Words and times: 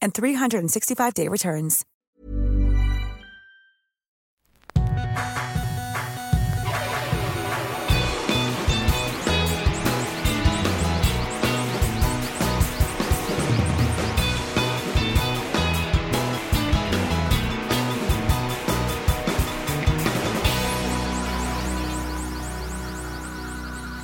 and 0.00 0.12
365-day 0.14 1.28
returns. 1.28 1.84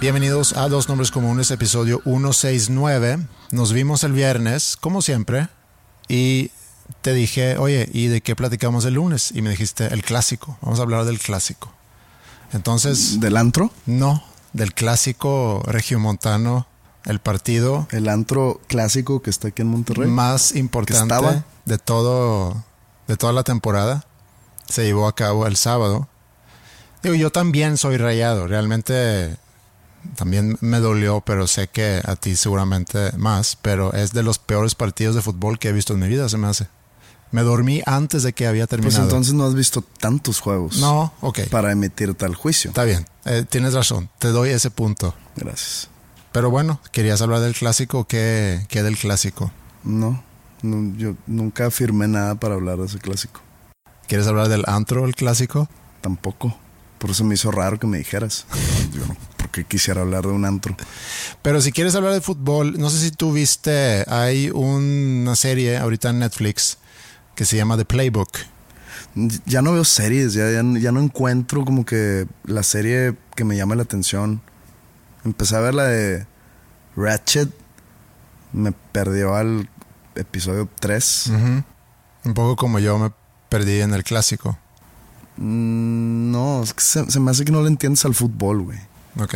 Bienvenidos 0.03 0.57
a 0.57 0.69
Dos 0.69 0.89
Nombres 0.89 1.13
Comunes, 1.13 1.53
episodio 1.53 2.01
169. 2.03 3.19
Nos 3.53 3.73
vimos 3.73 4.03
el 4.03 4.11
viernes, 4.11 4.77
como 4.77 5.01
siempre, 5.01 5.47
y 6.13 6.51
te 7.01 7.15
dije, 7.15 7.57
oye, 7.57 7.89
¿y 7.91 8.09
de 8.09 8.21
qué 8.21 8.37
platicamos 8.37 8.85
el 8.85 8.95
lunes? 8.95 9.33
Y 9.35 9.41
me 9.41 9.49
dijiste, 9.49 9.87
el 9.87 10.03
clásico, 10.03 10.59
vamos 10.61 10.79
a 10.79 10.83
hablar 10.83 11.07
del 11.07 11.19
clásico. 11.19 11.73
Entonces... 12.53 13.19
¿Del 13.19 13.39
antro? 13.39 13.71
No, 13.87 14.23
del 14.53 14.75
clásico 14.75 15.63
regiomontano, 15.65 16.67
el 17.07 17.19
partido... 17.19 17.89
El 17.93 18.11
antro 18.11 18.61
clásico 18.67 19.23
que 19.23 19.31
está 19.31 19.49
aquí 19.49 19.63
en 19.63 19.69
Monterrey. 19.69 20.07
Más 20.07 20.55
importante 20.55 21.43
de 21.65 21.79
todo, 21.79 22.63
de 23.09 23.17
toda 23.17 23.33
la 23.33 23.43
temporada. 23.43 24.05
Se 24.69 24.85
llevó 24.85 25.09
a 25.09 25.15
cabo 25.15 25.47
el 25.47 25.57
sábado. 25.57 26.09
Digo, 27.03 27.15
yo 27.15 27.33
también 27.33 27.79
soy 27.79 27.97
rayado, 27.97 28.47
realmente 28.47 29.39
también 30.17 30.57
me 30.61 30.81
dolió, 30.81 31.23
pero 31.25 31.47
sé 31.47 31.69
que 31.69 32.01
a 32.05 32.17
ti 32.17 32.37
seguramente 32.37 33.13
más, 33.17 33.57
pero 33.61 33.93
es 33.93 34.13
de 34.13 34.23
los 34.23 34.39
peores 34.39 34.75
partidos 34.75 35.15
de 35.15 35.23
fútbol 35.23 35.59
que 35.59 35.69
he 35.69 35.73
visto 35.73 35.95
en 35.95 36.01
mi 36.01 36.09
vida, 36.09 36.29
se 36.29 36.39
me 36.39 36.49
hace. 36.49 36.69
Me 37.31 37.43
dormí 37.43 37.83
antes 37.87 38.23
de 38.23 38.35
que 38.35 38.47
había 38.47 38.67
pues 38.67 38.71
terminado. 38.71 39.03
Pues 39.03 39.11
entonces 39.11 39.35
no 39.35 39.47
has 39.47 39.55
visto 39.55 39.83
tantos 39.83 40.41
juegos. 40.41 40.79
No, 40.79 41.15
ok. 41.23 41.41
Para 41.51 41.73
emitir 41.73 42.15
tal 42.15 42.35
juicio. 42.35 42.71
Está 42.71 42.85
bien, 42.85 43.07
eh, 43.25 43.45
tienes 43.49 43.75
razón, 43.75 44.11
te 44.19 44.29
doy 44.29 44.51
ese 44.51 44.71
punto. 44.71 45.15
Gracias. 45.37 45.89
Pero 46.33 46.51
bueno, 46.51 46.81
¿querías 46.93 47.21
hablar 47.23 47.41
del 47.41 47.55
clásico? 47.55 48.07
¿Qué, 48.07 48.65
qué 48.69 48.83
del 48.83 48.97
clásico? 48.97 49.51
No, 49.85 50.23
no, 50.63 50.97
yo 50.97 51.15
nunca 51.27 51.67
afirmé 51.67 52.09
nada 52.09 52.35
para 52.37 52.55
hablar 52.55 52.79
de 52.79 52.87
ese 52.87 52.99
clásico. 52.99 53.41
¿Quieres 54.09 54.27
hablar 54.27 54.49
del 54.49 54.65
antro, 54.67 55.05
el 55.05 55.15
clásico? 55.15 55.69
Tampoco. 56.01 56.57
Por 57.03 57.11
eso 57.11 57.25
me 57.25 57.35
hizo 57.35 57.51
raro 57.51 57.81
que 57.81 57.89
me 57.89 57.99
dijeras. 57.99 58.47
Yo 58.95 59.05
no 59.07 59.17
que 59.53 59.65
quisiera 59.65 60.01
hablar 60.01 60.23
de 60.23 60.31
un 60.31 60.45
antro. 60.45 60.77
Pero 61.43 61.61
si 61.61 61.73
quieres 61.73 61.95
hablar 61.95 62.13
de 62.13 62.21
fútbol, 62.21 62.79
no 62.79 62.91
sé 62.91 62.99
si 62.99 63.11
tú 63.11 63.33
viste, 63.33 64.05
hay 64.09 64.51
una 64.51 65.37
serie 65.37 65.77
ahorita 65.77 66.11
en 66.11 66.21
Netflix 66.21 66.79
que 67.35 67.45
se 67.45 67.57
llama 67.57 67.77
The 67.77 67.85
Playbook. 67.85 68.31
Ya 69.45 69.61
no 69.61 69.73
veo 69.73 69.85
series, 69.85 70.33
ya, 70.33 70.51
ya, 70.51 70.63
no 70.63 71.01
encuentro 71.01 71.65
como 71.65 71.85
que 71.85 72.27
la 72.45 72.63
serie 72.63 73.15
que 73.35 73.45
me 73.45 73.57
llama 73.57 73.75
la 73.75 73.83
atención. 73.83 74.41
Empecé 75.25 75.57
a 75.57 75.61
ver 75.61 75.75
la 75.75 75.85
de 75.85 76.27
Ratchet, 76.97 77.51
me 78.53 78.73
perdió 78.73 79.35
al 79.35 79.69
episodio 80.15 80.69
3. 80.81 81.33
Un 82.25 82.35
poco 82.35 82.57
como 82.57 82.79
yo 82.79 82.99
me 82.99 83.13
perdí 83.51 83.83
en 83.83 83.93
el 83.93 84.03
clásico. 84.03 84.57
Mm, 85.43 86.31
no, 86.31 86.63
es 86.63 86.73
que 86.73 86.83
se, 86.83 87.11
se, 87.11 87.19
me 87.19 87.33
hace 87.33 87.45
que 87.45 87.51
no 87.51 87.63
le 87.63 87.69
entiendes 87.69 88.05
al 88.05 88.15
fútbol, 88.15 88.63
güey. 88.63 88.79
Ok. 89.19 89.35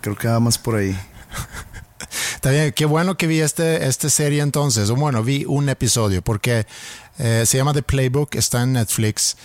Creo 0.00 0.16
que 0.16 0.26
va 0.26 0.40
más 0.40 0.56
por 0.56 0.76
ahí. 0.76 0.98
Está 2.34 2.50
bien, 2.50 2.72
qué 2.72 2.86
bueno 2.86 3.18
que 3.18 3.26
vi 3.26 3.40
este, 3.40 3.86
esta 3.86 4.08
serie 4.08 4.40
entonces. 4.40 4.88
O 4.88 4.96
bueno, 4.96 5.22
vi 5.22 5.44
un 5.46 5.68
episodio 5.68 6.22
porque 6.22 6.66
eh, 7.18 7.44
se 7.46 7.58
llama 7.58 7.74
The 7.74 7.82
Playbook, 7.82 8.34
está 8.34 8.62
en 8.62 8.72
Netflix 8.72 9.36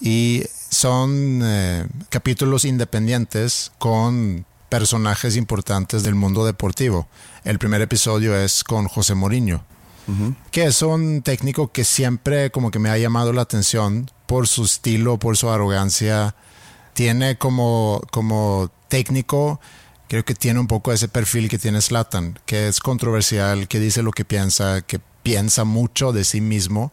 y 0.00 0.44
son 0.70 1.40
eh, 1.42 1.86
capítulos 2.08 2.64
independientes 2.64 3.72
con 3.78 4.46
personajes 4.68 5.36
importantes 5.36 6.04
del 6.04 6.14
mundo 6.14 6.46
deportivo. 6.46 7.08
El 7.44 7.58
primer 7.58 7.82
episodio 7.82 8.36
es 8.36 8.62
con 8.62 8.86
José 8.86 9.14
Mourinho, 9.16 9.64
que 10.52 10.64
es 10.64 10.82
un 10.82 11.22
técnico 11.22 11.72
que 11.72 11.84
siempre 11.84 12.50
como 12.50 12.70
que 12.70 12.78
me 12.78 12.88
ha 12.88 12.96
llamado 12.96 13.32
la 13.32 13.42
atención 13.42 14.10
por 14.32 14.48
su 14.48 14.64
estilo, 14.64 15.18
por 15.18 15.36
su 15.36 15.50
arrogancia. 15.50 16.34
Tiene 16.94 17.36
como, 17.36 18.00
como 18.10 18.70
técnico, 18.88 19.60
creo 20.08 20.24
que 20.24 20.34
tiene 20.34 20.58
un 20.58 20.66
poco 20.68 20.90
ese 20.90 21.06
perfil 21.06 21.50
que 21.50 21.58
tiene 21.58 21.82
Slatan, 21.82 22.38
que 22.46 22.66
es 22.66 22.80
controversial, 22.80 23.68
que 23.68 23.78
dice 23.78 24.02
lo 24.02 24.10
que 24.10 24.24
piensa, 24.24 24.80
que 24.80 25.00
piensa 25.22 25.64
mucho 25.64 26.12
de 26.12 26.24
sí 26.24 26.40
mismo. 26.40 26.92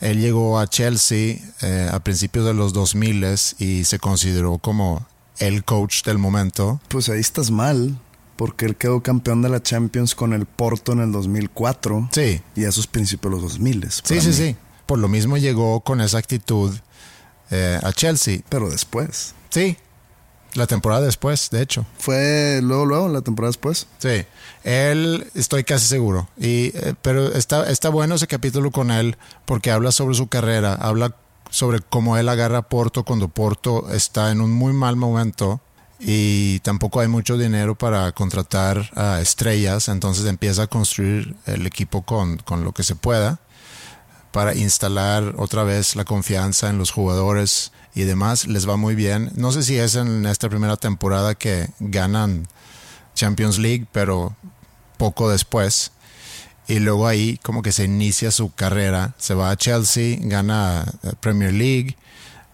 Él 0.00 0.20
llegó 0.20 0.60
a 0.60 0.68
Chelsea 0.68 1.38
eh, 1.60 1.90
a 1.92 1.98
principios 2.04 2.46
de 2.46 2.54
los 2.54 2.72
2000 2.72 3.34
y 3.58 3.82
se 3.82 3.98
consideró 3.98 4.58
como 4.58 5.08
el 5.38 5.64
coach 5.64 6.04
del 6.04 6.18
momento. 6.18 6.80
Pues 6.86 7.08
ahí 7.08 7.18
estás 7.18 7.50
mal, 7.50 7.98
porque 8.36 8.64
él 8.64 8.76
quedó 8.76 9.02
campeón 9.02 9.42
de 9.42 9.48
la 9.48 9.60
Champions 9.60 10.14
con 10.14 10.32
el 10.32 10.46
Porto 10.46 10.92
en 10.92 11.00
el 11.00 11.10
2004. 11.10 12.10
Sí. 12.12 12.42
Y 12.54 12.64
a 12.64 12.68
esos 12.68 12.86
principios 12.86 13.34
de 13.34 13.40
los 13.40 13.42
2000. 13.54 13.90
Sí, 13.90 14.20
sí, 14.20 14.32
sí. 14.32 14.56
Por 14.86 14.98
lo 14.98 15.08
mismo 15.08 15.36
llegó 15.36 15.80
con 15.80 16.00
esa 16.00 16.18
actitud 16.18 16.74
eh, 17.50 17.80
a 17.82 17.92
Chelsea. 17.92 18.40
Pero 18.48 18.68
después. 18.68 19.34
Sí, 19.50 19.76
la 20.54 20.66
temporada 20.66 21.04
después, 21.04 21.50
de 21.50 21.62
hecho. 21.62 21.84
¿Fue 21.98 22.60
luego, 22.62 22.86
luego, 22.86 23.08
la 23.08 23.22
temporada 23.22 23.50
después? 23.50 23.86
Sí, 23.98 24.24
él, 24.62 25.26
estoy 25.34 25.64
casi 25.64 25.86
seguro. 25.86 26.28
Y, 26.36 26.76
eh, 26.76 26.94
pero 27.02 27.32
está, 27.32 27.68
está 27.70 27.88
bueno 27.88 28.14
ese 28.14 28.26
capítulo 28.26 28.70
con 28.70 28.90
él 28.90 29.16
porque 29.44 29.70
habla 29.70 29.92
sobre 29.92 30.14
su 30.14 30.28
carrera, 30.28 30.74
habla 30.74 31.14
sobre 31.50 31.80
cómo 31.80 32.16
él 32.16 32.28
agarra 32.28 32.58
a 32.58 32.68
Porto 32.68 33.04
cuando 33.04 33.28
Porto 33.28 33.90
está 33.92 34.30
en 34.30 34.40
un 34.40 34.52
muy 34.52 34.72
mal 34.72 34.96
momento 34.96 35.60
y 36.00 36.58
tampoco 36.60 37.00
hay 37.00 37.08
mucho 37.08 37.38
dinero 37.38 37.76
para 37.76 38.10
contratar 38.12 38.90
a 38.96 39.20
estrellas, 39.20 39.88
entonces 39.88 40.26
empieza 40.26 40.64
a 40.64 40.66
construir 40.66 41.36
el 41.46 41.66
equipo 41.66 42.02
con, 42.02 42.38
con 42.38 42.64
lo 42.64 42.72
que 42.72 42.82
se 42.82 42.96
pueda 42.96 43.38
para 44.34 44.52
instalar 44.56 45.34
otra 45.38 45.62
vez 45.62 45.94
la 45.94 46.04
confianza 46.04 46.68
en 46.68 46.76
los 46.76 46.90
jugadores 46.90 47.70
y 47.94 48.02
demás, 48.02 48.48
les 48.48 48.68
va 48.68 48.76
muy 48.76 48.96
bien. 48.96 49.30
No 49.36 49.52
sé 49.52 49.62
si 49.62 49.78
es 49.78 49.94
en 49.94 50.26
esta 50.26 50.48
primera 50.48 50.76
temporada 50.76 51.36
que 51.36 51.68
ganan 51.78 52.48
Champions 53.14 53.58
League, 53.58 53.86
pero 53.92 54.34
poco 54.96 55.30
después. 55.30 55.92
y 56.66 56.80
luego 56.80 57.06
ahí 57.06 57.38
como 57.44 57.62
que 57.62 57.70
se 57.70 57.84
inicia 57.84 58.32
su 58.32 58.52
carrera. 58.52 59.14
Se 59.18 59.34
va 59.34 59.50
a 59.50 59.56
Chelsea, 59.56 60.18
gana 60.20 60.84
Premier 61.20 61.52
League, 61.52 61.96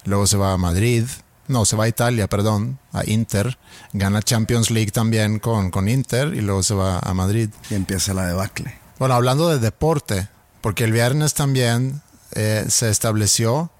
luego 0.05 0.27
se 0.27 0.37
va 0.37 0.53
a 0.53 0.59
Madrid, 0.59 1.05
no, 1.49 1.65
se 1.65 1.77
va 1.77 1.85
a 1.85 1.89
Italia, 1.89 2.29
perdón, 2.29 2.79
a 2.93 3.09
Inter, 3.09 3.57
gana 3.95 4.21
Champions 4.21 4.71
League 4.71 4.91
también 4.91 5.39
con, 5.39 5.71
con 5.71 5.89
Inter 5.89 6.35
y 6.35 6.43
luego 6.43 6.63
se 6.63 6.75
va 6.75 6.99
a 6.99 7.15
Madrid. 7.15 7.49
Y 7.71 7.75
empieza 7.75 8.13
la 8.13 8.27
debacle. 8.27 8.79
Bueno, 8.99 9.15
hablando 9.15 9.49
de 9.49 9.59
deporte, 9.59 10.29
porque 10.61 10.85
el 10.85 10.93
viernes 10.93 11.35
también 11.35 12.03
eh, 12.33 12.65
se 12.69 12.91
estableció 12.91 13.71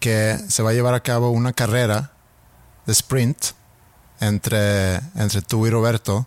que 0.00 0.38
se 0.48 0.62
va 0.62 0.70
a 0.70 0.72
llevar 0.72 0.94
a 0.94 1.02
cabo 1.02 1.30
una 1.30 1.52
carrera 1.52 2.12
de 2.86 2.92
sprint 2.92 3.38
entre, 4.20 4.96
entre 5.14 5.42
tú 5.42 5.66
y 5.66 5.70
Roberto. 5.70 6.26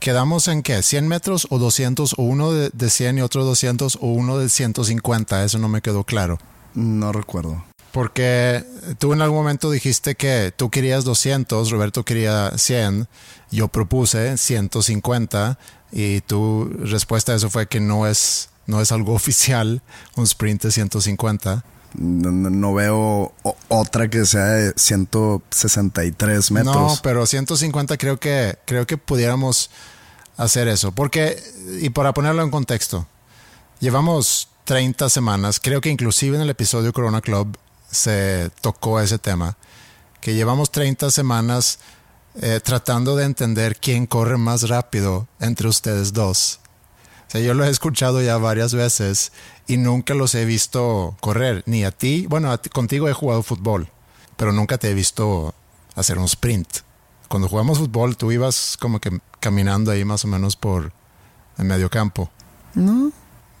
¿Quedamos 0.00 0.46
en 0.48 0.62
qué? 0.62 0.78
¿100 0.78 1.02
metros 1.02 1.46
o 1.50 1.58
200? 1.58 2.14
¿O 2.18 2.22
uno 2.22 2.52
de, 2.52 2.70
de 2.72 2.90
100 2.90 3.18
y 3.18 3.20
otro 3.22 3.44
200? 3.44 3.96
¿O 3.96 4.06
uno 4.08 4.38
de 4.38 4.48
150? 4.48 5.44
Eso 5.44 5.58
no 5.58 5.68
me 5.68 5.80
quedó 5.80 6.04
claro. 6.04 6.38
No 6.74 7.12
recuerdo. 7.12 7.64
Porque 7.92 8.64
tú 8.98 9.12
en 9.12 9.22
algún 9.22 9.38
momento 9.38 9.70
dijiste 9.70 10.14
que 10.14 10.52
tú 10.54 10.70
querías 10.70 11.04
200, 11.04 11.70
Roberto 11.70 12.04
quería 12.04 12.52
100, 12.56 13.08
yo 13.50 13.68
propuse 13.68 14.36
150 14.36 15.58
y 15.90 16.20
tu 16.20 16.70
respuesta 16.80 17.32
a 17.32 17.36
eso 17.36 17.48
fue 17.48 17.66
que 17.66 17.80
no 17.80 18.06
es, 18.06 18.50
no 18.68 18.80
es 18.80 18.92
algo 18.92 19.14
oficial 19.14 19.82
un 20.14 20.24
sprint 20.24 20.62
de 20.62 20.70
150. 20.70 21.64
No, 21.94 22.74
veo 22.74 23.32
otra 23.68 24.08
que 24.08 24.24
sea 24.26 24.44
de 24.44 24.72
163 24.76 26.50
metros. 26.52 26.76
No, 26.76 26.96
pero 27.02 27.26
150 27.26 27.96
creo 27.96 28.20
que, 28.20 28.58
creo 28.66 28.86
que 28.86 28.98
pudiéramos 28.98 29.70
hacer 30.36 30.68
eso. 30.68 30.92
Porque, 30.92 31.42
y 31.80 31.88
para 31.88 32.12
ponerlo 32.12 32.42
en 32.42 32.50
contexto, 32.50 33.06
llevamos 33.80 34.48
30 34.64 35.08
semanas, 35.08 35.60
creo 35.60 35.80
que 35.80 35.88
inclusive 35.88 36.36
en 36.36 36.42
el 36.42 36.50
episodio 36.50 36.92
Corona 36.92 37.22
Club 37.22 37.56
se 37.90 38.50
tocó 38.60 39.00
ese 39.00 39.18
tema, 39.18 39.56
que 40.20 40.34
llevamos 40.34 40.70
30 40.70 41.10
semanas 41.10 41.78
eh, 42.40 42.60
tratando 42.62 43.16
de 43.16 43.24
entender 43.24 43.76
quién 43.80 44.06
corre 44.06 44.36
más 44.36 44.68
rápido 44.68 45.26
entre 45.40 45.68
ustedes 45.68 46.12
dos. 46.12 46.60
O 47.28 47.30
sea, 47.30 47.40
yo 47.42 47.52
lo 47.54 47.64
he 47.64 47.68
escuchado 47.70 48.22
ya 48.22 48.38
varias 48.38 48.72
veces 48.74 49.32
y 49.66 49.76
nunca 49.76 50.14
los 50.14 50.34
he 50.34 50.44
visto 50.46 51.16
correr, 51.20 51.62
ni 51.66 51.84
a 51.84 51.90
ti, 51.90 52.26
bueno, 52.26 52.50
a 52.50 52.56
ti- 52.58 52.70
contigo 52.70 53.08
he 53.08 53.12
jugado 53.12 53.42
fútbol, 53.42 53.90
pero 54.36 54.52
nunca 54.52 54.78
te 54.78 54.90
he 54.90 54.94
visto 54.94 55.54
hacer 55.94 56.18
un 56.18 56.24
sprint. 56.24 56.68
Cuando 57.28 57.48
jugamos 57.48 57.78
fútbol, 57.78 58.16
tú 58.16 58.32
ibas 58.32 58.76
como 58.80 58.98
que 59.00 59.20
caminando 59.40 59.90
ahí 59.90 60.04
más 60.06 60.24
o 60.24 60.28
menos 60.28 60.56
por 60.56 60.92
el 61.58 61.64
medio 61.66 61.90
campo. 61.90 62.30
No. 62.74 63.12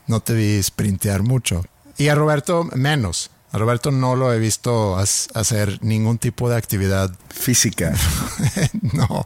No 0.06 0.20
te 0.20 0.32
vi 0.32 0.62
sprintear 0.62 1.22
mucho. 1.22 1.62
Y 1.98 2.08
a 2.08 2.14
Roberto 2.14 2.64
menos. 2.74 3.30
A 3.52 3.58
Roberto 3.58 3.90
no 3.90 4.16
lo 4.16 4.32
he 4.32 4.38
visto 4.38 4.96
hacer 4.96 5.78
ningún 5.82 6.16
tipo 6.18 6.48
de 6.48 6.56
actividad 6.56 7.10
Física. 7.28 7.94
no, 8.92 9.24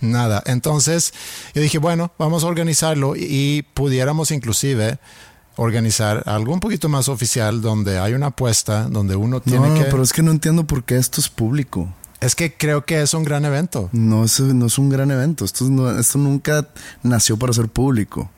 nada. 0.00 0.42
Entonces 0.46 1.12
yo 1.54 1.62
dije, 1.62 1.78
bueno, 1.78 2.12
vamos 2.18 2.44
a 2.44 2.46
organizarlo 2.46 3.14
y, 3.16 3.64
pudiéramos 3.74 4.30
inclusive 4.30 4.98
organizar 5.56 6.22
algo 6.26 6.52
un 6.52 6.60
poquito 6.60 6.88
más 6.88 7.08
oficial 7.08 7.60
donde 7.62 7.98
hay 7.98 8.12
una 8.14 8.26
apuesta, 8.26 8.84
donde 8.84 9.16
uno 9.16 9.40
tiene 9.40 9.68
no, 9.68 9.74
que... 9.74 9.84
pero 9.84 10.02
es 10.02 10.12
que 10.12 10.22
no 10.22 10.30
entiendo 10.30 10.66
por 10.66 10.84
qué 10.84 10.96
esto 10.96 11.20
es 11.20 11.28
público. 11.28 11.88
Es 12.20 12.34
que 12.34 12.54
creo 12.54 12.84
que 12.84 13.00
es 13.02 13.14
un 13.14 13.24
gran 13.24 13.44
evento. 13.44 13.88
No 13.92 14.24
es, 14.24 14.40
no 14.40 14.66
es 14.66 14.78
un 14.78 14.88
gran 14.88 15.10
evento. 15.10 15.44
Esto, 15.44 15.64
es- 15.64 15.70
no- 15.70 15.98
esto 15.98 16.18
nunca 16.18 16.68
nació 17.02 17.36
para 17.38 17.52
ser 17.52 17.68
público. 17.68 18.30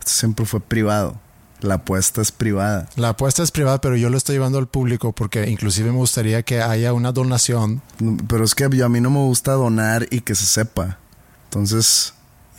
Esto 0.00 0.12
siempre 0.12 0.44
fue 0.46 0.60
privado. 0.60 1.20
La 1.60 1.74
apuesta 1.74 2.20
es 2.20 2.32
privada. 2.32 2.88
La 2.96 3.10
apuesta 3.10 3.42
es 3.42 3.50
privada, 3.50 3.80
pero 3.80 3.96
yo 3.96 4.10
lo 4.10 4.16
estoy 4.16 4.34
llevando 4.34 4.58
al 4.58 4.66
público 4.66 5.12
porque 5.12 5.48
inclusive 5.48 5.90
me 5.90 5.96
gustaría 5.96 6.42
que 6.42 6.60
haya 6.60 6.92
una 6.92 7.12
donación. 7.12 7.80
Pero 8.28 8.44
es 8.44 8.54
que 8.54 8.64
a 8.64 8.88
mí 8.88 9.00
no 9.00 9.10
me 9.10 9.20
gusta 9.20 9.52
donar 9.52 10.06
y 10.10 10.20
que 10.20 10.34
se 10.34 10.46
sepa. 10.46 10.98
Entonces, 11.44 12.14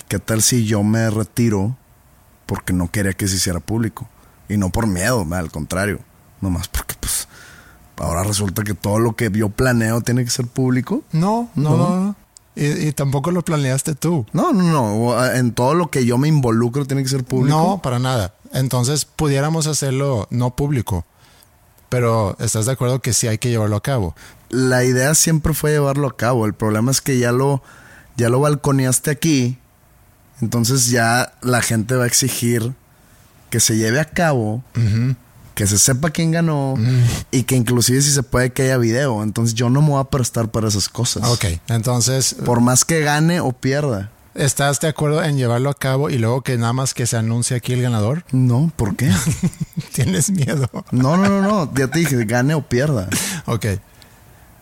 ¿qué 0.07 0.19
tal 0.19 0.41
si 0.41 0.65
yo 0.65 0.81
me 0.83 1.09
retiro 1.09 1.77
porque 2.45 2.73
no 2.73 2.89
quería 2.89 3.13
que 3.13 3.27
se 3.27 3.35
hiciera 3.35 3.59
público? 3.59 4.09
Y 4.49 4.57
no 4.57 4.69
por 4.69 4.87
miedo, 4.87 5.25
al 5.31 5.51
contrario. 5.51 5.99
Nomás 6.41 6.67
porque 6.67 6.95
pues 6.99 7.27
ahora 7.97 8.23
resulta 8.23 8.63
que 8.63 8.73
todo 8.73 8.99
lo 8.99 9.15
que 9.15 9.31
yo 9.31 9.49
planeo 9.49 10.01
tiene 10.01 10.23
que 10.23 10.31
ser 10.31 10.47
público. 10.47 11.03
No, 11.11 11.49
no, 11.55 11.77
no. 11.77 11.95
no. 11.95 12.15
Y, 12.55 12.87
y 12.87 12.91
tampoco 12.93 13.31
lo 13.31 13.43
planeaste 13.43 13.95
tú. 13.95 14.25
No, 14.31 14.53
no, 14.53 14.63
no. 14.63 15.25
En 15.33 15.51
todo 15.53 15.73
lo 15.73 15.89
que 15.89 16.05
yo 16.05 16.17
me 16.17 16.27
involucro 16.27 16.85
tiene 16.85 17.03
que 17.03 17.09
ser 17.09 17.23
público. 17.23 17.57
No, 17.57 17.81
para 17.81 17.99
nada. 17.99 18.33
Entonces 18.53 19.05
pudiéramos 19.05 19.67
hacerlo 19.67 20.27
no 20.29 20.55
público. 20.55 21.05
Pero 21.89 22.35
¿estás 22.39 22.65
de 22.65 22.71
acuerdo 22.71 23.01
que 23.01 23.13
sí 23.13 23.27
hay 23.27 23.37
que 23.37 23.49
llevarlo 23.49 23.75
a 23.75 23.83
cabo? 23.83 24.15
la 24.49 24.83
idea 24.83 25.13
siempre 25.15 25.53
fue 25.53 25.71
llevarlo 25.71 26.07
a 26.07 26.15
cabo. 26.15 26.45
El 26.45 26.53
problema 26.53 26.91
es 26.91 27.01
que 27.01 27.17
ya 27.17 27.31
lo, 27.31 27.61
ya 28.15 28.29
lo 28.29 28.39
balconeaste 28.39 29.11
aquí. 29.11 29.57
Entonces 30.41 30.89
ya 30.89 31.33
la 31.41 31.61
gente 31.61 31.95
va 31.95 32.03
a 32.05 32.07
exigir 32.07 32.73
que 33.49 33.59
se 33.59 33.77
lleve 33.77 33.99
a 33.99 34.05
cabo, 34.05 34.63
que 35.55 35.65
se 35.65 35.79
sepa 35.79 36.11
quién 36.11 36.31
ganó 36.31 36.75
y 37.31 37.43
que 37.43 37.55
inclusive 37.55 38.01
si 38.01 38.11
se 38.11 38.21
puede 38.23 38.51
que 38.53 38.63
haya 38.63 38.77
video. 38.77 39.23
Entonces 39.23 39.55
yo 39.55 39.69
no 39.69 39.81
me 39.81 39.89
voy 39.89 40.01
a 40.01 40.03
prestar 40.05 40.51
para 40.51 40.67
esas 40.67 40.89
cosas. 40.89 41.23
Ok, 41.29 41.45
entonces, 41.69 42.35
Por 42.45 42.61
más 42.61 42.85
que 42.85 43.01
gane 43.01 43.39
o 43.39 43.51
pierda. 43.53 44.11
¿estás 44.35 44.81
de 44.81 44.89
acuerdo 44.89 45.23
en 45.23 45.37
llevarlo 45.37 45.69
a 45.69 45.73
cabo 45.75 46.09
y 46.09 46.17
luego 46.17 46.41
que 46.41 46.57
nada 46.57 46.73
más 46.73 46.93
que 46.93 47.07
se 47.07 47.15
anuncie 47.15 47.55
aquí 47.55 47.71
el 47.71 47.81
ganador? 47.81 48.25
No, 48.33 48.69
¿por 48.75 48.97
qué? 48.97 49.09
¿Tienes 49.93 50.29
miedo? 50.29 50.69
No, 50.91 51.15
no, 51.15 51.29
no, 51.29 51.41
no. 51.41 51.73
Ya 51.73 51.87
te 51.87 51.99
dije, 51.99 52.21
gane 52.25 52.53
o 52.53 52.61
pierda. 52.61 53.07
Ok, 53.45 53.65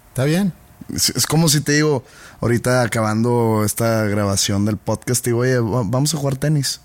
está 0.10 0.25
bien. 0.25 0.54
Es, 0.94 1.10
es 1.10 1.25
como 1.25 1.50
si 1.50 1.62
te 1.62 1.72
digo, 1.72 2.04
ahorita 2.42 2.84
acabando 2.84 3.63
esta 3.66 4.04
grabación 4.04 4.66
del 4.66 4.78
podcast, 4.78 5.24
te 5.24 5.31
digo, 5.31 5.39
oye, 5.39 5.57
va- 5.57 5.81
vamos 5.86 6.13
a 6.13 6.18
jugar 6.18 6.36
tenis. 6.36 6.80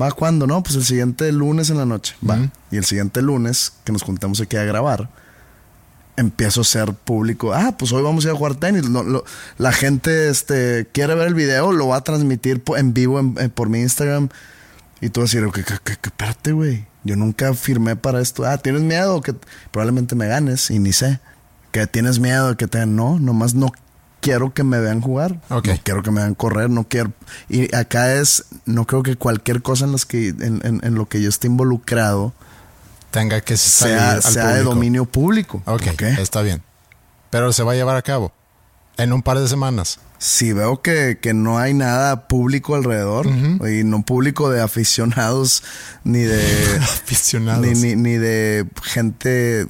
¿Va 0.00 0.12
cuándo? 0.12 0.46
No, 0.46 0.62
pues 0.62 0.76
el 0.76 0.84
siguiente 0.84 1.30
lunes 1.32 1.70
en 1.70 1.78
la 1.78 1.84
noche. 1.86 2.14
Va. 2.28 2.38
Y 2.70 2.76
el 2.76 2.84
siguiente 2.84 3.22
lunes, 3.22 3.72
que 3.84 3.92
nos 3.92 4.02
juntamos 4.02 4.40
aquí 4.40 4.56
a 4.56 4.64
grabar, 4.64 5.08
empiezo 6.16 6.60
a 6.60 6.64
ser 6.64 6.92
público. 6.94 7.52
Ah, 7.52 7.74
pues 7.78 7.92
hoy 7.92 8.02
vamos 8.02 8.24
a 8.24 8.28
ir 8.28 8.34
a 8.34 8.38
jugar 8.38 8.54
tenis. 8.56 8.88
Lo- 8.88 9.24
la 9.56 9.72
gente 9.72 10.28
este, 10.28 10.86
quiere 10.92 11.14
ver 11.14 11.28
el 11.28 11.34
video, 11.34 11.72
lo 11.72 11.88
va 11.88 11.96
a 11.96 12.04
transmitir 12.04 12.62
en 12.76 12.94
vivo 12.94 13.20
en- 13.20 13.34
en- 13.38 13.50
por 13.50 13.68
mi 13.68 13.80
Instagram. 13.80 14.28
Y 15.00 15.10
tú 15.10 15.20
vas 15.20 15.34
a 15.34 15.38
decir, 15.38 15.52
que, 15.52 15.62
que, 15.64 15.78
que- 15.84 15.92
espérate, 16.08 16.52
güey. 16.52 16.86
Yo 17.04 17.14
nunca 17.16 17.54
firmé 17.54 17.94
para 17.96 18.20
esto. 18.20 18.44
Ah, 18.44 18.58
¿tienes 18.58 18.82
miedo? 18.82 19.20
Que 19.20 19.34
probablemente 19.70 20.14
me 20.16 20.26
ganes 20.26 20.70
y 20.70 20.78
ni 20.80 20.92
sé. 20.92 21.20
Que 21.70 21.86
tienes 21.86 22.18
miedo 22.18 22.56
que 22.56 22.66
te... 22.66 22.84
No, 22.86 23.18
nomás 23.20 23.54
no 23.54 23.72
quiero 24.20 24.52
que 24.54 24.64
me 24.64 24.78
vean 24.80 25.00
jugar. 25.00 25.40
Ok. 25.50 25.68
No 25.68 25.74
quiero 25.82 26.02
que 26.02 26.10
me 26.10 26.20
vean 26.20 26.34
correr, 26.34 26.70
no 26.70 26.84
quiero... 26.88 27.12
Y 27.48 27.74
acá 27.74 28.14
es... 28.14 28.44
No 28.66 28.86
creo 28.86 29.02
que 29.02 29.16
cualquier 29.16 29.62
cosa 29.62 29.84
en, 29.84 29.92
las 29.92 30.04
que, 30.06 30.28
en, 30.28 30.60
en- 30.64 30.80
en 30.82 30.94
lo 30.94 31.08
que 31.08 31.20
yo 31.22 31.28
esté 31.28 31.46
involucrado 31.46 32.32
Tenga 33.10 33.40
que 33.40 33.56
salir 33.56 33.96
sea, 33.98 34.12
al 34.12 34.22
sea 34.22 34.54
de 34.54 34.62
dominio 34.62 35.04
público. 35.06 35.62
¿Ok? 35.64 36.02
está 36.18 36.42
bien. 36.42 36.62
Pero 37.30 37.52
se 37.52 37.62
va 37.62 37.72
a 37.72 37.74
llevar 37.74 37.96
a 37.96 38.02
cabo 38.02 38.32
en 38.98 39.12
un 39.12 39.22
par 39.22 39.38
de 39.38 39.48
semanas. 39.48 39.98
Si 40.18 40.52
veo 40.52 40.82
que, 40.82 41.18
que 41.22 41.32
no 41.32 41.58
hay 41.58 41.72
nada 41.72 42.26
público 42.26 42.74
alrededor, 42.74 43.26
y 43.28 43.84
no 43.84 44.02
público 44.02 44.50
de 44.50 44.60
aficionados, 44.60 45.62
ni 46.04 46.18
de... 46.20 46.78
Aficionados. 46.82 47.64
ni, 47.64 47.72
ni, 47.74 47.94
ni 47.96 48.16
de 48.16 48.66
gente... 48.82 49.66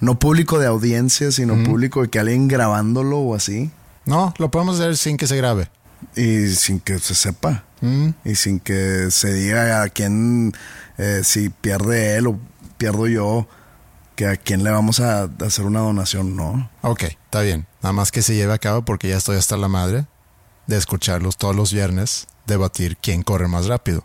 No 0.00 0.18
público 0.20 0.58
de 0.60 0.66
audiencia, 0.66 1.32
sino 1.32 1.60
público 1.64 2.02
de 2.02 2.08
que 2.08 2.20
alguien 2.20 2.46
grabándolo 2.46 3.18
o 3.18 3.34
así. 3.34 3.70
No, 4.08 4.32
lo 4.38 4.50
podemos 4.50 4.80
hacer 4.80 4.96
sin 4.96 5.18
que 5.18 5.26
se 5.26 5.36
grabe. 5.36 5.68
Y 6.16 6.48
sin 6.48 6.80
que 6.80 6.98
se 6.98 7.14
sepa. 7.14 7.64
Mm, 7.82 8.08
Y 8.24 8.34
sin 8.36 8.58
que 8.58 9.10
se 9.10 9.34
diga 9.34 9.82
a 9.82 9.88
quién, 9.90 10.54
eh, 10.96 11.20
si 11.24 11.50
pierde 11.50 12.16
él 12.16 12.26
o 12.28 12.38
pierdo 12.78 13.06
yo, 13.06 13.46
que 14.16 14.26
a 14.26 14.36
quién 14.36 14.64
le 14.64 14.70
vamos 14.70 15.00
a 15.00 15.24
hacer 15.44 15.66
una 15.66 15.80
donación, 15.80 16.34
no. 16.34 16.70
Ok, 16.80 17.04
está 17.04 17.42
bien. 17.42 17.66
Nada 17.82 17.92
más 17.92 18.10
que 18.10 18.22
se 18.22 18.34
lleve 18.34 18.54
a 18.54 18.58
cabo 18.58 18.82
porque 18.82 19.08
ya 19.10 19.18
estoy 19.18 19.36
hasta 19.36 19.58
la 19.58 19.68
madre 19.68 20.06
de 20.66 20.76
escucharlos 20.78 21.36
todos 21.36 21.54
los 21.54 21.72
viernes 21.72 22.26
debatir 22.46 22.96
quién 22.96 23.22
corre 23.22 23.46
más 23.46 23.66
rápido. 23.66 24.04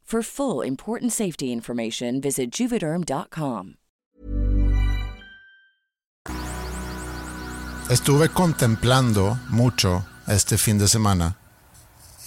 For 0.11 0.21
full 0.21 0.67
important 0.67 1.13
safety 1.13 1.53
information, 1.53 2.19
visit 2.19 2.51
juvederm.com. 2.51 3.75
Estuve 7.89 8.27
contemplando 8.27 9.39
mucho 9.47 10.05
este 10.27 10.57
fin 10.57 10.77
de 10.77 10.89
semana 10.89 11.37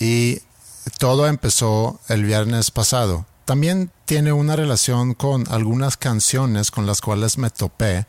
y 0.00 0.38
todo 0.98 1.26
empezó 1.26 2.00
el 2.08 2.24
viernes 2.24 2.70
pasado. 2.70 3.26
También 3.44 3.90
tiene 4.06 4.32
una 4.32 4.56
relación 4.56 5.12
con 5.12 5.44
algunas 5.50 5.98
canciones 5.98 6.70
con 6.70 6.86
las 6.86 7.02
cuales 7.02 7.36
me 7.36 7.50
topé 7.50 8.06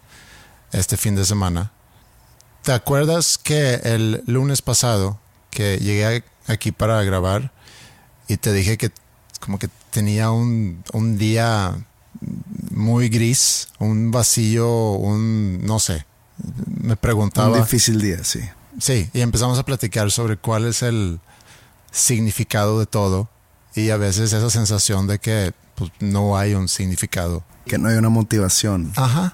este 0.72 0.96
fin 0.96 1.18
de 1.18 1.26
semana. 1.26 1.74
¿Te 2.62 2.72
acuerdas 2.72 3.38
que 3.38 3.74
el 3.84 4.24
lunes 4.26 4.62
pasado 4.62 5.20
que 5.50 5.80
llegué 5.80 6.24
aquí 6.48 6.72
para 6.72 7.04
grabar 7.04 7.52
y 8.30 8.38
te 8.38 8.54
dije 8.54 8.78
que 8.78 8.90
como 9.46 9.60
que 9.60 9.70
tenía 9.92 10.32
un, 10.32 10.84
un 10.92 11.18
día 11.18 11.76
muy 12.72 13.10
gris, 13.10 13.70
un 13.80 14.12
vacío, 14.12 14.92
un 14.94 15.64
no 15.64 15.80
sé. 15.80 16.06
Me 16.82 16.96
preguntaba. 16.96 17.56
Un 17.56 17.62
difícil 17.62 18.02
día, 18.02 18.24
sí. 18.24 18.42
Sí, 18.80 19.10
y 19.14 19.22
empezamos 19.22 19.58
a 19.58 19.64
platicar 19.64 20.12
sobre 20.12 20.36
cuál 20.38 20.66
es 20.66 20.82
el 20.82 21.20
significado 21.92 22.80
de 22.80 22.86
todo 22.86 23.30
y 23.74 23.90
a 23.90 23.98
veces 23.98 24.34
esa 24.34 24.50
sensación 24.50 25.08
de 25.08 25.20
que 25.20 25.54
pues, 25.76 25.92
no 26.00 26.38
hay 26.38 26.54
un 26.54 26.68
significado. 26.68 27.44
Que 27.66 27.78
no 27.78 27.88
hay 27.90 27.96
una 27.96 28.10
motivación. 28.10 28.92
Ajá. 28.96 29.34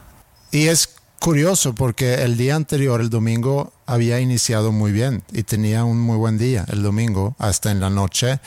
Y 0.51 0.67
es 0.67 0.89
curioso 1.19 1.73
porque 1.73 2.15
el 2.23 2.37
día 2.37 2.55
anterior, 2.55 3.01
el 3.01 3.09
domingo, 3.09 3.73
había 3.85 4.19
iniciado 4.19 4.71
muy 4.71 4.91
bien 4.91 5.23
y 5.31 5.43
tenía 5.43 5.83
un 5.83 5.99
muy 5.99 6.17
buen 6.17 6.37
día 6.37 6.65
el 6.69 6.83
domingo 6.83 7.35
hasta 7.39 7.71
en 7.71 7.79
la 7.79 7.89
noche 7.89 8.39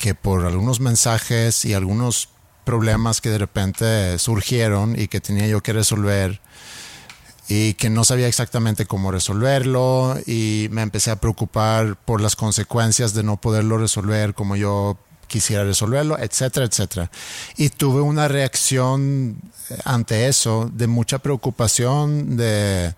que 0.00 0.14
por 0.14 0.46
algunos 0.46 0.80
mensajes 0.80 1.66
y 1.66 1.74
algunos 1.74 2.30
problemas 2.64 3.20
que 3.20 3.28
de 3.28 3.38
repente 3.38 4.18
surgieron 4.18 4.98
y 4.98 5.08
que 5.08 5.20
tenía 5.20 5.46
yo 5.46 5.62
que 5.62 5.74
resolver 5.74 6.40
y 7.48 7.74
que 7.74 7.90
no 7.90 8.04
sabía 8.04 8.26
exactamente 8.26 8.86
cómo 8.86 9.10
resolverlo 9.10 10.16
y 10.26 10.68
me 10.70 10.80
empecé 10.80 11.10
a 11.10 11.16
preocupar 11.16 11.96
por 11.96 12.22
las 12.22 12.34
consecuencias 12.34 13.12
de 13.12 13.24
no 13.24 13.40
poderlo 13.40 13.76
resolver 13.76 14.32
como 14.34 14.56
yo 14.56 14.96
quisiera 15.26 15.64
resolverlo, 15.64 16.18
etcétera, 16.18 16.64
etcétera. 16.64 17.10
Y 17.58 17.68
tuve 17.68 18.00
una 18.00 18.26
reacción 18.26 19.42
ante 19.84 20.28
eso 20.28 20.70
de 20.72 20.86
mucha 20.86 21.18
preocupación, 21.18 22.38
de, 22.38 22.94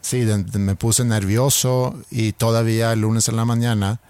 sí, 0.00 0.20
de, 0.20 0.44
de, 0.44 0.58
me 0.58 0.76
puse 0.76 1.04
nervioso 1.04 1.94
y 2.10 2.32
todavía 2.32 2.92
el 2.94 3.02
lunes 3.02 3.28
en 3.28 3.36
la 3.36 3.44
mañana 3.44 4.00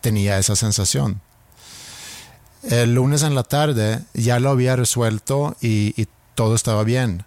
tenía 0.00 0.38
esa 0.38 0.54
sensación. 0.54 1.20
El 2.62 2.94
lunes 2.94 3.22
en 3.22 3.34
la 3.34 3.42
tarde 3.42 4.00
ya 4.12 4.38
lo 4.38 4.50
había 4.50 4.76
resuelto 4.76 5.56
y, 5.60 6.08
todo 6.34 6.54
estaba 6.54 6.84
bien. 6.84 7.24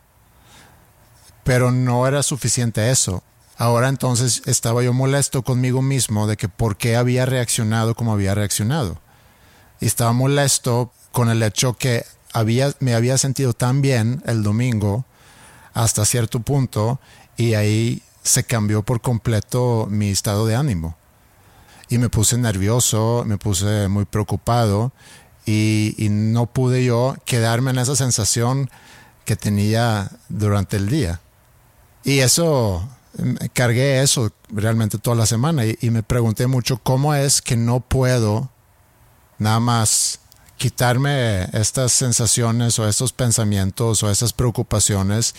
Pero 1.44 1.72
no 1.72 2.08
era 2.08 2.24
suficiente 2.24 2.90
eso. 2.90 3.22
Ahora 3.58 3.90
entonces 3.90 4.42
estaba 4.48 4.82
yo 4.82 4.92
molesto 4.92 5.44
conmigo 5.44 5.84
mismo 5.84 6.26
de 6.26 6.36
que 6.36 6.50
por 6.50 6.78
qué 6.78 6.96
había 6.96 7.28
reaccionado 7.28 7.94
como 7.94 8.14
había 8.14 8.34
reaccionado. 8.34 8.98
Y 9.80 9.86
estaba 9.86 10.14
molesto 10.14 10.92
con 11.12 11.30
el 11.30 11.44
hecho 11.44 11.74
que 11.74 12.06
había, 12.34 12.74
me 12.80 12.96
había 12.96 13.20
sentido 13.20 13.54
tan 13.54 13.84
bien 13.84 14.24
el 14.26 14.42
domingo 14.42 15.06
hasta 15.76 16.06
cierto 16.06 16.40
punto 16.40 17.00
y 17.38 17.54
ahí 17.54 18.02
se 18.24 18.46
cambió 18.46 18.82
por 18.82 19.02
completo 19.02 19.88
mi 19.92 20.10
estado 20.10 20.48
de 20.48 20.56
ánimo. 20.56 20.96
Y 21.90 22.00
me 22.00 22.10
puse 22.10 22.38
nervioso, 22.40 23.24
me 23.28 23.38
puse 23.38 23.88
muy 23.90 24.06
preocupado 24.06 24.92
y, 25.46 26.08
no 26.10 26.46
pude 26.46 26.84
yo 26.84 27.16
quedarme 27.26 27.72
en 27.72 27.80
esa 27.80 27.96
sensación 27.96 28.70
que 29.26 29.36
tenía 29.36 30.10
durante 30.30 30.78
el 30.78 30.90
día. 30.90 31.22
Y 32.04 32.20
eso, 32.20 32.88
cargué 33.54 34.02
eso 34.02 34.32
realmente 34.50 34.98
toda 34.98 35.16
la 35.16 35.26
semana 35.26 35.66
y, 35.66 35.78
y, 35.82 35.90
me 35.90 36.04
pregunté 36.04 36.48
mucho 36.48 36.78
cómo 36.78 37.14
es 37.14 37.42
que 37.42 37.56
no 37.56 37.80
puedo 37.80 38.50
nada 39.38 39.60
más 39.60 40.20
quitarme 40.58 41.44
estas 41.54 41.92
sensaciones 41.92 42.80
o 42.80 42.88
estos 42.88 43.12
pensamientos 43.12 44.04
o 44.04 44.10
esas 44.10 44.34
preocupaciones, 44.34 45.36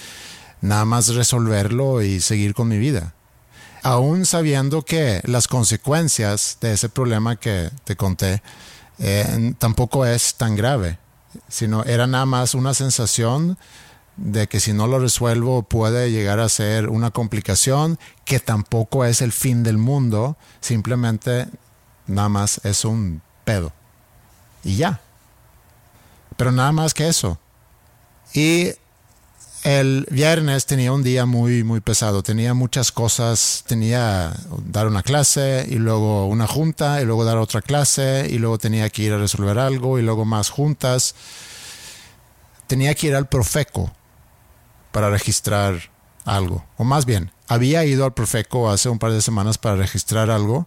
nada 0.61 0.85
más 0.85 1.15
resolverlo 1.15 2.03
y 2.03 2.21
seguir 2.21 2.55
con 2.55 2.69
mi 2.69 2.79
vida. 2.79 3.15
Aún 3.83 4.25
sabiendo 4.25 4.83
que 4.83 5.21
las 5.25 5.47
consecuencias 5.47 6.59
de 6.61 6.73
ese 6.73 6.89
problema 6.89 7.37
que 7.37 7.71
te 7.85 7.97
conté 7.97 8.43
eh, 8.99 9.55
tampoco 9.59 10.07
es 10.07 10.35
tan 10.35 10.57
grave, 10.57 10.99
sino 11.49 11.85
era 11.85 12.07
nada 12.07 12.27
más 12.27 12.55
una 12.55 12.75
sensación 12.75 13.59
de 14.17 14.47
que 14.47 14.61
si 14.61 14.73
no 14.73 14.87
lo 14.87 14.99
resuelvo 14.99 15.63
puede 15.63 16.11
llegar 16.11 16.39
a 16.39 16.49
ser 16.49 16.89
una 16.89 17.11
complicación 17.11 17.99
que 18.25 18.39
tampoco 18.39 19.05
es 19.05 19.21
el 19.21 19.33
fin 19.33 19.63
del 19.63 19.79
mundo, 19.79 20.37
simplemente 20.61 21.49
nada 22.07 22.29
más 22.29 22.61
es 22.65 22.85
un 22.85 23.23
pedo. 23.45 23.73
Y 24.63 24.77
ya. 24.77 25.01
Pero 26.37 26.53
nada 26.53 26.73
más 26.73 26.95
que 26.95 27.09
eso. 27.09 27.39
Y 28.33 28.71
el 29.65 30.07
viernes 30.11 30.67
tenía 30.67 30.93
un 30.93 31.03
día 31.03 31.25
muy, 31.25 31.65
muy 31.65 31.81
pesado. 31.81 32.23
Tenía 32.23 32.55
muchas 32.55 32.93
cosas. 32.93 33.65
Tenía 33.67 34.33
dar 34.67 34.87
una 34.87 35.03
clase 35.03 35.67
y 35.69 35.77
luego 35.77 36.27
una 36.27 36.47
junta 36.47 37.01
y 37.01 37.07
luego 37.07 37.25
dar 37.25 37.39
otra 37.39 37.63
clase 37.63 38.29
y 38.31 38.39
luego 38.39 38.59
tenía 38.59 38.89
que 38.91 39.03
ir 39.03 39.13
a 39.13 39.19
resolver 39.19 39.59
algo 39.59 39.99
y 39.99 40.03
luego 40.03 40.25
más 40.25 40.51
juntas. 40.51 41.15
Tenía 42.67 42.95
que 42.95 43.09
ir 43.09 43.15
al 43.17 43.27
Profeco 43.27 43.91
para 44.93 45.11
registrar 45.11 45.91
algo. 46.27 46.65
O 46.77 46.85
más 46.85 47.07
bien, 47.07 47.33
había 47.49 47.85
ido 47.87 48.05
al 48.05 48.13
Profeco 48.13 48.71
hace 48.71 48.91
un 48.91 48.99
par 48.99 49.13
de 49.13 49.23
semanas 49.23 49.57
para 49.57 49.77
registrar 49.77 50.31
algo 50.31 50.67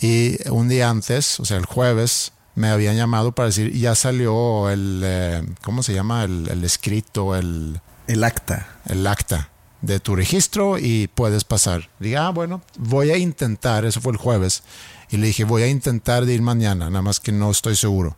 y 0.00 0.36
un 0.50 0.68
día 0.68 0.90
antes, 0.90 1.38
o 1.40 1.44
sea, 1.44 1.58
el 1.58 1.66
jueves, 1.66 2.32
me 2.54 2.68
habían 2.68 2.96
llamado 2.96 3.32
para 3.32 3.46
decir, 3.46 3.72
ya 3.72 3.94
salió 3.94 4.68
el, 4.68 5.00
eh, 5.04 5.42
¿cómo 5.62 5.82
se 5.82 5.94
llama? 5.94 6.24
El, 6.24 6.48
el, 6.50 6.64
escrito, 6.64 7.34
el... 7.36 7.80
El 8.12 8.24
acta. 8.24 8.68
El 8.86 9.06
acta 9.06 9.48
de 9.80 10.00
tu 10.00 10.14
registro 10.14 10.78
y 10.78 11.08
puedes 11.08 11.44
pasar. 11.44 11.90
Dije, 11.98 12.16
ah, 12.16 12.30
bueno, 12.30 12.62
voy 12.78 13.10
a 13.10 13.16
intentar, 13.16 13.84
eso 13.84 14.00
fue 14.00 14.12
el 14.12 14.18
jueves, 14.18 14.62
y 15.10 15.16
le 15.16 15.26
dije, 15.26 15.42
voy 15.44 15.62
a 15.62 15.68
intentar 15.68 16.24
de 16.24 16.34
ir 16.34 16.42
mañana, 16.42 16.88
nada 16.88 17.02
más 17.02 17.18
que 17.18 17.32
no 17.32 17.50
estoy 17.50 17.74
seguro. 17.74 18.16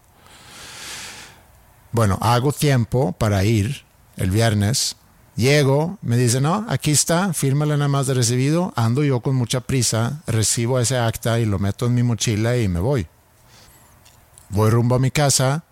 Bueno, 1.92 2.18
hago 2.20 2.52
tiempo 2.52 3.12
para 3.12 3.44
ir 3.44 3.84
el 4.16 4.30
viernes 4.30 4.96
Llego, 5.36 5.98
me 6.00 6.16
dice, 6.16 6.40
no, 6.40 6.64
aquí 6.68 6.92
está, 6.92 7.32
fírmale 7.32 7.76
nada 7.76 7.88
más 7.88 8.06
de 8.06 8.14
recibido. 8.14 8.72
Ando 8.76 9.02
yo 9.02 9.20
con 9.20 9.34
mucha 9.34 9.60
prisa, 9.60 10.22
recibo 10.28 10.78
ese 10.78 10.96
acta 10.96 11.40
y 11.40 11.44
lo 11.44 11.58
meto 11.58 11.86
en 11.86 11.94
mi 11.94 12.04
mochila 12.04 12.56
y 12.56 12.68
me 12.68 12.78
voy. 12.78 13.08
Voy 14.50 14.70
rumbo 14.70 14.94
a 14.94 15.00
mi 15.00 15.10
casa, 15.10 15.64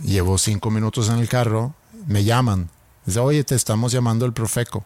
llevo 0.00 0.38
cinco 0.38 0.70
minutos 0.70 1.08
en 1.08 1.18
el 1.18 1.28
carro, 1.28 1.74
me 2.06 2.22
llaman. 2.22 2.70
Dice, 3.08 3.20
oye, 3.20 3.42
te 3.42 3.54
estamos 3.54 3.90
llamando 3.90 4.26
el 4.26 4.34
Profeco. 4.34 4.84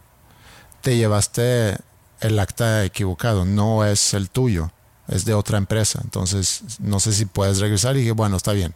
Te 0.79 0.95
llevaste 0.95 1.75
el 2.21 2.39
acta 2.39 2.85
equivocado, 2.85 3.43
no 3.43 3.83
es 3.85 4.13
el 4.13 4.29
tuyo, 4.29 4.71
es 5.09 5.25
de 5.25 5.33
otra 5.33 5.57
empresa. 5.57 5.99
Entonces, 6.05 6.61
no 6.79 7.01
sé 7.01 7.11
si 7.11 7.25
puedes 7.25 7.59
regresar. 7.59 7.97
Y 7.97 7.99
dije, 7.99 8.13
bueno, 8.13 8.37
está 8.37 8.53
bien. 8.53 8.75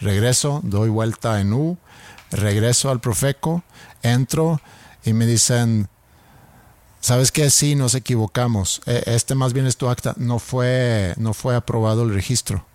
Regreso, 0.00 0.60
doy 0.64 0.88
vuelta 0.88 1.40
en 1.40 1.52
U, 1.52 1.78
regreso 2.32 2.90
al 2.90 2.98
Profeco, 3.00 3.62
entro 4.02 4.60
y 5.04 5.12
me 5.12 5.26
dicen, 5.26 5.88
¿sabes 7.00 7.30
qué? 7.30 7.50
Sí, 7.50 7.76
nos 7.76 7.94
equivocamos. 7.94 8.80
E- 8.86 9.04
Este 9.06 9.36
más 9.36 9.52
bien 9.52 9.66
es 9.66 9.76
tu 9.76 9.88
acta. 9.90 10.14
No 10.16 10.40
fue, 10.40 11.14
no 11.18 11.34
fue 11.34 11.54
aprobado 11.54 12.02
el 12.02 12.12
registro. 12.12 12.66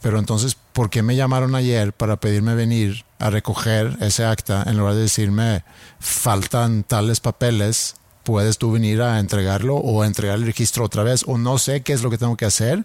Pero 0.00 0.18
entonces, 0.18 0.56
¿por 0.72 0.90
qué 0.90 1.02
me 1.02 1.16
llamaron 1.16 1.54
ayer 1.54 1.92
para 1.92 2.16
pedirme 2.16 2.54
venir 2.54 3.04
a 3.18 3.30
recoger 3.30 3.96
ese 4.00 4.24
acta 4.24 4.64
en 4.66 4.76
lugar 4.76 4.94
de 4.94 5.02
decirme 5.02 5.64
faltan 6.00 6.82
tales 6.82 7.20
papeles? 7.20 7.96
¿Puedes 8.24 8.58
tú 8.58 8.72
venir 8.72 9.02
a 9.02 9.18
entregarlo 9.18 9.76
o 9.76 10.04
entregar 10.04 10.36
el 10.36 10.46
registro 10.46 10.84
otra 10.84 11.02
vez? 11.02 11.24
O 11.26 11.38
no 11.38 11.58
sé 11.58 11.82
qué 11.82 11.92
es 11.92 12.02
lo 12.02 12.10
que 12.10 12.18
tengo 12.18 12.36
que 12.36 12.44
hacer. 12.44 12.84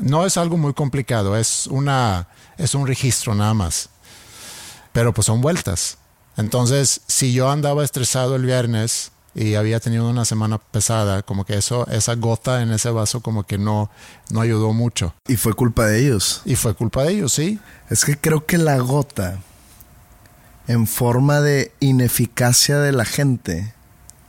No 0.00 0.26
es 0.26 0.36
algo 0.36 0.56
muy 0.56 0.74
complicado, 0.74 1.36
es, 1.36 1.66
una, 1.68 2.28
es 2.58 2.74
un 2.74 2.86
registro 2.86 3.34
nada 3.34 3.54
más. 3.54 3.88
Pero 4.92 5.14
pues 5.14 5.26
son 5.26 5.40
vueltas. 5.40 5.98
Entonces, 6.36 7.00
si 7.06 7.32
yo 7.32 7.50
andaba 7.50 7.84
estresado 7.84 8.36
el 8.36 8.44
viernes 8.44 9.12
y 9.36 9.54
había 9.54 9.80
tenido 9.80 10.08
una 10.08 10.24
semana 10.24 10.56
pesada, 10.56 11.22
como 11.22 11.44
que 11.44 11.58
eso, 11.58 11.86
esa 11.88 12.14
gota 12.14 12.62
en 12.62 12.72
ese 12.72 12.88
vaso 12.88 13.20
como 13.20 13.44
que 13.44 13.58
no, 13.58 13.90
no 14.30 14.40
ayudó 14.40 14.72
mucho. 14.72 15.14
Y 15.28 15.36
fue 15.36 15.52
culpa 15.52 15.84
de 15.84 15.98
ellos. 15.98 16.40
Y 16.46 16.56
fue 16.56 16.74
culpa 16.74 17.02
de 17.02 17.12
ellos, 17.12 17.34
sí. 17.34 17.60
Es 17.90 18.06
que 18.06 18.16
creo 18.16 18.46
que 18.46 18.56
la 18.56 18.78
gota, 18.78 19.38
en 20.68 20.86
forma 20.86 21.42
de 21.42 21.70
ineficacia 21.80 22.78
de 22.78 22.92
la 22.92 23.04
gente, 23.04 23.74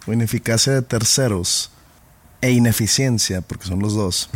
o 0.05 0.11
ineficacia 0.11 0.73
de 0.73 0.81
terceros, 0.81 1.71
e 2.41 2.51
ineficiencia, 2.51 3.39
porque 3.39 3.65
son 3.65 3.79
los 3.79 3.93
dos, 3.93 4.29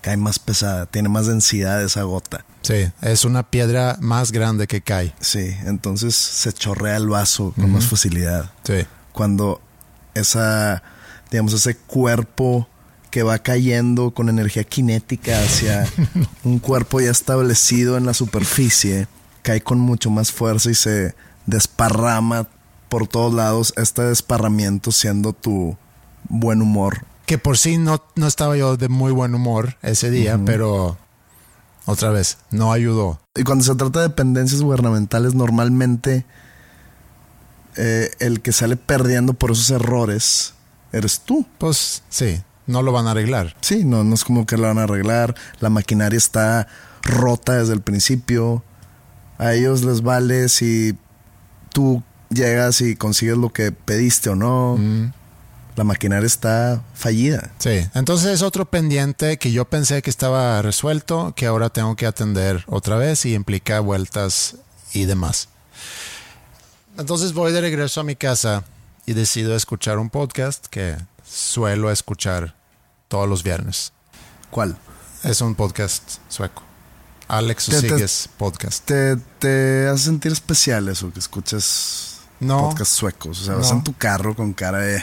cae 0.00 0.16
más 0.16 0.40
pesada, 0.40 0.86
tiene 0.86 1.08
más 1.08 1.28
densidad 1.28 1.80
esa 1.80 2.02
gota. 2.02 2.44
Sí, 2.62 2.90
es 3.02 3.24
una 3.24 3.44
piedra 3.44 3.98
más 4.00 4.32
grande 4.32 4.66
que 4.66 4.80
cae. 4.80 5.14
Sí, 5.20 5.56
entonces 5.64 6.16
se 6.16 6.52
chorrea 6.52 6.96
el 6.96 7.06
vaso 7.06 7.54
con 7.54 7.70
más 7.70 7.86
facilidad. 7.86 8.50
Sí. 8.64 8.84
Cuando 9.12 9.60
esa, 10.20 10.82
digamos, 11.30 11.52
ese 11.52 11.76
cuerpo 11.76 12.68
que 13.10 13.22
va 13.22 13.38
cayendo 13.38 14.12
con 14.12 14.28
energía 14.28 14.64
cinética 14.70 15.40
hacia 15.40 15.86
un 16.44 16.58
cuerpo 16.58 17.00
ya 17.00 17.10
establecido 17.10 17.96
en 17.96 18.06
la 18.06 18.14
superficie, 18.14 19.08
cae 19.42 19.60
con 19.60 19.78
mucho 19.78 20.10
más 20.10 20.32
fuerza 20.32 20.70
y 20.70 20.74
se 20.74 21.14
desparrama 21.46 22.48
por 22.88 23.06
todos 23.06 23.32
lados, 23.32 23.72
este 23.76 24.02
desparramiento 24.02 24.92
siendo 24.92 25.32
tu 25.32 25.76
buen 26.28 26.62
humor. 26.62 27.04
Que 27.26 27.38
por 27.38 27.58
sí 27.58 27.78
no, 27.78 28.02
no 28.14 28.26
estaba 28.26 28.56
yo 28.56 28.76
de 28.76 28.88
muy 28.88 29.12
buen 29.12 29.34
humor 29.34 29.76
ese 29.82 30.10
día, 30.10 30.38
pero 30.44 30.96
otra 31.86 32.10
vez, 32.10 32.38
no 32.50 32.72
ayudó. 32.72 33.20
Y 33.34 33.44
cuando 33.44 33.64
se 33.64 33.74
trata 33.74 34.00
de 34.00 34.08
dependencias 34.08 34.60
gubernamentales, 34.60 35.34
normalmente 35.34 36.26
eh, 37.76 38.10
el 38.18 38.40
que 38.40 38.52
sale 38.52 38.76
perdiendo 38.76 39.34
por 39.34 39.50
esos 39.50 39.70
errores 39.70 40.54
eres 40.92 41.20
tú. 41.20 41.46
Pues 41.58 42.02
sí, 42.08 42.42
no 42.66 42.82
lo 42.82 42.92
van 42.92 43.06
a 43.06 43.12
arreglar. 43.12 43.56
Sí, 43.60 43.84
no, 43.84 44.04
no 44.04 44.14
es 44.14 44.24
como 44.24 44.46
que 44.46 44.56
la 44.56 44.68
van 44.68 44.78
a 44.78 44.84
arreglar. 44.84 45.34
La 45.60 45.70
maquinaria 45.70 46.16
está 46.16 46.66
rota 47.02 47.54
desde 47.54 47.74
el 47.74 47.80
principio. 47.80 48.62
A 49.38 49.54
ellos 49.54 49.84
les 49.84 50.02
vale 50.02 50.48
si 50.48 50.96
tú 51.72 52.02
llegas 52.30 52.80
y 52.80 52.96
consigues 52.96 53.36
lo 53.36 53.52
que 53.52 53.72
pediste 53.72 54.30
o 54.30 54.36
no. 54.36 54.78
La 55.76 55.84
maquinaria 55.84 56.26
está 56.26 56.82
fallida. 56.94 57.50
Sí, 57.58 57.86
entonces 57.94 58.30
es 58.30 58.42
otro 58.42 58.64
pendiente 58.64 59.36
que 59.36 59.52
yo 59.52 59.66
pensé 59.66 60.00
que 60.00 60.08
estaba 60.08 60.62
resuelto, 60.62 61.34
que 61.36 61.44
ahora 61.44 61.68
tengo 61.68 61.96
que 61.96 62.06
atender 62.06 62.64
otra 62.66 62.96
vez 62.96 63.26
y 63.26 63.34
implica 63.34 63.80
vueltas 63.80 64.56
y 64.94 65.04
demás. 65.04 65.50
Entonces 66.98 67.32
voy 67.34 67.52
de 67.52 67.60
regreso 67.60 68.00
a 68.00 68.04
mi 68.04 68.16
casa 68.16 68.64
y 69.04 69.12
decido 69.12 69.54
escuchar 69.54 69.98
un 69.98 70.10
podcast 70.10 70.66
que 70.66 70.96
suelo 71.24 71.90
escuchar 71.90 72.54
todos 73.08 73.28
los 73.28 73.42
viernes. 73.42 73.92
¿Cuál? 74.50 74.76
Es 75.22 75.40
un 75.40 75.54
podcast 75.54 76.02
sueco. 76.28 76.62
Alex 77.28 77.66
Te- 77.66 77.80
Sigues 77.80 78.28
Podcast. 78.38 78.84
¿Te, 78.84 79.16
te 79.38 79.88
hace 79.88 80.04
sentir 80.04 80.32
especial 80.32 80.88
eso 80.88 81.12
que 81.12 81.18
escuchas 81.18 82.20
No. 82.40 82.68
podcasts 82.68 82.94
suecos? 82.94 83.42
O 83.42 83.44
sea, 83.44 83.54
vas 83.56 83.70
en 83.72 83.82
tu 83.84 83.94
carro 83.94 84.34
con 84.34 84.52
cara 84.52 84.78
de... 84.78 84.96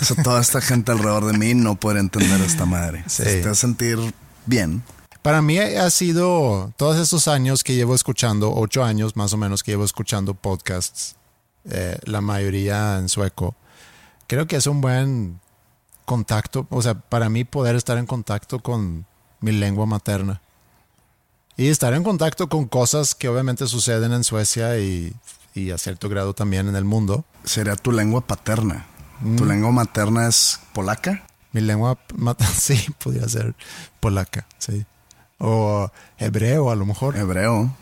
o 0.00 0.04
sea, 0.04 0.22
toda 0.22 0.40
esta 0.40 0.60
gente 0.60 0.92
alrededor 0.92 1.26
de 1.26 1.36
mí 1.36 1.54
no 1.54 1.74
puede 1.74 2.00
entender 2.00 2.40
esta 2.40 2.64
madre. 2.64 3.04
Sí. 3.08 3.22
Te 3.24 3.40
hace 3.48 3.54
sentir 3.62 3.98
bien. 4.46 4.82
Para 5.26 5.42
mí 5.42 5.58
ha 5.58 5.90
sido 5.90 6.72
todos 6.76 6.98
estos 6.98 7.26
años 7.26 7.64
que 7.64 7.74
llevo 7.74 7.96
escuchando, 7.96 8.54
ocho 8.54 8.84
años 8.84 9.16
más 9.16 9.32
o 9.32 9.36
menos 9.36 9.64
que 9.64 9.72
llevo 9.72 9.84
escuchando 9.84 10.34
podcasts, 10.34 11.16
eh, 11.68 11.98
la 12.04 12.20
mayoría 12.20 12.98
en 12.98 13.08
sueco. 13.08 13.56
Creo 14.28 14.46
que 14.46 14.54
es 14.54 14.68
un 14.68 14.80
buen 14.80 15.40
contacto, 16.04 16.68
o 16.70 16.80
sea, 16.80 16.94
para 16.94 17.28
mí 17.28 17.42
poder 17.42 17.74
estar 17.74 17.98
en 17.98 18.06
contacto 18.06 18.60
con 18.60 19.04
mi 19.40 19.50
lengua 19.50 19.84
materna. 19.84 20.42
Y 21.56 21.70
estar 21.70 21.92
en 21.94 22.04
contacto 22.04 22.48
con 22.48 22.68
cosas 22.68 23.16
que 23.16 23.28
obviamente 23.28 23.66
suceden 23.66 24.12
en 24.12 24.22
Suecia 24.22 24.78
y, 24.78 25.12
y 25.56 25.72
a 25.72 25.78
cierto 25.78 26.08
grado 26.08 26.34
también 26.34 26.68
en 26.68 26.76
el 26.76 26.84
mundo. 26.84 27.24
Sería 27.42 27.74
tu 27.74 27.90
lengua 27.90 28.20
paterna. 28.20 28.86
¿Tu 29.36 29.44
lengua 29.44 29.72
materna 29.72 30.28
es 30.28 30.60
polaca? 30.72 31.26
Mi 31.50 31.62
lengua 31.62 31.98
materna, 32.14 32.54
sí, 32.56 32.78
podría 33.02 33.28
ser 33.28 33.56
polaca, 33.98 34.46
sí. 34.58 34.86
O 35.38 35.90
hebreo 36.18 36.70
a 36.70 36.76
lo 36.76 36.86
mejor. 36.86 37.16
Hebreo. 37.16 37.74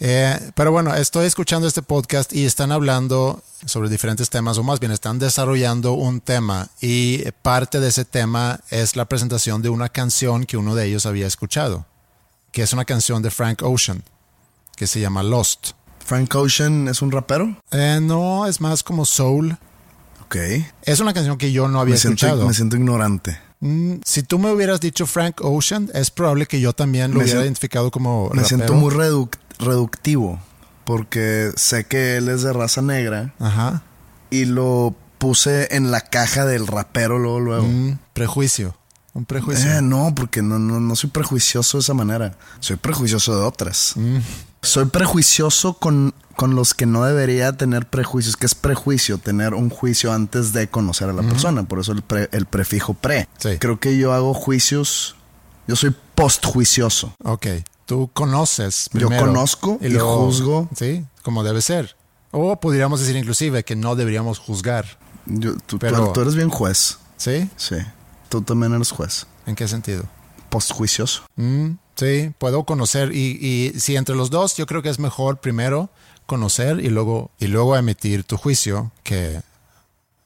Eh, 0.00 0.38
pero 0.54 0.70
bueno, 0.72 0.94
estoy 0.94 1.26
escuchando 1.26 1.66
este 1.66 1.82
podcast 1.82 2.32
y 2.32 2.44
están 2.44 2.72
hablando 2.72 3.42
sobre 3.64 3.88
diferentes 3.88 4.28
temas, 4.28 4.58
o 4.58 4.62
más 4.62 4.80
bien 4.80 4.92
están 4.92 5.18
desarrollando 5.18 5.92
un 5.94 6.20
tema 6.20 6.68
y 6.80 7.24
parte 7.42 7.80
de 7.80 7.88
ese 7.88 8.04
tema 8.04 8.60
es 8.70 8.96
la 8.96 9.06
presentación 9.06 9.62
de 9.62 9.70
una 9.70 9.88
canción 9.88 10.44
que 10.44 10.56
uno 10.58 10.74
de 10.74 10.86
ellos 10.86 11.06
había 11.06 11.26
escuchado, 11.26 11.86
que 12.52 12.62
es 12.62 12.72
una 12.74 12.84
canción 12.84 13.22
de 13.22 13.30
Frank 13.30 13.62
Ocean, 13.62 14.02
que 14.76 14.86
se 14.86 15.00
llama 15.00 15.22
Lost. 15.22 15.70
Frank 16.04 16.34
Ocean 16.34 16.88
es 16.88 17.00
un 17.02 17.10
rapero. 17.10 17.56
Eh, 17.70 17.98
no, 18.02 18.46
es 18.46 18.60
más 18.60 18.82
como 18.82 19.04
soul. 19.06 19.56
Ok. 20.26 20.36
Es 20.82 21.00
una 21.00 21.14
canción 21.14 21.38
que 21.38 21.50
yo 21.50 21.66
no 21.68 21.80
había 21.80 21.94
Me 21.94 21.98
siento, 21.98 22.26
escuchado. 22.26 22.46
me 22.46 22.54
siento 22.54 22.76
ignorante. 22.76 23.40
Mm, 23.60 23.94
si 24.04 24.22
tú 24.22 24.38
me 24.38 24.50
hubieras 24.52 24.80
dicho 24.80 25.06
Frank 25.06 25.40
Ocean, 25.42 25.90
es 25.94 26.10
probable 26.10 26.46
que 26.46 26.60
yo 26.60 26.72
también 26.72 27.12
lo 27.12 27.18
Me 27.18 27.24
hubiera 27.24 27.42
identificado 27.42 27.90
como 27.90 28.24
Me 28.24 28.28
rapero. 28.42 28.46
siento 28.48 28.74
muy 28.74 28.92
reduc- 28.94 29.38
reductivo 29.58 30.40
porque 30.84 31.52
sé 31.56 31.84
que 31.84 32.16
él 32.16 32.28
es 32.28 32.42
de 32.42 32.52
raza 32.52 32.82
negra 32.82 33.34
Ajá. 33.40 33.82
y 34.30 34.44
lo 34.44 34.94
puse 35.18 35.74
en 35.74 35.90
la 35.90 36.00
caja 36.02 36.44
del 36.44 36.66
rapero 36.66 37.18
luego 37.18 37.40
luego. 37.40 37.66
Mm, 37.66 37.98
prejuicio. 38.12 38.76
Un 39.14 39.24
prejuicio. 39.24 39.70
Eh, 39.72 39.80
no, 39.80 40.12
porque 40.14 40.42
no, 40.42 40.58
no, 40.58 40.78
no 40.78 40.94
soy 40.94 41.08
prejuicioso 41.08 41.78
de 41.78 41.80
esa 41.82 41.94
manera. 41.94 42.36
Soy 42.60 42.76
prejuicioso 42.76 43.34
de 43.34 43.42
otras. 43.46 43.94
Mm. 43.96 44.18
Soy 44.60 44.84
prejuicioso 44.86 45.74
con, 45.78 46.12
con 46.36 46.54
los 46.54 46.74
que 46.74 46.86
no 46.86 47.04
debería 47.04 47.52
tener 47.56 47.86
prejuicios, 47.86 48.36
que 48.36 48.46
es 48.46 48.54
prejuicio, 48.54 49.18
tener 49.18 49.54
un 49.54 49.70
juicio 49.70 50.12
antes 50.12 50.52
de 50.52 50.68
conocer 50.68 51.08
a 51.08 51.12
la 51.12 51.22
persona. 51.22 51.62
Por 51.64 51.80
eso 51.80 51.92
el, 51.92 52.02
pre- 52.02 52.28
el 52.32 52.46
prefijo 52.46 52.94
pre. 52.94 53.26
Sí. 53.38 53.58
Creo 53.58 53.80
que 53.80 53.96
yo 53.96 54.12
hago 54.12 54.34
juicios, 54.34 55.16
yo 55.66 55.76
soy 55.76 55.94
postjuicioso. 56.14 57.14
Ok. 57.24 57.46
Tú 57.86 58.10
conoces. 58.12 58.90
Yo 58.92 59.08
primero 59.08 59.26
conozco 59.26 59.78
y 59.80 59.94
juzgo. 59.94 60.68
Sí, 60.76 61.04
como 61.22 61.42
debe 61.44 61.60
ser. 61.62 61.96
O 62.32 62.58
podríamos 62.60 63.00
decir 63.00 63.16
inclusive 63.16 63.64
que 63.64 63.76
no 63.76 63.94
deberíamos 63.96 64.38
juzgar. 64.38 64.98
Yo- 65.26 65.54
tú, 65.54 65.60
tú- 65.66 65.78
Pero- 65.78 66.12
tú 66.12 66.20
eres 66.20 66.34
bien 66.34 66.50
juez. 66.50 66.98
¿Sí? 67.16 67.48
Sí. 67.56 67.76
Tú 68.28 68.42
también 68.42 68.74
eres 68.74 68.90
juez. 68.90 69.26
¿En 69.46 69.54
qué 69.54 69.66
sentido? 69.68 70.04
Postjuicioso. 70.50 71.22
Mm, 71.36 71.70
sí, 71.94 72.32
puedo 72.38 72.64
conocer 72.64 73.12
y, 73.14 73.38
y 73.40 73.78
si 73.80 73.96
entre 73.96 74.14
los 74.16 74.30
dos 74.30 74.56
yo 74.56 74.66
creo 74.66 74.82
que 74.82 74.90
es 74.90 74.98
mejor 74.98 75.38
primero 75.38 75.88
conocer 76.26 76.80
y 76.80 76.88
luego, 76.88 77.30
y 77.38 77.46
luego 77.46 77.76
emitir 77.76 78.24
tu 78.24 78.36
juicio 78.36 78.90
que 79.02 79.40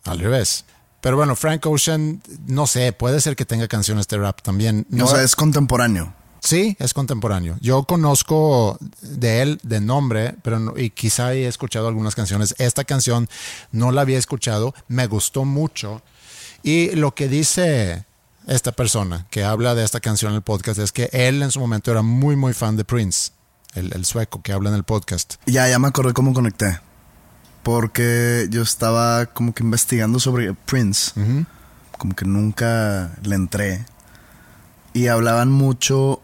al 0.04 0.18
revés. 0.18 0.64
Pero 1.00 1.16
bueno, 1.16 1.34
Frank 1.36 1.64
Ocean, 1.66 2.22
no 2.46 2.66
sé, 2.66 2.92
puede 2.92 3.20
ser 3.20 3.36
que 3.36 3.44
tenga 3.46 3.68
canciones 3.68 4.06
de 4.08 4.18
rap 4.18 4.42
también. 4.42 4.86
No, 4.90 5.04
o 5.06 5.08
sea, 5.08 5.22
es 5.22 5.34
contemporáneo. 5.36 6.14
Sí, 6.42 6.74
es 6.78 6.94
contemporáneo. 6.94 7.56
Yo 7.60 7.84
conozco 7.84 8.78
de 9.02 9.42
él 9.42 9.60
de 9.62 9.80
nombre, 9.80 10.34
pero 10.42 10.58
no- 10.58 10.76
y 10.78 10.88
quizá 10.90 11.34
he 11.34 11.46
escuchado 11.46 11.86
algunas 11.88 12.14
canciones. 12.14 12.54
Esta 12.58 12.84
canción 12.84 13.28
no 13.72 13.92
la 13.92 14.00
había 14.02 14.18
escuchado, 14.18 14.74
me 14.88 15.06
gustó 15.06 15.44
mucho. 15.44 16.00
Y 16.62 16.90
lo 16.96 17.14
que 17.14 17.28
dice 17.28 18.04
esta 18.46 18.72
persona 18.72 19.26
que 19.30 19.44
habla 19.44 19.74
de 19.74 19.84
esta 19.84 20.00
canción 20.00 20.32
en 20.32 20.36
el 20.36 20.42
podcast 20.42 20.78
es 20.80 20.92
que 20.92 21.08
él 21.12 21.42
en 21.42 21.50
su 21.50 21.60
momento 21.60 21.90
era 21.90 22.00
muy, 22.02 22.36
muy 22.36 22.52
fan 22.54 22.76
de 22.76 22.84
Prince, 22.84 23.32
el, 23.74 23.92
el 23.94 24.04
sueco 24.04 24.42
que 24.42 24.52
habla 24.52 24.70
en 24.70 24.76
el 24.76 24.84
podcast. 24.84 25.34
Ya, 25.46 25.68
ya 25.68 25.78
me 25.78 25.88
acordé 25.88 26.12
cómo 26.12 26.32
conecté. 26.32 26.80
Porque 27.62 28.48
yo 28.50 28.62
estaba 28.62 29.26
como 29.26 29.52
que 29.54 29.62
investigando 29.62 30.18
sobre 30.18 30.54
Prince. 30.54 31.12
Como 31.98 32.16
que 32.16 32.24
nunca 32.24 33.12
le 33.22 33.34
entré. 33.34 33.84
Y 34.94 35.08
hablaban 35.08 35.50
mucho 35.50 36.22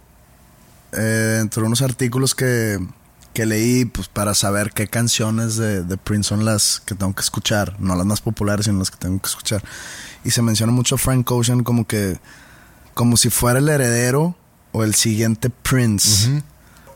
eh, 0.92 1.38
entre 1.40 1.62
unos 1.62 1.82
artículos 1.82 2.35
que, 2.35 2.78
que 3.35 3.44
leí 3.44 3.85
pues, 3.85 4.09
para 4.09 4.35
saber 4.35 4.72
qué 4.72 4.88
canciones 4.88 5.56
de, 5.56 5.85
de 5.85 5.96
Prince 5.98 6.30
son 6.30 6.44
las 6.44 6.80
que 6.80 6.94
tengo 6.94 7.14
que 7.14 7.20
escuchar. 7.20 7.78
No 7.78 7.94
las 7.94 8.06
más 8.06 8.22
populares, 8.22 8.64
sino 8.64 8.78
las 8.78 8.90
que 8.90 8.96
tengo 8.96 9.20
que 9.20 9.28
escuchar. 9.28 9.62
Y 10.24 10.30
se 10.30 10.40
menciona 10.40 10.72
mucho 10.72 10.94
a 10.94 10.98
Frank 10.98 11.30
Ocean 11.30 11.62
como 11.62 11.87
que... 11.87 12.18
Como 12.94 13.18
si 13.18 13.28
fuera 13.28 13.59
el 13.59 13.68
heredero 13.68 14.35
o 14.72 14.82
el 14.82 14.94
siguiente 14.94 15.50
Prince. 15.50 16.42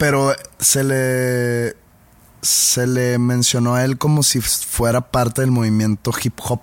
Pero 0.00 0.34
se 0.58 0.82
le 0.82 1.76
se 2.40 2.86
le 2.86 3.18
mencionó 3.18 3.74
a 3.74 3.84
él 3.84 3.98
como 3.98 4.22
si 4.22 4.40
fuera 4.40 5.10
parte 5.10 5.42
del 5.42 5.50
movimiento 5.50 6.10
hip 6.24 6.40
hop, 6.42 6.62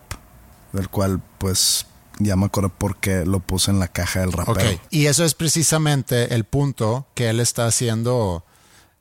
del 0.74 0.90
cual 0.90 1.22
pues 1.38 1.86
ya 2.18 2.36
me 2.36 2.48
acuerdo 2.48 2.70
por 2.70 2.98
qué 2.98 3.28
lo 3.28 3.40
puse 3.40 3.70
en 3.70 3.78
la 3.78 3.88
caja 3.88 4.22
del 4.22 4.32
rapero. 4.32 4.82
Y 4.90 5.06
eso 5.06 5.24
es 5.24 5.36
precisamente 5.36 6.34
el 6.34 6.46
punto 6.46 7.06
que 7.14 7.30
él 7.30 7.40
está 7.40 7.68
haciendo 7.68 8.44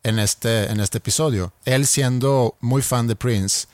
en 0.02 0.18
este, 0.18 0.70
en 0.70 0.80
este 0.80 0.98
episodio. 0.98 1.54
Él 1.64 1.86
siendo 1.86 2.56
muy 2.60 2.82
fan 2.82 3.06
de 3.06 3.16
Prince, 3.16 3.68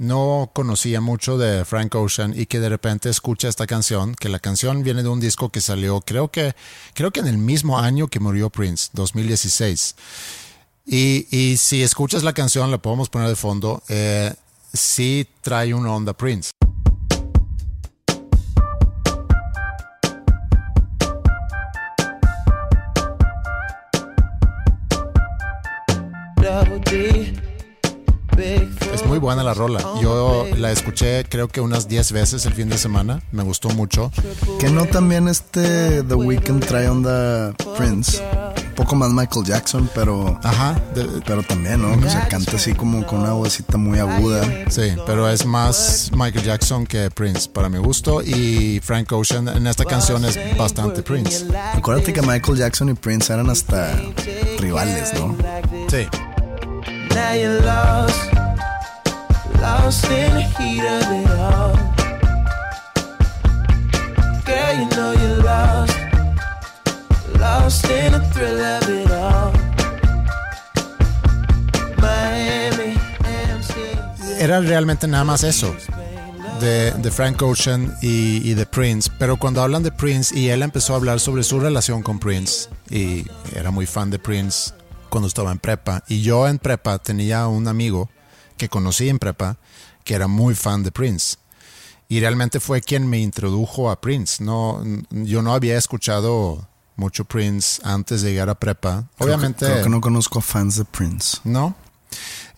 no 0.00 0.50
conocía 0.54 1.02
mucho 1.02 1.36
de 1.36 1.66
Frank 1.66 1.94
Ocean 1.94 2.32
y 2.34 2.46
que 2.46 2.58
de 2.58 2.70
repente 2.70 3.10
escucha 3.10 3.48
esta 3.48 3.66
canción, 3.66 4.14
que 4.14 4.30
la 4.30 4.38
canción 4.38 4.82
viene 4.82 5.02
de 5.02 5.10
un 5.10 5.20
disco 5.20 5.50
que 5.50 5.60
salió, 5.60 6.00
creo 6.00 6.28
que, 6.28 6.54
creo 6.94 7.10
que 7.10 7.20
en 7.20 7.26
el 7.26 7.36
mismo 7.36 7.78
año 7.78 8.08
que 8.08 8.18
murió 8.18 8.48
Prince, 8.48 8.88
2016. 8.94 9.96
Y, 10.86 11.26
y 11.30 11.58
si 11.58 11.82
escuchas 11.82 12.22
la 12.22 12.32
canción, 12.32 12.70
la 12.70 12.78
podemos 12.78 13.10
poner 13.10 13.28
de 13.28 13.36
fondo, 13.36 13.82
eh, 13.88 14.32
sí 14.72 15.28
trae 15.42 15.74
una 15.74 15.92
onda 15.92 16.14
Prince. 16.14 16.50
Buena 29.20 29.44
la 29.44 29.54
rola. 29.54 29.80
Yo 30.02 30.46
la 30.56 30.72
escuché 30.72 31.24
creo 31.24 31.46
que 31.48 31.60
unas 31.60 31.86
10 31.88 32.12
veces 32.12 32.44
el 32.46 32.54
fin 32.54 32.68
de 32.68 32.78
semana. 32.78 33.20
Me 33.32 33.42
gustó 33.44 33.68
mucho. 33.70 34.10
Que 34.58 34.68
no 34.70 34.86
también 34.86 35.28
este 35.28 36.02
The 36.02 36.14
Weeknd 36.14 36.64
trae 36.66 36.88
onda 36.88 37.52
Prince. 37.76 38.20
Un 38.70 38.74
poco 38.86 38.94
más 38.96 39.10
Michael 39.10 39.44
Jackson, 39.44 39.90
pero 39.94 40.38
Ajá. 40.42 40.74
de- 40.94 41.20
pero 41.26 41.42
también, 41.42 41.82
¿no? 41.82 42.00
Que 42.00 42.08
se 42.08 42.18
canta 42.28 42.56
así 42.56 42.72
como 42.72 43.06
con 43.06 43.20
una 43.20 43.32
vocecita 43.32 43.76
muy 43.76 43.98
aguda. 43.98 44.42
sí, 44.70 44.94
pero 45.06 45.28
es 45.28 45.44
más 45.44 46.10
Michael 46.14 46.44
Jackson 46.46 46.86
que 46.86 47.10
Prince 47.10 47.48
para 47.48 47.68
mi 47.68 47.78
gusto. 47.78 48.22
Y 48.22 48.80
Frank 48.82 49.12
Ocean 49.12 49.48
en 49.48 49.66
esta 49.66 49.84
canción 49.84 50.24
es 50.24 50.38
bastante 50.56 51.02
Prince. 51.02 51.46
Acuérdate 51.74 52.12
que 52.14 52.22
Michael 52.22 52.56
Jackson 52.58 52.88
y 52.88 52.94
Prince 52.94 53.32
eran 53.32 53.50
hasta 53.50 53.94
rivales, 54.58 55.12
¿no? 55.14 55.36
Sí. 55.90 56.06
Now 57.14 57.34
you're 57.34 57.60
lost, 57.60 58.32
Era 74.38 74.60
realmente 74.60 75.06
nada 75.06 75.24
más 75.24 75.44
eso. 75.44 75.74
De, 76.60 76.92
de 76.92 77.10
Frank 77.10 77.42
Ocean 77.42 77.94
y, 78.00 78.50
y 78.50 78.54
de 78.54 78.64
Prince. 78.64 79.10
Pero 79.18 79.36
cuando 79.36 79.62
hablan 79.62 79.82
de 79.82 79.92
Prince 79.92 80.34
y 80.36 80.48
él 80.48 80.62
empezó 80.62 80.94
a 80.94 80.96
hablar 80.96 81.20
sobre 81.20 81.42
su 81.42 81.60
relación 81.60 82.02
con 82.02 82.18
Prince 82.18 82.68
y 82.88 83.26
era 83.54 83.70
muy 83.70 83.86
fan 83.86 84.10
de 84.10 84.18
Prince 84.18 84.72
cuando 85.10 85.28
estaba 85.28 85.52
en 85.52 85.58
prepa. 85.58 86.02
Y 86.08 86.22
yo 86.22 86.48
en 86.48 86.58
prepa 86.58 86.98
tenía 86.98 87.46
un 87.46 87.68
amigo 87.68 88.08
que 88.60 88.68
conocí 88.68 89.08
en 89.08 89.18
prepa 89.18 89.56
que 90.04 90.14
era 90.14 90.28
muy 90.28 90.54
fan 90.54 90.82
de 90.82 90.92
Prince. 90.92 91.36
Y 92.08 92.20
realmente 92.20 92.60
fue 92.60 92.82
quien 92.82 93.08
me 93.08 93.18
introdujo 93.18 93.90
a 93.90 94.00
Prince. 94.02 94.44
No, 94.44 94.82
yo 95.10 95.40
no 95.40 95.54
había 95.54 95.78
escuchado 95.78 96.68
mucho 96.96 97.24
Prince 97.24 97.80
antes 97.84 98.20
de 98.20 98.32
llegar 98.32 98.50
a 98.50 98.54
prepa. 98.54 99.08
Obviamente. 99.18 99.60
Creo 99.60 99.68
que, 99.68 99.74
creo 99.74 99.84
que 99.84 99.90
no 99.90 100.00
conozco 100.02 100.42
fans 100.42 100.76
de 100.76 100.84
Prince. 100.84 101.38
¿no? 101.44 101.74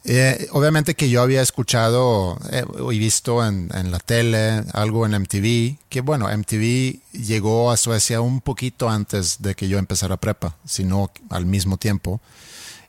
Eh, 0.05 0.49
obviamente 0.51 0.97
que 0.97 1.09
yo 1.09 1.23
había 1.23 1.41
escuchado 1.41 2.37
eh, 2.51 2.65
y 2.91 2.99
visto 2.99 3.47
en, 3.47 3.71
en 3.73 3.93
la 3.93 4.01
tele 4.01 4.65
algo 4.73 5.07
en 5.07 5.13
MTV, 5.13 5.79
que 5.89 6.01
bueno, 6.01 6.27
MTV 6.37 6.99
llegó 7.13 7.71
a 7.71 7.77
Suecia 7.77 8.21
un 8.21 8.41
poquito 8.41 8.89
antes 8.89 9.41
de 9.41 9.55
que 9.55 9.69
yo 9.69 9.79
empezara 9.79 10.17
prepa, 10.17 10.57
sino 10.65 11.13
al 11.31 11.47
mismo 11.47 11.77
tiempo, 11.77 12.21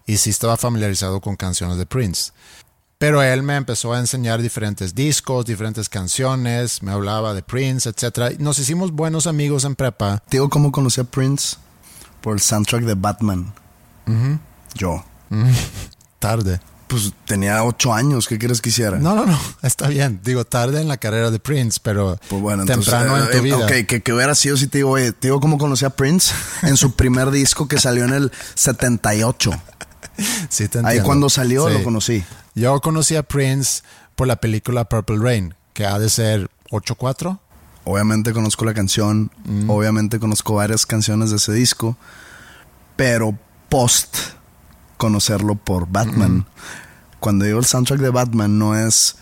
y 0.07 0.17
sí 0.17 0.31
estaba 0.31 0.57
familiarizado 0.57 1.21
con 1.21 1.35
canciones 1.35 1.77
de 1.77 1.85
Prince. 1.85 2.31
Pero 3.03 3.21
él 3.21 3.43
me 3.43 3.57
empezó 3.57 3.91
a 3.91 3.99
enseñar 3.99 4.41
diferentes 4.41 4.95
discos, 4.95 5.45
diferentes 5.45 5.89
canciones, 5.89 6.81
me 6.81 6.93
hablaba 6.93 7.33
de 7.33 7.43
Prince, 7.43 7.89
etc. 7.89 8.39
Nos 8.39 8.59
hicimos 8.59 8.93
buenos 8.93 9.27
amigos 9.27 9.65
en 9.65 9.75
prepa. 9.75 10.23
Te 10.29 10.37
digo 10.37 10.49
cómo 10.49 10.71
conocí 10.71 11.01
a 11.01 11.03
Prince 11.03 11.57
por 12.21 12.33
el 12.33 12.39
soundtrack 12.39 12.85
de 12.85 12.93
Batman. 12.93 13.53
Yo. 14.75 15.03
Tarde. 16.19 16.61
Pues 16.87 17.11
tenía 17.25 17.61
ocho 17.65 17.93
años, 17.93 18.25
¿qué 18.25 18.37
quieres 18.39 18.61
que 18.61 18.69
hiciera? 18.69 18.97
No, 18.97 19.15
no, 19.15 19.25
no, 19.25 19.37
está 19.63 19.89
bien. 19.89 20.21
Digo, 20.23 20.45
tarde 20.45 20.79
en 20.79 20.87
la 20.87 20.95
carrera 20.95 21.29
de 21.29 21.39
Prince, 21.39 21.81
pero 21.83 22.17
Pues 22.29 22.41
bueno, 22.41 22.61
entonces, 22.63 22.85
temprano 22.85 23.17
en 23.17 23.23
eh, 23.25 23.35
tu 23.37 23.43
vida. 23.43 23.57
Ok, 23.57 23.85
que, 23.85 24.01
que 24.01 24.13
hubiera 24.13 24.33
sido 24.33 24.55
si 24.55 24.67
te 24.67 24.77
digo, 24.77 24.91
oye, 24.91 25.11
te 25.11 25.27
digo 25.27 25.41
cómo 25.41 25.57
conocí 25.57 25.83
a 25.83 25.89
Prince 25.89 26.33
en 26.61 26.77
su 26.77 26.93
primer 26.95 27.31
disco 27.31 27.67
que 27.67 27.79
salió 27.81 28.05
en 28.05 28.13
el 28.13 28.31
78. 28.55 29.51
Sí, 30.47 30.69
te 30.69 30.79
Ahí 30.85 31.01
cuando 31.01 31.29
salió 31.29 31.67
Sí. 31.67 31.73
lo 31.73 31.83
conocí. 31.83 32.23
Yo 32.55 32.79
conocí 32.81 33.15
a 33.15 33.23
Prince 33.23 33.81
por 34.15 34.27
la 34.27 34.35
película 34.35 34.85
Purple 34.85 35.17
Rain, 35.19 35.55
que 35.73 35.85
ha 35.85 35.97
de 35.99 36.09
ser 36.09 36.49
8-4. 36.71 37.39
Obviamente 37.85 38.31
conozco 38.33 38.63
la 38.65 38.73
canción, 38.73 39.31
Mm. 39.45 39.69
obviamente 39.69 40.19
conozco 40.19 40.55
varias 40.55 40.85
canciones 40.85 41.31
de 41.31 41.37
ese 41.37 41.51
disco, 41.53 41.97
pero 42.95 43.37
post 43.69 44.15
conocerlo 44.97 45.55
por 45.55 45.87
Batman. 45.91 46.37
Mm. 46.37 46.45
Cuando 47.19 47.45
digo 47.45 47.59
el 47.59 47.65
soundtrack 47.65 47.99
de 47.99 48.09
Batman 48.09 48.57
no 48.59 48.77
es 48.77 49.15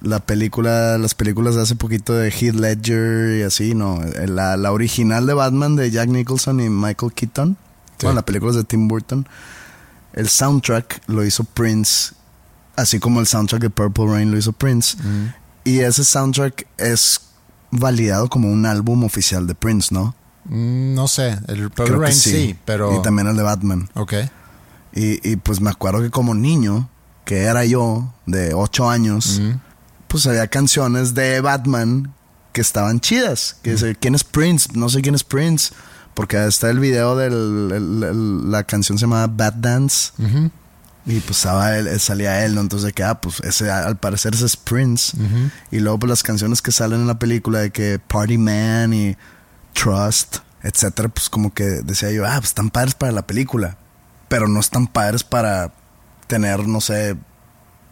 la 0.00 0.20
película, 0.20 0.98
las 0.98 1.14
películas 1.14 1.54
de 1.54 1.62
hace 1.62 1.76
poquito 1.76 2.12
de 2.12 2.30
Heath 2.30 2.54
Ledger 2.54 3.38
y 3.38 3.42
así, 3.42 3.74
no, 3.74 4.00
la, 4.26 4.56
la 4.56 4.72
original 4.72 5.26
de 5.26 5.32
Batman 5.34 5.76
de 5.76 5.90
Jack 5.90 6.08
Nicholson 6.10 6.60
y 6.60 6.68
Michael 6.68 7.12
Keaton, 7.14 7.56
Sí. 7.96 8.06
bueno, 8.06 8.16
la 8.16 8.24
película 8.26 8.50
es 8.50 8.56
de 8.56 8.64
Tim 8.64 8.88
Burton. 8.88 9.26
El 10.14 10.28
soundtrack 10.28 11.02
lo 11.06 11.24
hizo 11.24 11.44
Prince, 11.44 12.12
así 12.76 12.98
como 12.98 13.20
el 13.20 13.26
soundtrack 13.26 13.62
de 13.62 13.70
Purple 13.70 14.06
Rain 14.06 14.30
lo 14.30 14.38
hizo 14.38 14.52
Prince. 14.52 14.96
Y 15.64 15.80
ese 15.80 16.04
soundtrack 16.04 16.66
es 16.78 17.20
validado 17.70 18.28
como 18.28 18.50
un 18.50 18.66
álbum 18.66 19.04
oficial 19.04 19.46
de 19.46 19.54
Prince, 19.54 19.92
¿no? 19.94 20.14
Mm, 20.44 20.94
No 20.94 21.08
sé, 21.08 21.38
el 21.48 21.70
Purple 21.70 21.96
Rain 21.96 22.14
sí. 22.14 22.56
pero... 22.64 22.98
Y 22.98 23.02
también 23.02 23.28
el 23.28 23.36
de 23.36 23.42
Batman. 23.42 23.88
Ok. 23.94 24.14
Y, 24.94 25.28
y 25.28 25.36
pues 25.36 25.60
me 25.60 25.70
acuerdo 25.70 26.02
que 26.02 26.10
como 26.10 26.34
niño, 26.34 26.88
que 27.24 27.42
era 27.44 27.64
yo, 27.64 28.12
de 28.26 28.54
8 28.54 28.90
años, 28.90 29.40
pues 30.08 30.26
había 30.26 30.46
canciones 30.46 31.14
de 31.14 31.40
Batman 31.40 32.12
que 32.52 32.60
estaban 32.60 33.00
chidas. 33.00 33.56
Que 33.62 33.72
dice, 33.72 33.96
¿quién 33.96 34.14
es 34.14 34.22
Prince? 34.22 34.68
No 34.74 34.88
sé 34.88 35.02
quién 35.02 35.14
es 35.16 35.24
Prince. 35.24 35.72
Porque 36.14 36.46
está 36.46 36.70
el 36.70 36.78
video 36.78 37.16
de 37.16 37.28
la 37.30 38.62
canción 38.62 38.98
se 38.98 39.02
llama 39.06 39.26
Bad 39.26 39.54
Dance. 39.54 40.12
Y 41.06 41.20
pues 41.20 41.38
estaba 41.38 41.76
él, 41.76 42.00
salía 42.00 42.44
él, 42.44 42.54
¿no? 42.54 42.62
Entonces 42.62 42.86
de 42.86 42.92
que, 42.92 43.02
ah, 43.02 43.20
pues 43.20 43.40
ese, 43.40 43.70
al 43.70 43.96
parecer 43.98 44.34
ese 44.34 44.46
es 44.46 44.56
Prince. 44.56 45.16
Y 45.70 45.80
luego 45.80 45.98
pues 45.98 46.08
las 46.08 46.22
canciones 46.22 46.62
que 46.62 46.72
salen 46.72 47.00
en 47.00 47.06
la 47.06 47.18
película 47.18 47.60
de 47.60 47.70
que 47.70 47.98
Party 47.98 48.38
Man 48.38 48.94
y 48.94 49.16
Trust, 49.74 50.38
etcétera, 50.62 51.08
pues 51.08 51.28
como 51.28 51.52
que 51.52 51.64
decía 51.64 52.10
yo, 52.10 52.24
ah, 52.26 52.36
pues 52.36 52.48
están 52.48 52.70
padres 52.70 52.94
para 52.94 53.12
la 53.12 53.26
película. 53.26 53.76
Pero 54.28 54.48
no 54.48 54.60
están 54.60 54.86
padres 54.86 55.24
para 55.24 55.72
tener, 56.26 56.66
no 56.66 56.80
sé, 56.80 57.16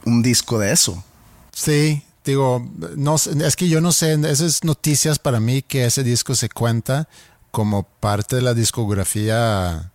un 0.07 0.23
disco 0.23 0.59
de 0.59 0.73
eso. 0.73 1.05
Sí, 1.53 2.03
digo, 2.25 2.67
no 2.97 3.19
sé, 3.19 3.33
es 3.45 3.57
que 3.57 3.69
yo 3.69 3.83
no 3.83 3.93
sé, 3.93 4.15
esas 4.27 4.65
noticias 4.65 5.19
para 5.19 5.39
mí 5.39 5.61
que 5.61 5.85
ese 5.85 6.03
disco 6.03 6.35
se 6.35 6.49
cuenta 6.49 7.09
como 7.51 7.83
parte 7.83 8.37
de 8.37 8.43
la 8.43 8.55
discografía 8.55 9.93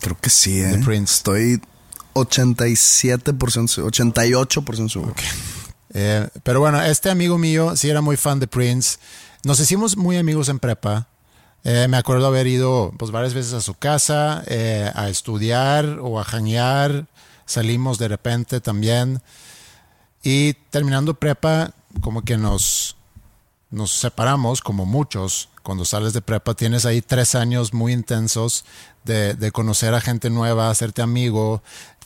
Creo 0.00 0.16
que 0.18 0.30
sí, 0.30 0.60
¿eh? 0.60 0.72
The 0.72 0.78
Prince. 0.78 1.14
Estoy 1.14 1.60
87%, 2.14 3.68
se- 3.68 3.82
88% 3.82 4.88
seguro. 4.88 5.14
Eh, 5.92 6.28
pero 6.42 6.60
bueno, 6.60 6.80
este 6.82 7.10
amigo 7.10 7.36
mío 7.38 7.76
sí 7.76 7.88
era 7.90 8.00
muy 8.00 8.16
fan 8.16 8.38
de 8.40 8.46
Prince. 8.46 8.98
Nos 9.44 9.58
hicimos 9.60 9.96
muy 9.96 10.16
amigos 10.18 10.48
en 10.48 10.58
prepa. 10.58 11.08
Eh, 11.64 11.86
me 11.88 11.96
acuerdo 11.96 12.26
haber 12.26 12.46
ido 12.46 12.92
pues 12.98 13.10
varias 13.10 13.34
veces 13.34 13.52
a 13.52 13.60
su 13.60 13.74
casa 13.74 14.42
eh, 14.46 14.90
a 14.94 15.08
estudiar 15.08 15.98
o 16.00 16.18
a 16.20 16.24
janear. 16.24 17.06
Salimos 17.46 17.98
de 17.98 18.08
repente 18.08 18.60
también. 18.60 19.20
Y 20.22 20.54
terminando 20.70 21.14
prepa, 21.14 21.72
como 22.00 22.22
que 22.22 22.36
nos, 22.36 22.96
nos 23.70 23.90
separamos, 23.92 24.60
como 24.60 24.86
muchos. 24.86 25.48
Cuando 25.62 25.84
sales 25.84 26.12
de 26.12 26.22
prepa 26.22 26.54
tienes 26.54 26.86
ahí 26.86 27.02
tres 27.02 27.34
años 27.34 27.74
muy 27.74 27.92
intensos 27.92 28.64
de, 29.04 29.34
de 29.34 29.50
conocer 29.52 29.94
a 29.94 30.00
gente 30.00 30.30
nueva, 30.30 30.70
hacerte 30.70 31.02
amigo, 31.02 31.62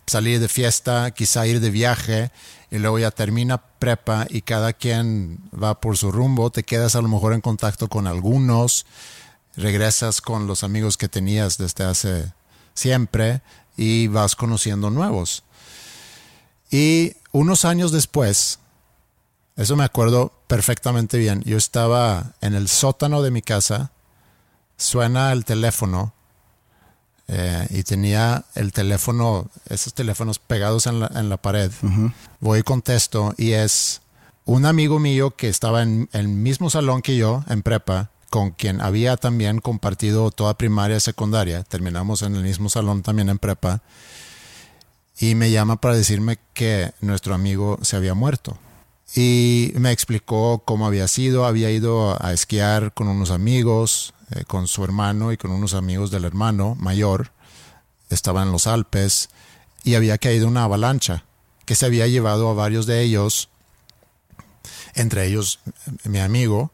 salir 0.06 0.40
de 0.40 0.48
fiesta, 0.48 1.10
quizá 1.12 1.46
ir 1.46 1.60
de 1.60 1.70
viaje, 1.70 2.30
y 2.70 2.78
luego 2.78 2.98
ya 2.98 3.10
termina 3.10 3.58
prepa 3.58 4.26
y 4.28 4.42
cada 4.42 4.72
quien 4.72 5.38
va 5.50 5.80
por 5.80 5.96
su 5.96 6.10
rumbo, 6.10 6.50
te 6.50 6.64
quedas 6.64 6.96
a 6.96 7.02
lo 7.02 7.08
mejor 7.08 7.32
en 7.32 7.40
contacto 7.40 7.88
con 7.88 8.06
algunos, 8.06 8.86
regresas 9.56 10.20
con 10.20 10.46
los 10.46 10.64
amigos 10.64 10.96
que 10.96 11.08
tenías 11.08 11.58
desde 11.58 11.84
hace 11.84 12.32
siempre 12.74 13.42
y 13.76 14.08
vas 14.08 14.36
conociendo 14.36 14.90
nuevos. 14.90 15.44
Y 16.70 17.14
unos 17.30 17.64
años 17.64 17.92
después, 17.92 18.58
eso 19.56 19.76
me 19.76 19.84
acuerdo 19.84 20.32
perfectamente 20.48 21.18
bien. 21.18 21.42
Yo 21.44 21.56
estaba 21.56 22.34
en 22.40 22.54
el 22.54 22.68
sótano 22.68 23.22
de 23.22 23.30
mi 23.30 23.42
casa, 23.42 23.92
suena 24.76 25.32
el 25.32 25.44
teléfono 25.44 26.12
eh, 27.28 27.66
y 27.70 27.82
tenía 27.82 28.44
el 28.54 28.72
teléfono, 28.72 29.48
esos 29.68 29.94
teléfonos 29.94 30.38
pegados 30.38 30.86
en 30.86 31.00
la, 31.00 31.10
en 31.14 31.28
la 31.28 31.36
pared. 31.36 31.70
Voy 32.40 32.60
y 32.60 32.62
contesto 32.62 33.34
y 33.36 33.52
es 33.52 34.02
un 34.44 34.66
amigo 34.66 34.98
mío 34.98 35.30
que 35.30 35.48
estaba 35.48 35.82
en 35.82 36.08
el 36.12 36.28
mismo 36.28 36.68
salón 36.70 37.02
que 37.02 37.16
yo, 37.16 37.44
en 37.48 37.62
prepa, 37.62 38.10
con 38.30 38.50
quien 38.50 38.80
había 38.80 39.16
también 39.16 39.60
compartido 39.60 40.30
toda 40.30 40.58
primaria 40.58 40.96
y 40.98 41.00
secundaria. 41.00 41.62
Terminamos 41.62 42.22
en 42.22 42.34
el 42.34 42.42
mismo 42.42 42.68
salón 42.68 43.02
también 43.02 43.28
en 43.28 43.38
prepa. 43.38 43.80
Y 45.18 45.36
me 45.36 45.50
llama 45.50 45.80
para 45.80 45.96
decirme 45.96 46.38
que 46.52 46.92
nuestro 47.00 47.34
amigo 47.34 47.78
se 47.82 47.96
había 47.96 48.14
muerto 48.14 48.58
y 49.14 49.72
me 49.76 49.92
explicó 49.92 50.62
cómo 50.64 50.86
había 50.86 51.08
sido. 51.08 51.46
Había 51.46 51.70
ido 51.70 52.22
a 52.22 52.32
esquiar 52.32 52.92
con 52.92 53.08
unos 53.08 53.30
amigos, 53.30 54.12
eh, 54.30 54.44
con 54.44 54.66
su 54.68 54.82
hermano 54.84 55.32
y 55.32 55.36
con 55.36 55.50
unos 55.50 55.74
amigos 55.74 56.10
del 56.10 56.24
hermano 56.24 56.74
mayor. 56.76 57.32
Estaban 58.10 58.46
en 58.46 58.52
los 58.52 58.66
Alpes 58.66 59.28
y 59.82 59.96
había 59.96 60.18
caído 60.18 60.48
una 60.48 60.64
avalancha 60.64 61.24
que 61.66 61.74
se 61.74 61.86
había 61.86 62.06
llevado 62.06 62.48
a 62.48 62.54
varios 62.54 62.86
de 62.86 63.02
ellos, 63.02 63.48
entre 64.94 65.26
ellos 65.26 65.60
eh, 65.66 66.08
mi 66.08 66.20
amigo. 66.20 66.70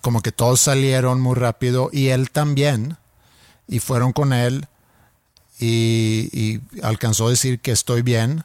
Como 0.00 0.20
que 0.20 0.32
todos 0.32 0.60
salieron 0.60 1.20
muy 1.20 1.34
rápido 1.34 1.88
y 1.92 2.08
él 2.08 2.30
también. 2.30 2.98
Y 3.68 3.78
fueron 3.78 4.12
con 4.12 4.32
él 4.32 4.66
y, 5.58 6.60
alcanzó 6.82 7.28
a 7.28 7.30
decir 7.30 7.60
que 7.60 7.70
estoy 7.70 8.02
bien, 8.02 8.44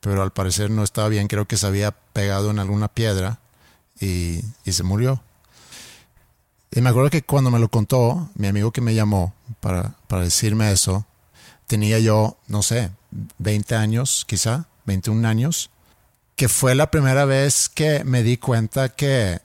pero 0.00 0.22
al 0.22 0.32
parecer 0.32 0.70
no 0.70 0.82
estaba 0.82 1.08
bien, 1.08 1.28
creo 1.28 1.46
que 1.46 1.58
se 1.58 1.66
había 1.66 1.90
pegado 1.92 2.50
en 2.50 2.58
alguna 2.58 2.88
piedra 2.88 3.38
y 4.00 4.42
se 4.64 4.82
murió. 4.82 5.22
Y 6.76 6.82
me 6.82 6.90
acuerdo 6.90 7.08
que 7.08 7.22
cuando 7.22 7.50
me 7.50 7.58
lo 7.58 7.70
contó, 7.70 8.28
mi 8.34 8.48
amigo 8.48 8.70
que 8.70 8.82
me 8.82 8.94
llamó 8.94 9.32
para, 9.60 9.94
para 10.08 10.24
decirme 10.24 10.70
eso, 10.70 11.06
tenía 11.66 11.98
yo, 12.00 12.36
no 12.48 12.60
sé, 12.60 12.90
20 13.38 13.74
años 13.76 14.26
quizá, 14.28 14.66
21 14.84 15.26
años, 15.26 15.70
que 16.36 16.50
fue 16.50 16.74
la 16.74 16.90
primera 16.90 17.24
vez 17.24 17.70
que 17.70 18.04
me 18.04 18.22
di 18.22 18.36
cuenta 18.36 18.90
que 18.90 19.40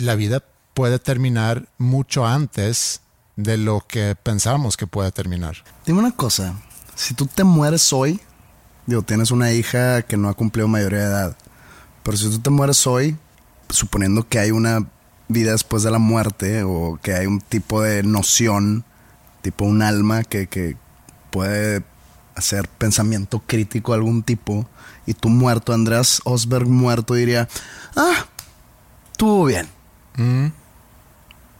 la 0.00 0.16
vida 0.16 0.42
puede 0.74 0.98
terminar 0.98 1.68
mucho 1.78 2.26
antes 2.26 3.02
de 3.36 3.56
lo 3.56 3.86
que 3.86 4.16
pensamos 4.20 4.76
que 4.76 4.88
puede 4.88 5.12
terminar. 5.12 5.58
Dime 5.86 6.00
una 6.00 6.16
cosa, 6.16 6.60
si 6.96 7.14
tú 7.14 7.26
te 7.26 7.44
mueres 7.44 7.92
hoy, 7.92 8.20
digo, 8.84 9.02
tienes 9.02 9.30
una 9.30 9.52
hija 9.52 10.02
que 10.02 10.16
no 10.16 10.28
ha 10.28 10.34
cumplido 10.34 10.66
mayoría 10.66 10.98
de 10.98 11.04
edad, 11.04 11.36
pero 12.02 12.16
si 12.16 12.28
tú 12.28 12.40
te 12.40 12.50
mueres 12.50 12.84
hoy, 12.88 13.16
suponiendo 13.68 14.28
que 14.28 14.40
hay 14.40 14.50
una 14.50 14.88
vida 15.30 15.52
después 15.52 15.82
de 15.82 15.90
la 15.90 15.98
muerte 15.98 16.62
o 16.64 16.98
que 17.02 17.14
hay 17.14 17.26
un 17.26 17.40
tipo 17.40 17.82
de 17.82 18.02
noción, 18.02 18.84
tipo 19.42 19.64
un 19.64 19.82
alma 19.82 20.22
que, 20.24 20.46
que 20.46 20.76
puede 21.30 21.82
hacer 22.34 22.68
pensamiento 22.68 23.42
crítico 23.46 23.92
de 23.92 23.98
algún 23.98 24.22
tipo, 24.22 24.66
y 25.06 25.14
tú 25.14 25.28
muerto, 25.28 25.72
Andrés 25.72 26.20
Osberg 26.24 26.66
muerto, 26.66 27.14
diría, 27.14 27.48
ah, 27.96 28.26
estuvo 29.12 29.44
bien. 29.44 29.68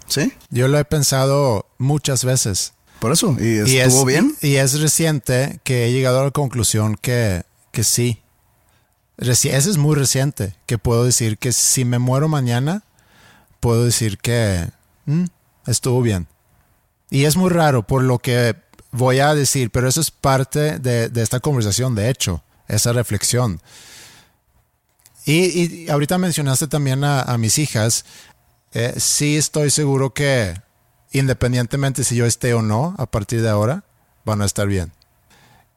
¿Sí? 0.06 0.32
Yo 0.50 0.68
lo 0.68 0.78
he 0.78 0.84
pensado 0.84 1.66
muchas 1.78 2.24
veces. 2.24 2.72
Por 2.98 3.12
eso, 3.12 3.36
y 3.40 3.60
Y 3.70 3.78
estuvo 3.78 4.00
es, 4.00 4.06
bien. 4.06 4.34
Y 4.42 4.56
es 4.56 4.78
reciente 4.80 5.60
que 5.64 5.86
he 5.86 5.92
llegado 5.92 6.20
a 6.20 6.24
la 6.24 6.30
conclusión 6.30 6.96
que, 7.00 7.44
que 7.72 7.84
sí. 7.84 8.20
Reci- 9.18 9.50
ese 9.50 9.70
es 9.70 9.76
muy 9.76 9.96
reciente, 9.96 10.54
que 10.66 10.78
puedo 10.78 11.04
decir 11.04 11.38
que 11.38 11.52
si 11.52 11.84
me 11.84 11.98
muero 11.98 12.28
mañana, 12.28 12.82
puedo 13.60 13.84
decir 13.84 14.18
que 14.18 14.68
mm, 15.06 15.24
estuvo 15.66 16.02
bien. 16.02 16.26
Y 17.10 17.24
es 17.24 17.36
muy 17.36 17.50
raro 17.50 17.86
por 17.86 18.02
lo 18.02 18.18
que 18.18 18.56
voy 18.92 19.20
a 19.20 19.34
decir, 19.34 19.70
pero 19.70 19.88
eso 19.88 20.00
es 20.00 20.10
parte 20.10 20.78
de, 20.78 21.08
de 21.08 21.22
esta 21.22 21.40
conversación, 21.40 21.94
de 21.94 22.10
hecho, 22.10 22.42
esa 22.68 22.92
reflexión. 22.92 23.60
Y, 25.24 25.84
y 25.84 25.90
ahorita 25.90 26.18
mencionaste 26.18 26.66
también 26.66 27.04
a, 27.04 27.36
mis 27.38 27.58
hijas. 27.58 28.04
Eh, 28.72 28.94
sí 28.96 29.36
estoy 29.36 29.70
seguro 29.70 30.14
que 30.14 30.60
independientemente 31.12 32.04
si 32.04 32.16
yo 32.16 32.26
esté 32.26 32.54
o 32.54 32.62
no, 32.62 32.94
a 32.98 33.06
partir 33.06 33.42
de 33.42 33.48
ahora, 33.48 33.84
van 34.24 34.42
a 34.42 34.46
estar 34.46 34.66
bien. 34.66 34.92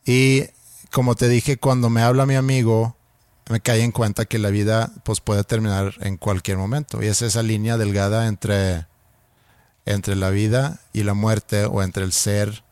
Y 0.05 0.45
como 0.91 1.15
te 1.15 1.27
dije, 1.27 1.57
cuando 1.57 1.89
me 1.89 2.01
habla 2.01 2.25
mi 2.25 2.35
amigo, 2.35 2.95
me 3.49 3.59
cae 3.61 3.83
en 3.83 3.91
cuenta 3.91 4.25
que 4.25 4.39
la 4.39 4.49
vida 4.49 4.91
pues, 5.03 5.19
puede 5.21 5.43
terminar 5.43 5.95
en 5.99 6.17
cualquier 6.17 6.57
momento. 6.57 7.03
Y 7.03 7.07
es 7.07 7.21
esa 7.21 7.43
línea 7.43 7.77
delgada 7.77 8.27
entre, 8.27 8.87
entre 9.85 10.15
la 10.15 10.29
vida 10.29 10.79
y 10.93 11.03
la 11.03 11.13
muerte, 11.13 11.65
o 11.65 11.83
entre 11.83 12.03
el 12.03 12.13
ser 12.13 12.63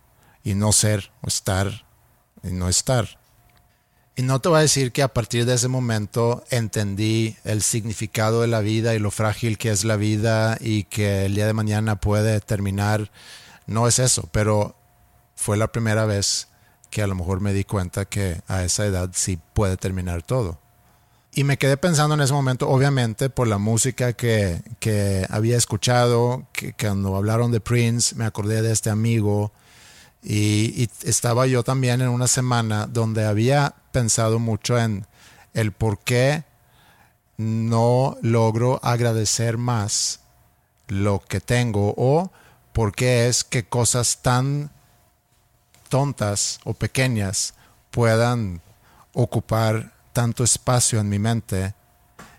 y 0.44 0.56
no 0.56 0.72
ser, 0.72 1.12
o 1.22 1.28
estar 1.28 1.86
y 2.44 2.52
no 2.52 2.70
estar. 2.70 3.20
Y 4.16 4.24
no 4.24 4.40
te 4.42 4.50
voy 4.50 4.60
a 4.60 4.62
decir 4.62 4.92
que 4.92 5.04
a 5.04 5.14
partir 5.14 5.46
de 5.46 5.54
ese 5.54 5.68
momento 5.68 6.44
entendí 6.50 7.38
el 7.44 7.62
significado 7.62 8.42
de 8.42 8.48
la 8.48 8.60
vida 8.60 8.94
y 8.94 9.00
lo 9.00 9.10
frágil 9.10 9.58
que 9.58 9.72
es 9.72 9.86
la 9.86 9.96
vida 9.96 10.58
y 10.60 10.84
que 10.84 11.26
el 11.26 11.36
día 11.36 11.48
de 11.48 11.54
mañana 11.54 11.96
puede 11.96 12.40
terminar. 12.42 13.10
No 13.68 13.88
es 13.88 14.00
eso, 14.00 14.28
pero 14.32 14.76
fue 15.36 15.58
la 15.58 15.72
primera 15.72 16.06
vez 16.06 16.50
que 16.90 17.02
a 17.02 17.08
lo 17.08 17.16
mejor 17.16 17.40
me 17.40 17.54
di 17.54 17.64
cuenta 17.64 18.06
que 18.06 18.42
a 18.48 18.64
esa 18.64 18.86
edad 18.86 19.10
sí 19.14 19.40
puede 19.54 19.78
terminar 19.78 20.24
todo. 20.24 20.61
Y 21.34 21.46
me 21.46 21.58
quedé 21.58 21.78
pensando 21.78 22.16
en 22.16 22.22
ese 22.22 22.34
momento, 22.34 22.70
obviamente, 22.70 23.30
por 23.30 23.48
la 23.48 23.58
música 23.58 24.14
que, 24.14 24.62
que 24.80 25.26
había 25.30 25.56
escuchado, 25.56 26.48
que, 26.52 26.74
cuando 26.74 27.16
hablaron 27.16 27.52
de 27.52 27.62
Prince, 27.62 28.16
me 28.16 28.26
acordé 28.26 28.62
de 28.62 28.72
este 28.74 28.90
amigo. 28.90 29.54
Y, 30.22 30.74
y 30.76 30.90
estaba 31.04 31.48
yo 31.48 31.64
también 31.64 32.02
en 32.02 32.10
una 32.10 32.28
semana 32.28 32.86
donde 32.86 33.26
había 33.26 33.76
pensado 33.92 34.40
mucho 34.40 34.78
en 34.78 35.08
el 35.54 35.72
por 35.72 36.00
qué 36.00 36.44
no 37.38 38.18
logro 38.22 38.80
agradecer 38.84 39.58
más 39.58 40.20
lo 40.88 41.20
que 41.20 41.40
tengo 41.40 41.94
o 41.98 42.32
por 42.74 42.94
qué 42.94 43.28
es 43.28 43.44
que 43.44 43.64
cosas 43.64 44.22
tan 44.22 44.70
tontas 45.90 46.60
o 46.66 46.74
pequeñas 46.74 47.54
puedan 47.90 48.62
ocupar 49.14 49.94
tanto 50.14 50.44
espacio 50.44 51.00
en 51.00 51.10
mi 51.10 51.20
mente 51.20 51.74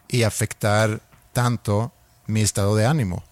y 0.09 0.23
afectar 0.23 1.01
tanto 1.33 1.93
mi 2.27 2.41
estado 2.41 2.77
de 2.77 2.87
ánimo. 2.87 3.25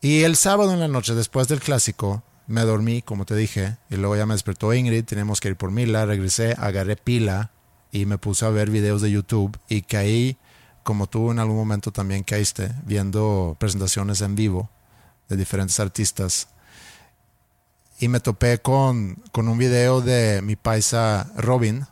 Y 0.00 0.22
el 0.22 0.36
sábado 0.36 0.72
en 0.72 0.80
la 0.80 0.88
noche, 0.88 1.14
después 1.14 1.48
del 1.48 1.60
clásico, 1.60 2.22
me 2.46 2.62
dormí, 2.62 3.02
como 3.02 3.24
te 3.24 3.36
dije, 3.36 3.76
y 3.88 3.96
luego 3.96 4.16
ya 4.16 4.26
me 4.26 4.34
despertó 4.34 4.74
Ingrid, 4.74 5.04
tenemos 5.04 5.40
que 5.40 5.48
ir 5.48 5.56
por 5.56 5.70
Mila, 5.70 6.06
regresé, 6.06 6.54
agarré 6.58 6.96
pila 6.96 7.50
y 7.92 8.06
me 8.06 8.18
puse 8.18 8.44
a 8.44 8.50
ver 8.50 8.70
videos 8.70 9.02
de 9.02 9.10
YouTube 9.10 9.56
y 9.68 9.82
caí, 9.82 10.36
como 10.82 11.06
tú 11.06 11.30
en 11.30 11.38
algún 11.38 11.56
momento 11.56 11.92
también 11.92 12.24
caíste, 12.24 12.72
viendo 12.84 13.56
presentaciones 13.60 14.20
en 14.22 14.34
vivo 14.34 14.70
de 15.28 15.36
diferentes 15.36 15.78
artistas. 15.78 16.48
Y 18.00 18.08
me 18.08 18.18
topé 18.18 18.58
con, 18.58 19.22
con 19.30 19.46
un 19.46 19.58
video 19.58 20.00
de 20.00 20.42
mi 20.42 20.56
paisa 20.56 21.30
Robin. 21.36 21.86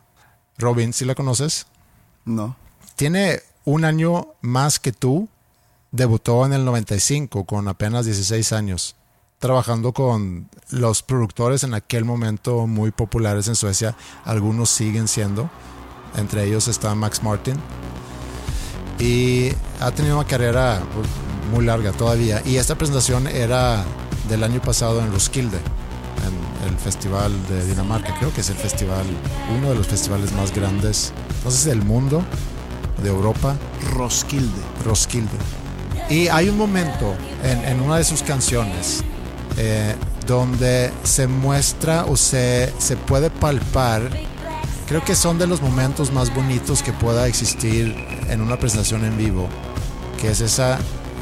Robin, 0.61 0.93
¿sí 0.93 1.03
la 1.05 1.15
conoces? 1.15 1.67
No. 2.23 2.55
Tiene 2.95 3.41
un 3.65 3.83
año 3.83 4.27
más 4.41 4.79
que 4.79 4.91
tú. 4.91 5.27
Debutó 5.91 6.45
en 6.45 6.53
el 6.53 6.63
95 6.63 7.43
con 7.45 7.67
apenas 7.67 8.05
16 8.05 8.53
años. 8.53 8.95
trabajando 9.39 9.91
con 9.91 10.47
los 10.69 11.01
productores 11.01 11.63
en 11.63 11.73
aquel 11.73 12.05
momento 12.05 12.67
muy 12.67 12.91
populares 12.91 13.47
en 13.47 13.55
Suecia. 13.55 13.95
Algunos 14.23 14.69
siguen 14.69 15.07
siendo. 15.07 15.49
Entre 16.15 16.45
ellos 16.45 16.67
está 16.67 16.93
Max 16.93 17.23
Martin. 17.23 17.55
Y 18.99 19.49
ha 19.79 19.89
tenido 19.91 20.19
una 20.19 20.27
carrera 20.27 20.83
pues, 20.93 21.07
muy 21.51 21.65
larga 21.65 21.91
todavía. 21.91 22.43
Y 22.45 22.57
esta 22.57 22.75
presentación 22.75 23.25
era 23.25 23.83
del 24.29 24.43
año 24.43 24.61
pasado 24.61 25.01
en 25.01 25.11
Roskilde, 25.11 25.57
el 26.67 26.75
Festival 26.77 27.31
de 27.47 27.65
Dinamarca. 27.65 28.15
Creo 28.19 28.33
que 28.33 28.41
es 28.41 28.49
el 28.49 28.57
festival, 28.57 29.05
uno 29.57 29.69
de 29.69 29.75
los 29.75 29.87
festivales 29.87 30.31
más 30.33 30.53
grandes, 30.53 31.13
no 31.43 31.51
sé 31.51 31.57
si 31.57 31.69
del 31.69 31.83
mundo, 31.83 32.23
de 33.01 33.09
Europa. 33.09 33.55
Roskilde. 33.93 34.61
Roskilde. 34.85 35.37
Y 36.09 36.27
hay 36.27 36.49
un 36.49 36.57
momento 36.57 37.15
en, 37.43 37.63
en 37.65 37.81
una 37.81 37.97
de 37.97 38.03
sus 38.03 38.21
canciones 38.21 39.03
eh, 39.57 39.95
donde 40.25 40.91
se 41.03 41.27
muestra 41.27 42.05
o 42.05 42.15
se, 42.15 42.71
se 42.77 42.95
puede 42.95 43.29
palpar, 43.29 44.01
creo 44.87 45.03
que 45.03 45.15
son 45.15 45.37
de 45.39 45.47
los 45.47 45.61
momentos 45.61 46.11
más 46.11 46.33
bonitos 46.33 46.83
que 46.83 46.93
pueda 46.93 47.27
existir 47.27 47.95
en 48.29 48.41
una 48.41 48.57
presentación 48.57 49.03
en 49.03 49.17
vivo, 49.17 49.49
que 50.19 50.31
es 50.31 50.41
esa 50.41 50.77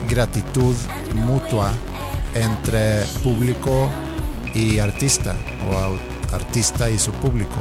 gratitud 0.10 0.76
mutua 1.16 1.72
entre 2.36 3.04
público 3.24 3.90
y 4.54 4.80
artista, 4.80 5.36
o 5.70 6.36
artista 6.36 6.90
y 6.90 7.00
su 7.00 7.12
público. 7.12 7.56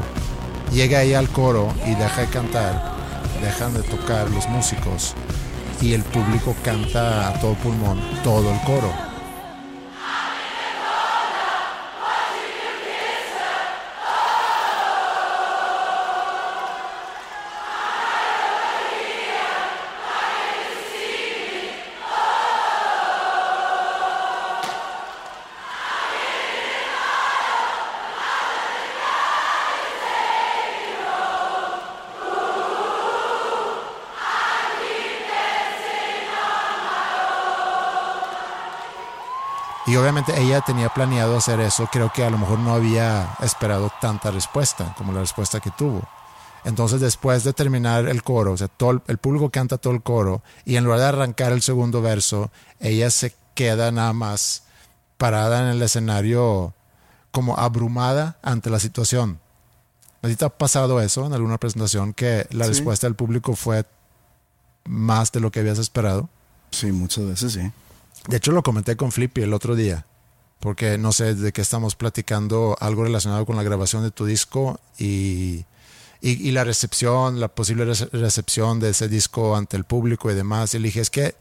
Llega 0.73 1.01
ahí 1.01 1.15
al 1.15 1.29
coro 1.29 1.73
y 1.87 1.95
deja 1.95 2.23
de 2.23 2.29
cantar, 2.29 2.97
dejan 3.43 3.75
de 3.75 3.83
tocar 3.83 4.31
los 4.31 4.49
músicos 4.49 5.15
y 5.81 5.95
el 5.95 6.03
público 6.03 6.55
canta 6.65 7.29
a 7.29 7.41
todo 7.41 7.55
pulmón 7.55 8.01
todo 8.23 8.53
el 8.53 8.61
coro. 8.63 9.08
Obviamente 40.01 40.39
ella 40.41 40.61
tenía 40.61 40.89
planeado 40.89 41.37
hacer 41.37 41.61
eso, 41.61 41.89
creo 41.93 42.13
que 42.13 42.25
a 42.25 42.31
lo 42.31 42.39
mejor 42.39 42.59
no 42.59 42.75
había 42.75 43.37
esperado 43.43 43.91
tanta 44.01 44.31
respuesta 44.31 44.95
como 44.97 45.13
la 45.13 45.21
respuesta 45.21 45.61
que 45.61 45.71
tuvo. 45.71 46.03
Entonces 46.65 47.01
después 47.01 47.45
de 47.45 47.53
terminar 47.53 48.09
el 48.09 48.23
coro, 48.23 48.53
o 48.53 48.57
sea, 48.57 48.69
todo 48.69 49.03
el, 49.07 49.19
público 49.19 49.51
canta 49.51 49.79
todo 49.79 49.93
el 49.93 50.03
coro 50.03 50.43
y 50.65 50.77
en 50.77 50.85
lugar 50.85 50.99
de 51.01 51.07
arrancar 51.07 51.53
el 51.53 51.63
segundo 51.63 52.03
verso, 52.03 52.51
ella 52.81 53.11
se 53.11 53.35
queda 53.55 53.91
nada 53.93 54.13
más 54.13 54.65
parada 55.17 55.61
en 55.61 55.67
el 55.69 55.83
escenario 55.83 56.75
como 57.31 57.57
abrumada 57.59 58.39
ante 58.43 58.71
la 58.71 58.81
situación. 58.81 59.39
¿A 60.23 60.27
ti 60.29 60.35
te 60.35 60.45
ha 60.45 60.49
pasado 60.49 61.01
eso 61.01 61.27
en 61.27 61.33
alguna 61.33 61.59
presentación 61.59 62.13
que 62.13 62.47
la 62.51 62.65
Sí. 62.65 62.71
respuesta 62.71 63.07
del 63.07 63.15
público 63.15 63.55
fue 63.55 63.85
más 64.85 65.31
de 65.33 65.41
lo 65.41 65.51
que 65.53 65.61
habías 65.61 65.79
esperado? 65.79 66.29
Sí, 66.71 66.91
muchas 66.93 67.25
veces 67.27 67.53
sí. 67.53 67.71
De 68.29 68.37
hecho, 68.37 68.53
lo 68.53 68.63
comenté 68.63 68.95
con 68.97 69.11
Flippy 69.11 69.41
el 69.43 69.55
otro 69.55 69.75
día, 69.75 70.07
porque 70.61 70.99
no 70.99 71.13
sé 71.13 71.35
de 71.35 71.51
qué 71.53 71.63
estamos 71.63 71.97
platicando, 71.97 72.77
algo 72.79 73.05
relacionado 73.05 73.47
con 73.47 73.57
la 73.57 73.63
grabación 73.63 74.03
de 74.03 74.11
tu 74.11 74.27
disco 74.27 74.79
y, 74.99 75.65
y, 76.21 76.47
y 76.49 76.51
la 76.53 76.63
recepción, 76.65 77.41
la 77.41 77.49
posible 77.49 77.87
rece- 77.87 78.11
recepción 78.13 78.81
de 78.81 78.91
ese 78.91 79.09
disco 79.09 79.57
ante 79.57 79.77
el 79.79 79.85
público 79.85 80.31
y 80.31 80.35
demás. 80.35 80.75
Y 80.75 80.79
le 80.79 80.89
dije, 80.89 81.01
es 81.01 81.09
que 81.11 81.35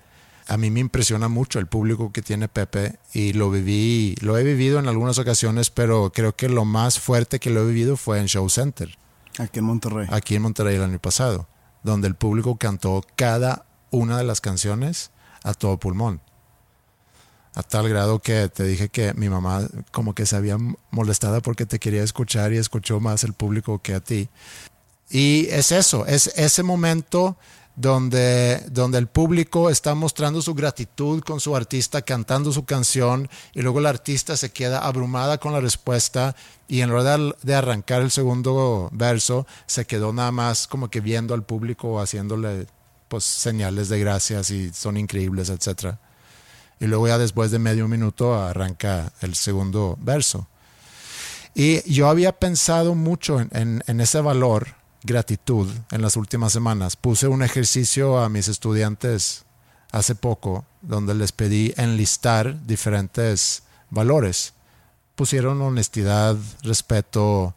a 0.47 0.55
mí 0.55 0.71
me 0.71 0.79
impresiona 0.79 1.27
mucho 1.27 1.59
el 1.59 1.67
público 1.67 2.13
que 2.13 2.21
tiene 2.21 2.47
Pepe 2.47 2.99
y 3.13 3.33
lo 3.33 3.51
viví, 3.51 4.15
lo 4.21 4.37
he 4.37 4.43
vivido 4.45 4.79
en 4.79 4.87
algunas 4.87 5.17
ocasiones, 5.19 5.69
pero 5.69 6.11
creo 6.15 6.37
que 6.37 6.47
lo 6.47 6.63
más 6.63 6.99
fuerte 7.01 7.39
que 7.41 7.49
lo 7.49 7.63
he 7.63 7.67
vivido 7.67 7.97
fue 7.97 8.19
en 8.19 8.27
Show 8.27 8.49
Center 8.49 8.97
Aquí 9.39 9.59
en 9.59 9.65
Monterrey. 9.65 10.07
aquí 10.09 10.35
en 10.35 10.41
Monterrey 10.43 10.77
el 10.77 10.83
año 10.83 10.99
pasado, 10.99 11.49
donde 11.83 12.07
el 12.07 12.15
público 12.15 12.55
cantó 12.55 13.03
cada 13.17 13.65
una 13.91 14.17
de 14.17 14.23
las 14.23 14.39
canciones 14.39 15.11
a 15.43 15.53
todo 15.53 15.77
pulmón. 15.77 16.21
A 17.57 17.63
tal 17.63 17.89
grado 17.89 18.19
que 18.19 18.49
te 18.49 18.63
dije 18.65 18.89
que 18.89 19.15
mi 19.15 19.29
mamá 19.29 19.67
como 19.91 20.13
que 20.13 20.27
se 20.27 20.35
había 20.35 20.59
molestada 20.91 21.41
porque 21.41 21.65
te 21.65 21.79
quería 21.79 22.03
escuchar 22.03 22.53
y 22.53 22.57
escuchó 22.57 22.99
más 22.99 23.23
el 23.23 23.33
público 23.33 23.81
que 23.81 23.95
a 23.95 23.99
ti. 23.99 24.29
Y 25.09 25.47
es 25.49 25.71
eso, 25.71 26.05
es 26.05 26.27
ese 26.35 26.61
momento 26.61 27.35
donde, 27.75 28.63
donde 28.69 28.99
el 28.99 29.07
público 29.07 29.71
está 29.71 29.95
mostrando 29.95 30.39
su 30.43 30.53
gratitud 30.53 31.23
con 31.23 31.39
su 31.39 31.55
artista, 31.55 32.03
cantando 32.03 32.51
su 32.51 32.63
canción, 32.63 33.27
y 33.55 33.63
luego 33.63 33.79
la 33.79 33.89
artista 33.89 34.37
se 34.37 34.51
queda 34.51 34.85
abrumada 34.85 35.39
con 35.39 35.51
la 35.51 35.59
respuesta, 35.59 36.35
y 36.67 36.81
en 36.81 36.91
lugar 36.91 37.37
de 37.41 37.55
arrancar 37.55 38.03
el 38.03 38.11
segundo 38.11 38.87
verso, 38.91 39.47
se 39.65 39.85
quedó 39.85 40.13
nada 40.13 40.31
más 40.31 40.67
como 40.67 40.91
que 40.91 41.01
viendo 41.01 41.33
al 41.33 41.41
público, 41.41 41.99
haciéndole 41.99 42.67
pues 43.07 43.23
señales 43.23 43.89
de 43.89 43.99
gracias 43.99 44.51
y 44.51 44.71
son 44.71 44.95
increíbles, 44.97 45.49
etcétera. 45.49 45.99
Y 46.79 46.85
luego 46.87 47.07
ya 47.07 47.17
después 47.17 47.51
de 47.51 47.59
medio 47.59 47.87
minuto 47.87 48.35
arranca 48.35 49.11
el 49.21 49.35
segundo 49.35 49.97
verso. 50.01 50.47
Y 51.55 51.81
yo 51.91 52.07
había 52.09 52.33
pensado 52.33 52.93
mucho 52.93 53.39
en, 53.39 53.49
en- 53.51 53.83
en 53.87 53.99
ese 54.01 54.21
valor, 54.21 54.75
gratitud, 55.03 55.67
en 55.91 56.01
las 56.01 56.15
últimas 56.15 56.53
semanas. 56.53 56.95
Puse 56.95 57.27
un 57.27 57.41
ejercicio 57.41 58.19
a 58.19 58.29
mis 58.29 58.47
estudiantes 58.47 59.45
hace 59.91 60.13
poco, 60.15 60.65
donde 60.81 61.15
les 61.15 61.31
pedí 61.31 61.73
enlistar 61.77 62.63
diferentes 62.67 63.63
valores. 63.89 64.53
Pusieron 65.15 65.61
honestidad, 65.61 66.35
respeto, 66.61 67.55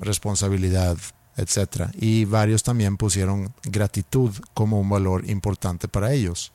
responsabilidad, 0.00 0.96
etc. 1.36 1.90
Y 1.94 2.24
varios 2.24 2.62
también 2.62 2.96
pusieron 2.96 3.52
gratitud 3.64 4.32
como 4.54 4.80
un 4.80 4.88
valor 4.88 5.28
importante 5.28 5.88
para 5.88 6.12
ellos. 6.12 6.52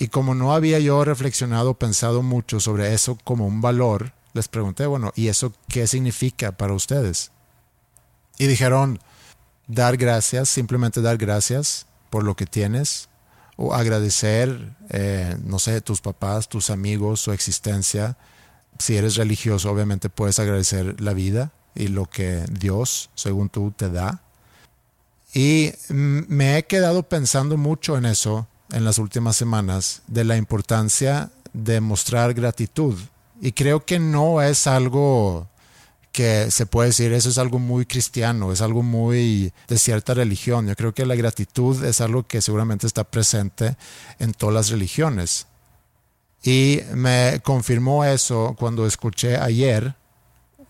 Y 0.00 0.08
como 0.08 0.34
no 0.34 0.54
había 0.54 0.78
yo 0.78 1.04
reflexionado, 1.04 1.74
pensado 1.74 2.22
mucho 2.22 2.58
sobre 2.58 2.94
eso 2.94 3.18
como 3.22 3.46
un 3.46 3.60
valor, 3.60 4.14
les 4.32 4.48
pregunté, 4.48 4.86
bueno, 4.86 5.12
¿y 5.14 5.28
eso 5.28 5.52
qué 5.68 5.86
significa 5.86 6.52
para 6.52 6.72
ustedes? 6.72 7.32
Y 8.38 8.46
dijeron, 8.46 8.98
dar 9.66 9.98
gracias, 9.98 10.48
simplemente 10.48 11.02
dar 11.02 11.18
gracias 11.18 11.84
por 12.08 12.24
lo 12.24 12.34
que 12.34 12.46
tienes, 12.46 13.10
o 13.56 13.74
agradecer, 13.74 14.74
eh, 14.88 15.36
no 15.44 15.58
sé, 15.58 15.82
tus 15.82 16.00
papás, 16.00 16.48
tus 16.48 16.70
amigos, 16.70 17.20
su 17.20 17.32
existencia. 17.32 18.16
Si 18.78 18.96
eres 18.96 19.16
religioso, 19.16 19.70
obviamente 19.70 20.08
puedes 20.08 20.38
agradecer 20.38 20.98
la 20.98 21.12
vida 21.12 21.52
y 21.74 21.88
lo 21.88 22.06
que 22.06 22.46
Dios, 22.50 23.10
según 23.14 23.50
tú, 23.50 23.70
te 23.76 23.90
da. 23.90 24.22
Y 25.34 25.72
me 25.90 26.56
he 26.56 26.62
quedado 26.62 27.02
pensando 27.02 27.58
mucho 27.58 27.98
en 27.98 28.06
eso 28.06 28.48
en 28.72 28.84
las 28.84 28.98
últimas 28.98 29.36
semanas, 29.36 30.02
de 30.06 30.24
la 30.24 30.36
importancia 30.36 31.30
de 31.52 31.80
mostrar 31.80 32.34
gratitud. 32.34 32.96
Y 33.40 33.52
creo 33.52 33.84
que 33.84 33.98
no 33.98 34.42
es 34.42 34.66
algo 34.66 35.48
que 36.12 36.50
se 36.50 36.66
puede 36.66 36.88
decir, 36.88 37.12
eso 37.12 37.28
es 37.28 37.38
algo 37.38 37.58
muy 37.58 37.86
cristiano, 37.86 38.52
es 38.52 38.60
algo 38.60 38.82
muy 38.82 39.52
de 39.68 39.78
cierta 39.78 40.14
religión. 40.14 40.66
Yo 40.66 40.74
creo 40.76 40.92
que 40.92 41.06
la 41.06 41.14
gratitud 41.14 41.84
es 41.84 42.00
algo 42.00 42.26
que 42.26 42.42
seguramente 42.42 42.86
está 42.86 43.04
presente 43.04 43.76
en 44.18 44.32
todas 44.32 44.54
las 44.54 44.70
religiones. 44.70 45.46
Y 46.42 46.80
me 46.94 47.40
confirmó 47.44 48.04
eso 48.04 48.56
cuando 48.58 48.86
escuché 48.86 49.36
ayer 49.36 49.94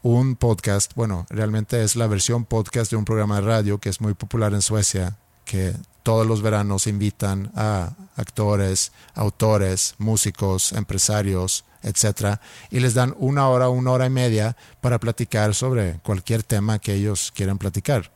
un 0.02 0.36
podcast, 0.36 0.94
bueno, 0.94 1.26
realmente 1.28 1.82
es 1.82 1.94
la 1.94 2.06
versión 2.06 2.44
podcast 2.44 2.90
de 2.90 2.96
un 2.96 3.04
programa 3.04 3.36
de 3.36 3.42
radio 3.42 3.78
que 3.78 3.88
es 3.88 4.00
muy 4.00 4.14
popular 4.14 4.52
en 4.54 4.62
Suecia, 4.62 5.16
que 5.44 5.74
todos 6.02 6.26
los 6.26 6.42
veranos 6.42 6.86
invitan 6.86 7.50
a 7.54 7.94
actores, 8.16 8.92
autores, 9.14 9.94
músicos, 9.98 10.72
empresarios, 10.72 11.64
etcétera, 11.82 12.40
y 12.70 12.80
les 12.80 12.94
dan 12.94 13.14
una 13.18 13.48
hora, 13.48 13.68
una 13.68 13.92
hora 13.92 14.06
y 14.06 14.10
media 14.10 14.56
para 14.80 14.98
platicar 14.98 15.54
sobre 15.54 15.98
cualquier 16.02 16.42
tema 16.42 16.78
que 16.78 16.94
ellos 16.94 17.32
quieran 17.34 17.58
platicar. 17.58 18.12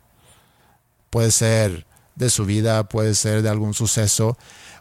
Puede 1.10 1.30
ser 1.30 1.86
de 2.14 2.30
su 2.30 2.44
vida, 2.44 2.88
puede 2.88 3.14
ser 3.14 3.42
de 3.42 3.48
algún 3.48 3.74
suceso. 3.74 4.36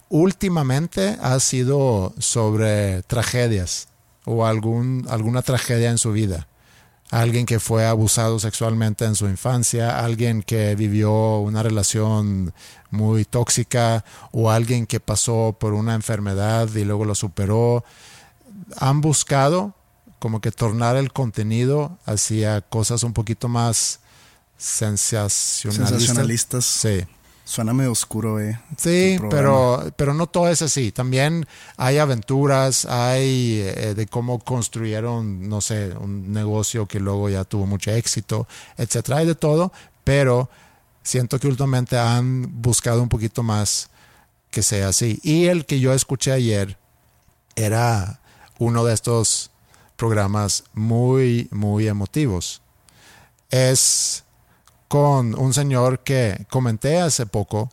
Últimamente 0.09 1.17
ha 1.21 1.39
sido 1.39 2.13
sobre 2.19 3.03
tragedias 3.03 3.87
o 4.25 4.45
algún, 4.45 5.05
alguna 5.09 5.41
tragedia 5.41 5.89
en 5.89 5.97
su 5.97 6.11
vida 6.11 6.47
alguien 7.13 7.45
que 7.45 7.59
fue 7.59 7.85
abusado 7.85 8.39
sexualmente 8.39 9.05
en 9.05 9.13
su 9.13 9.27
infancia, 9.27 9.99
alguien 9.99 10.41
que 10.41 10.75
vivió 10.75 11.37
una 11.37 11.61
relación 11.61 12.53
muy 12.89 13.23
tóxica 13.23 14.03
o 14.31 14.49
alguien 14.49 14.87
que 14.87 14.99
pasó 14.99 15.55
por 15.59 15.73
una 15.73 15.93
enfermedad 15.93 16.73
y 16.73 16.83
luego 16.83 17.05
lo 17.05 17.13
superó. 17.13 17.83
han 18.77 19.01
buscado 19.01 19.75
como 20.17 20.41
que 20.41 20.51
tornar 20.51 20.95
el 20.95 21.11
contenido 21.11 21.97
hacia 22.05 22.61
cosas 22.61 23.03
un 23.03 23.13
poquito 23.13 23.47
más 23.47 23.99
sensacionalistas. 24.57 25.89
Sensacionalistas. 25.89 26.65
Sí. 26.65 27.05
Suena 27.53 27.71
medio 27.71 27.91
oscuro, 27.91 28.39
eh. 28.39 28.59
Sí, 28.77 29.19
pero, 29.29 29.93
pero 29.95 30.15
no 30.15 30.25
todo 30.25 30.49
es 30.49 30.63
así. 30.63 30.91
También 30.91 31.45
hay 31.77 31.99
aventuras, 31.99 32.85
hay 32.85 33.61
eh, 33.61 33.93
de 33.93 34.07
cómo 34.07 34.39
construyeron, 34.39 35.47
no 35.47 35.61
sé, 35.61 35.93
un 35.95 36.33
negocio 36.33 36.87
que 36.87 36.99
luego 36.99 37.29
ya 37.29 37.43
tuvo 37.43 37.67
mucho 37.67 37.91
éxito, 37.91 38.47
etcétera. 38.75 39.19
Hay 39.19 39.27
de 39.27 39.35
todo, 39.35 39.71
pero 40.03 40.49
siento 41.03 41.37
que 41.37 41.45
últimamente 41.47 41.95
han 41.95 42.59
buscado 42.59 43.03
un 43.03 43.09
poquito 43.09 43.43
más 43.43 43.91
que 44.49 44.63
sea 44.63 44.87
así. 44.87 45.19
Y 45.21 45.45
el 45.45 45.67
que 45.67 45.79
yo 45.79 45.93
escuché 45.93 46.31
ayer 46.31 46.79
era 47.55 48.19
uno 48.57 48.83
de 48.83 48.95
estos 48.95 49.51
programas 49.95 50.63
muy, 50.73 51.49
muy 51.51 51.87
emotivos. 51.87 52.63
Es 53.51 54.22
con 54.87 55.37
un 55.39 55.53
señor 55.53 55.99
que 55.99 56.45
comenté 56.49 56.99
hace 56.99 57.25
poco 57.25 57.69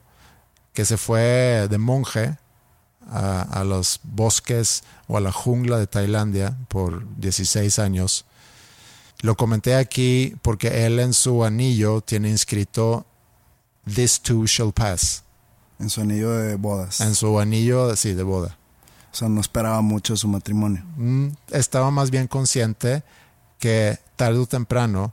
que 0.72 0.84
se 0.84 0.96
fue 0.96 1.66
de 1.68 1.78
monje 1.78 2.36
a, 3.10 3.42
a 3.42 3.64
los 3.64 4.00
bosques 4.04 4.84
o 5.08 5.16
a 5.16 5.20
la 5.20 5.32
jungla 5.32 5.78
de 5.78 5.86
Tailandia 5.86 6.56
por 6.68 7.06
16 7.16 7.78
años. 7.78 8.24
Lo 9.22 9.36
comenté 9.36 9.74
aquí 9.74 10.34
porque 10.42 10.86
él 10.86 10.98
en 10.98 11.12
su 11.12 11.44
anillo 11.44 12.00
tiene 12.00 12.30
inscrito 12.30 13.04
This 13.92 14.20
too 14.20 14.46
shall 14.46 14.72
pass. 14.72 15.24
En 15.78 15.90
su 15.90 16.02
anillo 16.02 16.30
de 16.30 16.56
bodas. 16.56 17.00
En 17.00 17.14
su 17.14 17.38
anillo, 17.40 17.94
sí, 17.96 18.12
de 18.14 18.22
boda. 18.22 18.56
O 19.12 19.14
sea, 19.16 19.28
no 19.28 19.40
esperaba 19.40 19.80
mucho 19.80 20.16
su 20.16 20.28
matrimonio. 20.28 20.84
Mm, 20.96 21.28
Estaba 21.50 21.90
más 21.90 22.10
bien 22.10 22.28
consciente 22.28 23.02
que 23.58 23.98
tarde 24.16 24.38
o 24.38 24.46
temprano 24.46 25.12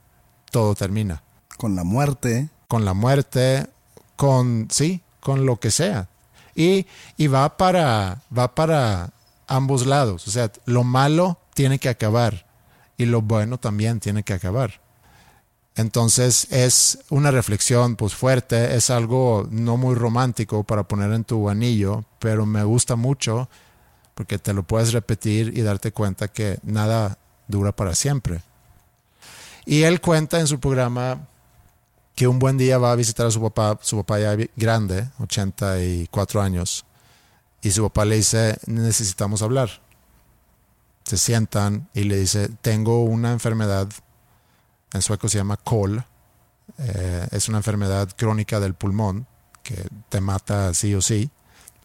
todo 0.52 0.76
termina. 0.76 1.24
Con 1.58 1.76
la 1.76 1.84
muerte, 1.84 2.50
Con 2.68 2.86
la 2.86 2.94
muerte, 2.94 3.68
con, 4.16 4.68
sí, 4.70 5.02
con 5.20 5.46
lo 5.46 5.60
que 5.60 5.72
sea. 5.72 6.08
Y, 6.56 6.86
y 7.18 7.28
va 7.28 7.58
para, 7.58 8.22
va 8.36 8.54
para 8.54 9.12
ambos 9.48 9.86
lados. 9.86 10.28
O 10.28 10.32
sea, 10.32 10.52
lo 10.66 10.84
malo 10.84 11.38
tiene 11.54 11.80
que 11.80 11.90
acabar 11.90 12.46
y 12.98 13.06
lo 13.06 13.22
bueno 13.22 13.58
también 13.58 14.00
tiene 14.00 14.24
que 14.24 14.34
acabar. 14.34 14.82
Entonces 15.76 16.48
es 16.50 17.00
una 17.10 17.30
reflexión 17.30 17.96
pues 17.96 18.16
fuerte, 18.16 18.76
es 18.76 18.90
algo 18.90 19.48
no 19.52 19.78
muy 19.78 19.94
romántico 19.94 20.64
para 20.64 20.84
poner 20.84 21.14
en 21.14 21.24
tu 21.24 21.50
anillo, 21.50 22.04
pero 22.18 22.48
me 22.48 22.64
gusta 22.64 22.96
mucho 22.96 23.48
porque 24.16 24.40
te 24.40 24.54
lo 24.54 24.64
puedes 24.64 24.92
repetir 24.92 25.56
y 25.56 25.62
darte 25.62 25.92
cuenta 25.92 26.28
que 26.28 26.58
nada 26.64 27.20
dura 27.48 27.72
para 27.72 27.94
siempre. 27.94 28.42
Y 29.68 29.84
él 29.84 30.02
cuenta 30.02 30.40
en 30.40 30.48
su 30.48 30.60
programa 30.60 31.28
que 32.18 32.28
un 32.28 32.40
buen 32.40 32.58
día 32.58 32.80
va 32.80 32.92
a 32.92 32.96
visitar 32.96 33.28
a 33.28 33.32
su 33.32 33.40
papá, 33.40 33.78
su 33.84 33.96
papá 33.98 34.20
ya 34.20 34.36
grande, 34.56 35.08
84 35.20 36.42
años, 36.42 36.84
y 37.62 37.70
su 37.70 37.84
papá 37.84 38.06
le 38.06 38.16
dice, 38.16 38.58
necesitamos 38.66 39.44
hablar. 39.44 39.70
Se 41.04 41.20
sientan 41.20 41.88
y 41.94 42.06
le 42.06 42.18
dice, 42.18 42.50
tengo 42.62 43.04
una 43.04 43.34
enfermedad, 43.34 43.88
en 44.94 45.02
sueco 45.04 45.30
se 45.30 45.38
llama 45.38 45.58
KOL, 45.58 46.04
eh, 46.80 47.28
es 47.30 47.50
una 47.50 47.60
enfermedad 47.60 48.10
crónica 48.18 48.60
del 48.60 48.74
pulmón 48.74 49.28
que 49.62 49.88
te 50.10 50.20
mata 50.20 50.74
sí 50.74 50.96
o 50.96 51.02
sí. 51.02 51.30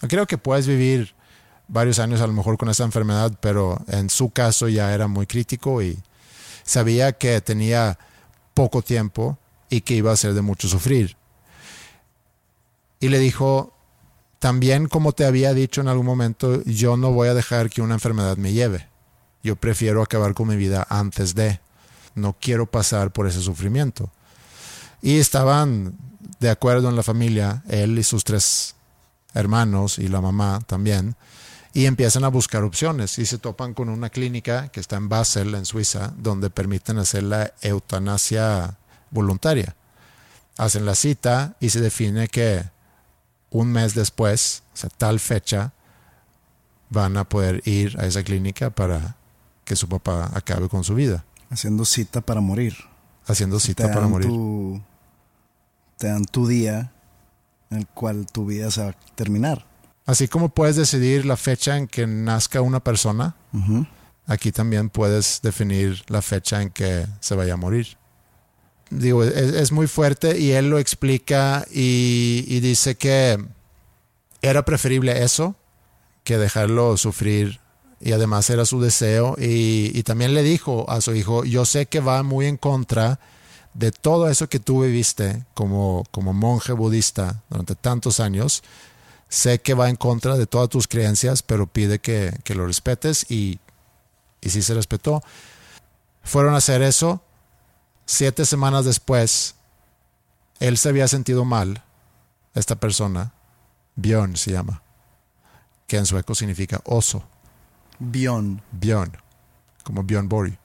Creo 0.00 0.26
que 0.26 0.38
puedes 0.38 0.66
vivir 0.66 1.14
varios 1.68 1.98
años 1.98 2.22
a 2.22 2.26
lo 2.26 2.32
mejor 2.32 2.56
con 2.56 2.70
esa 2.70 2.84
enfermedad, 2.84 3.36
pero 3.42 3.82
en 3.86 4.08
su 4.08 4.30
caso 4.30 4.66
ya 4.66 4.94
era 4.94 5.08
muy 5.08 5.26
crítico 5.26 5.82
y 5.82 6.02
sabía 6.64 7.12
que 7.12 7.42
tenía 7.42 7.98
poco 8.54 8.80
tiempo 8.80 9.36
y 9.72 9.80
que 9.80 9.94
iba 9.94 10.12
a 10.12 10.16
ser 10.16 10.34
de 10.34 10.42
mucho 10.42 10.68
sufrir. 10.68 11.16
Y 13.00 13.08
le 13.08 13.18
dijo, 13.18 13.72
también 14.38 14.86
como 14.86 15.12
te 15.12 15.24
había 15.24 15.54
dicho 15.54 15.80
en 15.80 15.88
algún 15.88 16.04
momento, 16.04 16.62
yo 16.64 16.98
no 16.98 17.10
voy 17.10 17.28
a 17.28 17.34
dejar 17.34 17.70
que 17.70 17.80
una 17.80 17.94
enfermedad 17.94 18.36
me 18.36 18.52
lleve. 18.52 18.86
Yo 19.42 19.56
prefiero 19.56 20.02
acabar 20.02 20.34
con 20.34 20.48
mi 20.48 20.56
vida 20.56 20.86
antes 20.90 21.34
de. 21.34 21.58
No 22.14 22.36
quiero 22.38 22.66
pasar 22.66 23.14
por 23.14 23.26
ese 23.26 23.40
sufrimiento. 23.40 24.10
Y 25.00 25.18
estaban 25.18 25.96
de 26.38 26.50
acuerdo 26.50 26.90
en 26.90 26.96
la 26.96 27.02
familia, 27.02 27.62
él 27.66 27.98
y 27.98 28.02
sus 28.02 28.24
tres 28.24 28.74
hermanos 29.32 29.98
y 29.98 30.08
la 30.08 30.20
mamá 30.20 30.60
también, 30.66 31.16
y 31.72 31.86
empiezan 31.86 32.24
a 32.24 32.28
buscar 32.28 32.62
opciones 32.62 33.18
y 33.18 33.24
se 33.24 33.38
topan 33.38 33.72
con 33.72 33.88
una 33.88 34.10
clínica 34.10 34.68
que 34.68 34.80
está 34.80 34.96
en 34.96 35.08
Basel, 35.08 35.54
en 35.54 35.64
Suiza, 35.64 36.12
donde 36.18 36.50
permiten 36.50 36.98
hacer 36.98 37.22
la 37.22 37.54
eutanasia 37.62 38.76
voluntaria. 39.12 39.76
Hacen 40.58 40.84
la 40.84 40.94
cita 40.96 41.54
y 41.60 41.70
se 41.70 41.80
define 41.80 42.26
que 42.28 42.64
un 43.50 43.70
mes 43.70 43.94
después, 43.94 44.62
o 44.74 44.76
sea, 44.76 44.90
tal 44.90 45.20
fecha, 45.20 45.72
van 46.90 47.16
a 47.16 47.24
poder 47.24 47.62
ir 47.66 47.96
a 48.00 48.06
esa 48.06 48.22
clínica 48.22 48.70
para 48.70 49.16
que 49.64 49.76
su 49.76 49.88
papá 49.88 50.30
acabe 50.34 50.68
con 50.68 50.82
su 50.84 50.94
vida, 50.94 51.24
haciendo 51.50 51.84
cita 51.84 52.20
para 52.20 52.40
morir. 52.40 52.74
haciendo 53.26 53.60
cita 53.60 53.90
para 53.92 54.08
morir. 54.08 54.28
tu- 54.28 54.82
te 55.96 56.08
dan 56.08 56.24
tu 56.24 56.46
día 56.48 56.92
en 57.70 57.78
el 57.78 57.86
cual 57.86 58.26
tu 58.26 58.44
vida 58.46 58.70
se 58.70 58.82
va 58.82 58.88
a 58.90 58.96
terminar. 59.14 59.64
Así 60.04 60.26
como 60.26 60.48
puedes 60.48 60.74
decidir 60.76 61.24
la 61.24 61.36
fecha 61.36 61.76
en 61.76 61.86
que 61.86 62.06
nazca 62.08 62.60
una 62.60 62.80
persona, 62.80 63.36
aquí 64.26 64.50
también 64.50 64.90
puedes 64.90 65.40
definir 65.42 66.02
la 66.08 66.20
fecha 66.20 66.60
en 66.60 66.70
que 66.70 67.06
se 67.20 67.36
vaya 67.36 67.54
a 67.54 67.56
morir. 67.56 67.96
Digo, 68.98 69.24
es, 69.24 69.34
es 69.34 69.72
muy 69.72 69.86
fuerte 69.86 70.38
y 70.38 70.52
él 70.52 70.68
lo 70.68 70.78
explica 70.78 71.66
y, 71.72 72.44
y 72.46 72.60
dice 72.60 72.96
que 72.96 73.42
era 74.42 74.64
preferible 74.64 75.22
eso 75.22 75.56
que 76.24 76.36
dejarlo 76.36 76.96
sufrir 76.96 77.60
y 78.00 78.12
además 78.12 78.50
era 78.50 78.66
su 78.66 78.80
deseo 78.80 79.36
y, 79.38 79.90
y 79.94 80.02
también 80.02 80.34
le 80.34 80.42
dijo 80.42 80.90
a 80.90 81.00
su 81.00 81.14
hijo, 81.14 81.44
yo 81.44 81.64
sé 81.64 81.86
que 81.86 82.00
va 82.00 82.22
muy 82.22 82.46
en 82.46 82.56
contra 82.56 83.18
de 83.74 83.92
todo 83.92 84.28
eso 84.28 84.48
que 84.48 84.58
tú 84.58 84.82
viviste 84.82 85.44
como, 85.54 86.04
como 86.10 86.32
monje 86.32 86.72
budista 86.72 87.42
durante 87.48 87.74
tantos 87.74 88.20
años, 88.20 88.62
sé 89.28 89.60
que 89.60 89.74
va 89.74 89.88
en 89.88 89.96
contra 89.96 90.36
de 90.36 90.46
todas 90.46 90.68
tus 90.68 90.86
creencias, 90.86 91.42
pero 91.42 91.66
pide 91.66 91.98
que, 91.98 92.36
que 92.44 92.54
lo 92.54 92.66
respetes 92.66 93.30
y, 93.30 93.60
y 94.42 94.50
sí 94.50 94.60
se 94.62 94.74
respetó. 94.74 95.22
Fueron 96.22 96.54
a 96.54 96.58
hacer 96.58 96.82
eso. 96.82 97.22
Siete 98.06 98.44
semanas 98.44 98.84
después, 98.84 99.54
él 100.60 100.76
se 100.78 100.88
había 100.88 101.08
sentido 101.08 101.44
mal, 101.44 101.82
esta 102.54 102.76
persona, 102.76 103.32
Björn 103.96 104.36
se 104.36 104.52
llama, 104.52 104.82
que 105.86 105.96
en 105.96 106.06
sueco 106.06 106.34
significa 106.34 106.80
oso. 106.84 107.24
Bjorn. 107.98 108.62
Björn, 108.72 109.12
como 109.84 110.02
Björn 110.02 110.28
Borg. 110.28 110.58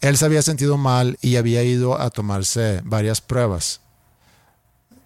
Él 0.00 0.16
se 0.16 0.24
había 0.24 0.42
sentido 0.42 0.78
mal 0.78 1.18
y 1.20 1.36
había 1.36 1.62
ido 1.62 2.00
a 2.00 2.10
tomarse 2.10 2.80
varias 2.84 3.20
pruebas. 3.20 3.80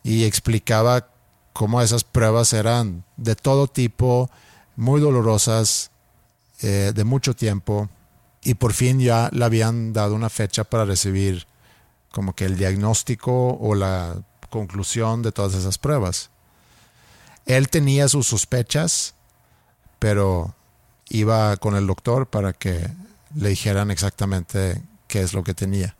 Y 0.03 0.24
explicaba 0.24 1.09
cómo 1.53 1.80
esas 1.80 2.05
pruebas 2.05 2.53
eran 2.53 3.05
de 3.16 3.34
todo 3.34 3.66
tipo, 3.66 4.30
muy 4.76 5.01
dolorosas, 5.01 5.90
eh, 6.61 6.93
de 6.95 7.05
mucho 7.05 7.34
tiempo. 7.34 7.88
Y 8.43 8.55
por 8.55 8.72
fin 8.72 9.01
ya 9.01 9.28
le 9.32 9.45
habían 9.45 9.93
dado 9.93 10.14
una 10.14 10.28
fecha 10.28 10.64
para 10.64 10.84
recibir 10.84 11.47
como 12.11 12.34
que 12.34 12.45
el 12.45 12.57
diagnóstico 12.57 13.57
o 13.61 13.74
la 13.74 14.16
conclusión 14.51 15.22
de 15.22 15.32
todas 15.32 15.55
esas 15.55 15.78
pruebas. 15.78 16.30
Él 17.47 17.68
tenía 17.68 18.09
sus 18.09 18.28
sospechas, 18.28 19.14
pero 19.99 20.55
iba 21.09 21.57
con 21.57 21.76
el 21.76 21.86
doctor 21.86 22.28
para 22.28 22.53
que 22.53 22.88
le 23.34 23.49
dijeran 23.49 23.90
exactamente 23.90 24.82
qué 25.09 25.22
es 25.22 25.32
lo 25.32 25.43
que 25.43 25.55
tenía. 25.55 25.97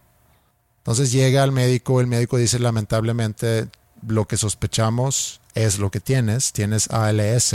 Entonces 0.79 1.13
llega 1.13 1.43
al 1.43 1.53
médico, 1.53 2.01
el 2.01 2.07
médico 2.07 2.37
dice 2.37 2.59
lamentablemente 2.59 3.69
lo 4.07 4.27
que 4.27 4.37
sospechamos 4.37 5.41
es 5.55 5.79
lo 5.79 5.91
que 5.91 6.01
tienes, 6.01 6.53
tienes 6.53 6.91
ALS 6.91 7.55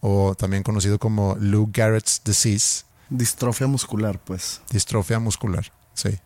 o 0.00 0.34
también 0.34 0.62
conocido 0.62 0.98
como 0.98 1.36
Lou 1.40 1.70
Gehrig's 1.72 2.20
disease, 2.24 2.84
Distrofia 3.14 3.66
muscular, 3.66 4.18
pues. 4.18 4.60
distrofia 4.70 5.18
muscular, 5.18 5.70
sí. 5.94 6.18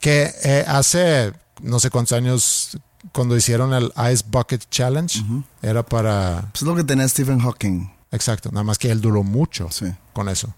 Que 0.00 0.32
eh, 0.42 0.64
hace 0.66 1.32
no 1.62 1.78
sé 1.80 1.90
cuántos 1.90 2.16
años 2.16 2.76
cuando 3.12 3.36
hicieron 3.36 3.72
el 3.72 3.92
Ice 4.12 4.24
Bucket 4.26 4.64
Challenge 4.70 5.22
era 5.62 5.82
para 5.84 6.48
Pues 6.52 6.62
es 6.62 6.68
lo 6.68 6.74
que 6.74 6.84
tenía 6.84 7.06
Stephen 7.08 7.38
Hawking. 7.38 7.88
Exacto, 8.10 8.50
nada 8.50 8.64
más 8.64 8.78
que 8.78 8.90
él 8.90 9.00
duró 9.00 9.22
mucho 9.22 9.68
Sí. 9.70 9.86
con 10.12 10.28
eso. 10.28 10.54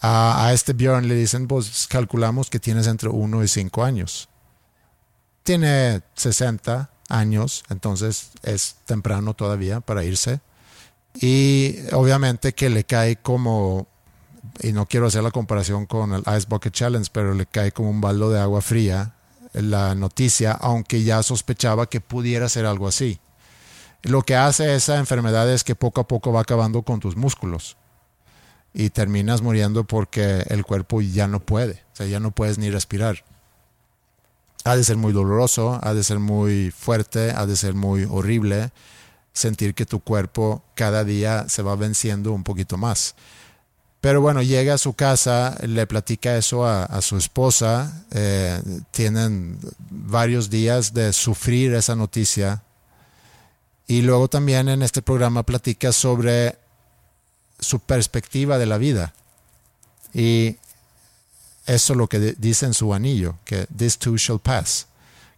A, 0.00 0.46
a 0.46 0.52
este 0.52 0.72
Bjorn 0.72 1.08
le 1.08 1.14
dicen, 1.14 1.46
pues 1.48 1.86
calculamos 1.88 2.48
que 2.50 2.58
tienes 2.60 2.86
entre 2.86 3.08
1 3.08 3.42
y 3.44 3.48
5 3.48 3.84
años. 3.84 4.28
Tiene 5.42 6.02
60 6.14 6.90
años, 7.08 7.64
entonces 7.68 8.30
es 8.42 8.76
temprano 8.86 9.34
todavía 9.34 9.80
para 9.80 10.04
irse. 10.04 10.40
Y 11.14 11.74
obviamente 11.92 12.54
que 12.54 12.70
le 12.70 12.84
cae 12.84 13.16
como, 13.16 13.88
y 14.60 14.72
no 14.72 14.86
quiero 14.86 15.06
hacer 15.06 15.22
la 15.22 15.30
comparación 15.30 15.86
con 15.86 16.12
el 16.12 16.22
Ice 16.36 16.46
Bucket 16.48 16.72
Challenge, 16.72 17.08
pero 17.12 17.34
le 17.34 17.46
cae 17.46 17.72
como 17.72 17.90
un 17.90 18.00
baldo 18.00 18.30
de 18.30 18.40
agua 18.40 18.60
fría 18.60 19.14
la 19.52 19.94
noticia, 19.94 20.52
aunque 20.52 21.02
ya 21.02 21.22
sospechaba 21.22 21.88
que 21.88 22.00
pudiera 22.00 22.48
ser 22.48 22.66
algo 22.66 22.88
así. 22.88 23.20
Lo 24.02 24.22
que 24.22 24.36
hace 24.36 24.74
esa 24.74 24.98
enfermedad 24.98 25.50
es 25.50 25.64
que 25.64 25.74
poco 25.74 26.00
a 26.00 26.08
poco 26.08 26.32
va 26.32 26.40
acabando 26.40 26.82
con 26.82 27.00
tus 27.00 27.16
músculos 27.16 27.76
y 28.72 28.90
terminas 28.90 29.42
muriendo 29.42 29.84
porque 29.84 30.44
el 30.48 30.64
cuerpo 30.64 31.00
ya 31.00 31.26
no 31.26 31.40
puede, 31.40 31.84
o 31.92 31.96
sea, 31.96 32.06
ya 32.06 32.20
no 32.20 32.30
puedes 32.30 32.58
ni 32.58 32.70
respirar. 32.70 33.24
Ha 34.64 34.76
de 34.76 34.84
ser 34.84 34.96
muy 34.96 35.12
doloroso, 35.12 35.80
ha 35.82 35.94
de 35.94 36.04
ser 36.04 36.18
muy 36.18 36.70
fuerte, 36.70 37.32
ha 37.32 37.46
de 37.46 37.56
ser 37.56 37.74
muy 37.74 38.04
horrible 38.04 38.70
sentir 39.32 39.74
que 39.74 39.86
tu 39.86 40.00
cuerpo 40.00 40.62
cada 40.74 41.04
día 41.04 41.48
se 41.48 41.62
va 41.62 41.76
venciendo 41.76 42.32
un 42.32 42.44
poquito 42.44 42.76
más. 42.76 43.14
Pero 44.00 44.20
bueno, 44.20 44.42
llega 44.42 44.74
a 44.74 44.78
su 44.78 44.92
casa, 44.92 45.56
le 45.66 45.86
platica 45.86 46.36
eso 46.36 46.64
a, 46.64 47.02
su 47.02 47.16
esposa, 47.16 48.04
eh, 48.12 48.62
tienen 48.92 49.58
varios 49.90 50.50
días 50.50 50.94
de 50.94 51.12
sufrir 51.12 51.74
esa 51.74 51.96
noticia 51.96 52.62
y 53.88 54.02
luego 54.02 54.28
también 54.28 54.68
en 54.68 54.82
este 54.82 55.02
programa 55.02 55.42
platica 55.42 55.92
sobre 55.92 56.58
su 57.58 57.80
perspectiva 57.80 58.58
de 58.58 58.66
la 58.66 58.78
vida. 58.78 59.14
Y 60.12 60.56
eso 61.66 61.92
es 61.92 61.96
lo 61.96 62.06
que 62.06 62.18
dice 62.38 62.66
en 62.66 62.74
su 62.74 62.94
anillo, 62.94 63.36
que 63.44 63.66
this 63.76 63.98
too 63.98 64.16
shall 64.16 64.38
pass, 64.38 64.86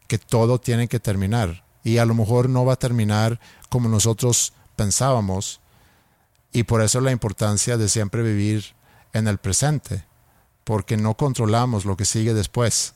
que 0.06 0.18
todo 0.18 0.60
tiene 0.60 0.88
que 0.88 1.00
terminar. 1.00 1.64
Y 1.82 1.98
a 1.98 2.04
lo 2.04 2.14
mejor 2.14 2.48
no 2.48 2.64
va 2.64 2.74
a 2.74 2.78
terminar 2.78 3.40
como 3.68 3.88
nosotros 3.88 4.52
pensábamos. 4.76 5.59
Y 6.52 6.64
por 6.64 6.82
eso 6.82 7.00
la 7.00 7.12
importancia 7.12 7.76
de 7.76 7.88
siempre 7.88 8.22
vivir 8.22 8.74
en 9.12 9.28
el 9.28 9.38
presente, 9.38 10.04
porque 10.64 10.96
no 10.96 11.16
controlamos 11.16 11.84
lo 11.84 11.96
que 11.96 12.04
sigue 12.04 12.34
después. 12.34 12.94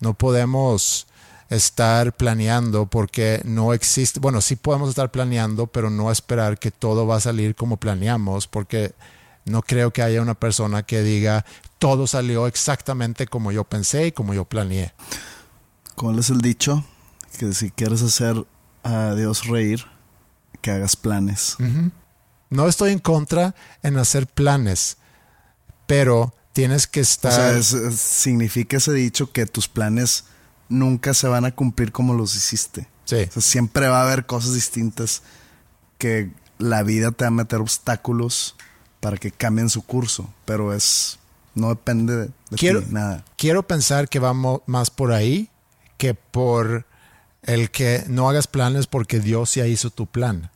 No 0.00 0.14
podemos 0.14 1.06
estar 1.50 2.14
planeando 2.16 2.86
porque 2.86 3.40
no 3.44 3.72
existe, 3.72 4.20
bueno, 4.20 4.40
sí 4.40 4.56
podemos 4.56 4.90
estar 4.90 5.10
planeando, 5.10 5.66
pero 5.66 5.90
no 5.90 6.10
esperar 6.10 6.58
que 6.58 6.70
todo 6.70 7.06
va 7.06 7.16
a 7.16 7.20
salir 7.20 7.54
como 7.54 7.78
planeamos, 7.78 8.46
porque 8.46 8.94
no 9.44 9.62
creo 9.62 9.92
que 9.92 10.02
haya 10.02 10.20
una 10.20 10.34
persona 10.34 10.82
que 10.82 11.02
diga 11.02 11.44
todo 11.78 12.06
salió 12.06 12.46
exactamente 12.46 13.26
como 13.26 13.52
yo 13.52 13.64
pensé 13.64 14.08
y 14.08 14.12
como 14.12 14.34
yo 14.34 14.44
planeé. 14.44 14.92
¿Cuál 15.94 16.18
es 16.18 16.30
el 16.30 16.40
dicho? 16.40 16.84
Que 17.38 17.52
si 17.54 17.70
quieres 17.70 18.02
hacer 18.02 18.44
a 18.82 19.14
Dios 19.14 19.46
reír, 19.46 19.84
que 20.60 20.70
hagas 20.70 20.96
planes. 20.96 21.56
No 22.50 22.68
estoy 22.68 22.92
en 22.92 22.98
contra 22.98 23.54
en 23.82 23.98
hacer 23.98 24.26
planes, 24.26 24.96
pero 25.86 26.34
tienes 26.52 26.86
que 26.86 27.00
estar... 27.00 27.56
O 27.56 27.62
sea, 27.62 27.90
significa 27.90 28.76
ese 28.76 28.92
dicho 28.92 29.32
que 29.32 29.46
tus 29.46 29.68
planes 29.68 30.24
nunca 30.68 31.14
se 31.14 31.28
van 31.28 31.44
a 31.44 31.54
cumplir 31.54 31.92
como 31.92 32.14
los 32.14 32.34
hiciste. 32.36 32.88
Sí. 33.04 33.26
siempre 33.40 33.88
va 33.88 34.00
a 34.00 34.04
haber 34.04 34.26
cosas 34.26 34.52
distintas 34.52 35.22
que 35.96 36.30
la 36.58 36.82
vida 36.82 37.10
te 37.10 37.24
va 37.24 37.28
a 37.28 37.30
meter 37.30 37.58
obstáculos 37.58 38.54
para 39.00 39.16
que 39.16 39.30
cambien 39.30 39.70
su 39.70 39.80
curso, 39.82 40.28
pero 40.44 40.74
es 40.74 41.18
no 41.54 41.70
depende 41.70 42.16
de, 42.16 42.30
quiero, 42.56 42.82
nada. 42.90 43.24
Quiero 43.36 43.62
pensar 43.62 44.08
que 44.08 44.18
vamos 44.18 44.60
más 44.66 44.90
por 44.90 45.12
ahí 45.12 45.50
que 45.96 46.14
por 46.14 46.86
el 47.42 47.70
que 47.70 48.04
no 48.08 48.28
hagas 48.28 48.46
planes 48.46 48.86
porque 48.86 49.20
Dios 49.20 49.54
ya 49.54 49.66
hizo 49.66 49.90
tu 49.90 50.06
plan. 50.06 50.50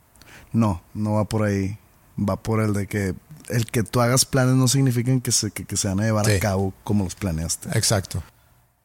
No, 0.51 0.81
no 0.93 1.13
va 1.13 1.25
por 1.25 1.43
ahí. 1.43 1.77
Va 2.17 2.35
por 2.35 2.61
el 2.61 2.73
de 2.73 2.87
que 2.87 3.15
el 3.49 3.65
que 3.65 3.83
tú 3.83 4.01
hagas 4.01 4.25
planes 4.25 4.55
no 4.55 4.67
significa 4.67 5.11
que 5.19 5.31
se, 5.31 5.51
que, 5.51 5.75
se 5.75 5.87
van 5.87 5.99
a 5.99 6.03
llevar 6.03 6.29
a 6.29 6.39
cabo 6.39 6.73
como 6.83 7.03
los 7.03 7.15
planeaste. 7.15 7.69
Exacto. 7.77 8.23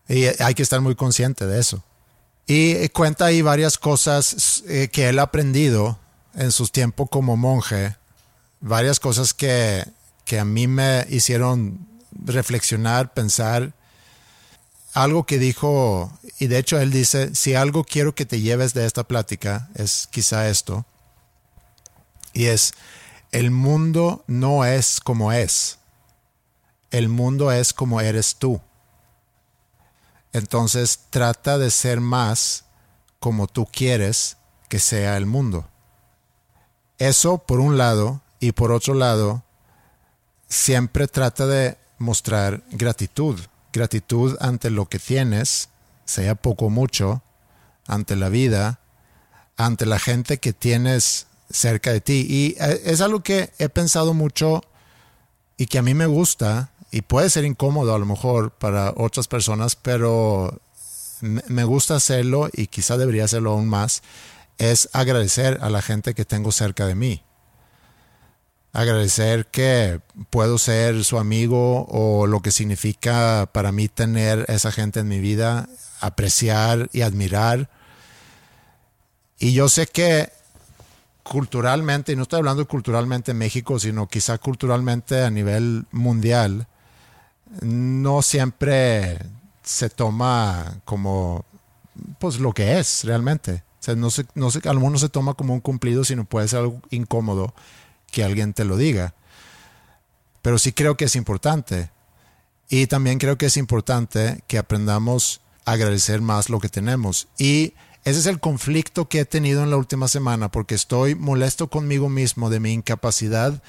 Y 0.09 0.25
hay 0.25 0.55
que 0.55 0.63
estar 0.63 0.81
muy 0.81 0.95
consciente 0.95 1.47
de 1.47 1.61
eso. 1.61 1.83
Y 2.47 2.89
cuenta 2.89 3.27
ahí 3.27 3.43
varias 3.43 3.77
cosas 3.77 4.65
eh, 4.67 4.89
que 4.91 5.09
él 5.11 5.19
ha 5.19 5.25
aprendido 5.25 5.99
en 6.35 6.51
sus 6.51 6.73
tiempos 6.73 7.09
como 7.11 7.37
monje, 7.37 7.97
varias 8.61 9.01
cosas 9.01 9.35
que, 9.35 9.85
que 10.25 10.39
a 10.39 10.45
mí 10.47 10.67
me 10.67 11.07
hicieron 11.11 11.87
reflexionar, 12.25 13.13
pensar. 13.13 13.75
Algo 14.95 15.27
que 15.27 15.39
dijo, 15.39 16.11
y 16.39 16.47
de 16.47 16.59
hecho 16.59 16.81
él 16.81 16.91
dice, 16.91 17.35
si 17.35 17.55
algo 17.55 17.85
quiero 17.85 18.15
que 18.15 18.25
te 18.25 18.41
lleves 18.41 18.73
de 18.73 18.87
esta 18.87 19.05
plática, 19.05 19.69
es 19.75 20.09
quizá 20.11 20.49
esto, 20.49 20.87
y 22.33 22.47
es, 22.47 22.73
el 23.31 23.51
mundo 23.51 24.25
no 24.27 24.65
es 24.65 25.01
como 25.01 25.33
es, 25.33 25.79
el 26.91 27.09
mundo 27.09 27.53
es 27.53 27.73
como 27.73 28.01
eres 28.01 28.37
tú. 28.37 28.61
Entonces 30.33 31.01
trata 31.11 31.59
de 31.59 31.71
ser 31.71 32.01
más 32.01 32.65
como 33.19 33.47
tú 33.47 33.67
quieres 33.67 34.37
que 34.69 34.79
sea 34.79 35.17
el 35.17 35.27
mundo. 35.27 35.69
Eso 36.99 37.39
por 37.39 37.61
un 37.61 37.79
lado 37.79 38.21
y 38.41 38.53
por 38.53 38.73
otro 38.73 38.95
lado, 38.95 39.43
siempre 40.49 41.09
trata 41.09 41.47
de 41.47 41.77
mostrar 41.99 42.63
gratitud, 42.71 43.39
gratitud 43.73 44.37
ante 44.41 44.71
lo 44.71 44.89
que 44.89 44.99
tienes, 44.99 45.69
sea 46.05 46.35
poco 46.35 46.67
o 46.67 46.71
mucho, 46.71 47.23
ante 47.87 48.17
la 48.17 48.29
vida, 48.29 48.81
ante 49.57 49.87
la 49.87 49.99
gente 49.99 50.39
que 50.39 50.53
tienes 50.53 51.28
cerca 51.51 51.93
de 51.93 52.01
ti. 52.01 52.27
Y 52.29 52.57
eh, 52.61 52.83
es 52.85 53.01
algo 53.01 53.23
que 53.23 53.51
he 53.59 53.69
pensado 53.69 54.15
mucho 54.15 54.63
y 55.57 55.67
que 55.67 55.79
a 55.79 55.83
mí 55.83 55.95
me 55.95 56.07
gusta 56.07 56.71
y 56.91 57.03
puede 57.03 57.31
ser 57.31 57.45
incómodo 57.45 57.95
a 57.95 57.99
lo 57.99 58.07
mejor 58.07 58.53
para 58.53 58.95
otras 58.97 59.29
personas, 59.29 59.77
pero 59.77 60.61
me 61.21 61.65
gusta 61.65 61.97
hacerlo 61.97 62.49
y 62.53 62.69
quizá 62.69 62.97
debería 62.97 63.25
hacerlo 63.25 63.53
aún 63.53 63.69
más, 63.69 64.03
es 64.59 64.89
agradecer 64.93 65.59
a 65.61 65.71
la 65.71 65.83
gente 65.83 66.15
que 66.15 66.25
tengo 66.25 66.53
cerca 66.53 66.87
de 66.87 66.95
mí. 66.95 67.23
Agradecer 68.73 69.47
que 69.47 70.01
puedo 70.31 70.59
ser 70.59 71.05
su 71.05 71.19
amigo 71.19 71.87
o 71.89 72.27
lo 72.27 72.41
que 72.41 72.53
significa 72.53 73.49
para 73.53 73.73
mí 73.73 73.89
tener 73.89 74.45
esa 74.49 74.71
gente 74.71 75.01
en 75.01 75.09
mi 75.09 75.21
vida, 75.21 75.69
apreciar 76.01 76.89
y 76.93 77.01
admirar. 77.01 77.71
Y 79.39 79.53
yo 79.53 79.69
sé 79.69 79.87
que 79.87 80.31
culturalmente, 81.29 82.13
y 82.13 82.17
no 82.17 82.23
estoy 82.23 82.39
hablando 82.39 82.67
culturalmente 82.67 83.33
en 83.33 83.39
México, 83.39 83.79
sino 83.79 84.09
quizá 84.09 84.39
culturalmente 84.39 85.23
a 85.23 85.31
nivel 85.31 85.87
mundial, 85.93 86.67
no 87.63 88.23
siempre 88.23 89.19
se 89.63 89.91
toma 89.91 90.81
como 90.85 91.45
pues 92.19 92.39
lo 92.41 92.53
que 92.53 92.79
es 92.79 93.05
realmente. 93.05 93.63
O 93.81 93.83
sea, 93.83 93.95
no 93.95 94.11
se, 94.11 94.27
no 94.35 94.51
se, 94.51 94.67
a 94.69 94.73
lo 94.73 94.81
mejor 94.81 94.93
no 94.93 94.99
se 94.99 95.09
toma 95.09 95.35
como 95.35 95.55
un 95.55 95.61
cumplido, 95.61 96.05
sino 96.05 96.25
puede 96.25 96.49
ser 96.49 96.61
algo 96.61 96.81
incómodo 96.91 97.55
que 98.11 98.25
alguien 98.25 98.53
te 98.53 98.65
lo 98.65 98.77
diga. 98.77 99.15
Pero 100.43 100.59
sí 100.59 100.73
creo 100.73 100.97
que 100.97 101.05
es 101.05 101.17
importante. 101.17 101.91
Y 102.69 102.87
también 102.87 103.19
creo 103.19 103.39
que 103.39 103.47
es 103.47 103.57
importante 103.57 104.43
que 104.47 104.59
aprendamos 104.59 105.41
a 105.65 105.73
agradecer 105.73 106.21
más 106.21 106.51
lo 106.51 106.61
que 106.61 106.69
tenemos. 106.69 107.29
Y 107.39 107.75
ese 108.05 108.21
es 108.21 108.27
el 108.27 108.41
conflicto 108.41 109.09
que 109.09 109.21
he 109.21 109.25
tenido 109.25 109.63
en 109.63 109.71
la 109.71 109.77
última 109.77 110.09
semana, 110.09 110.51
porque 110.51 110.75
estoy 110.75 111.15
molesto 111.15 111.69
conmigo 111.69 112.09
mismo 112.09 112.51
de 112.51 112.61
mi 112.61 112.73
incapacidad 112.73 113.63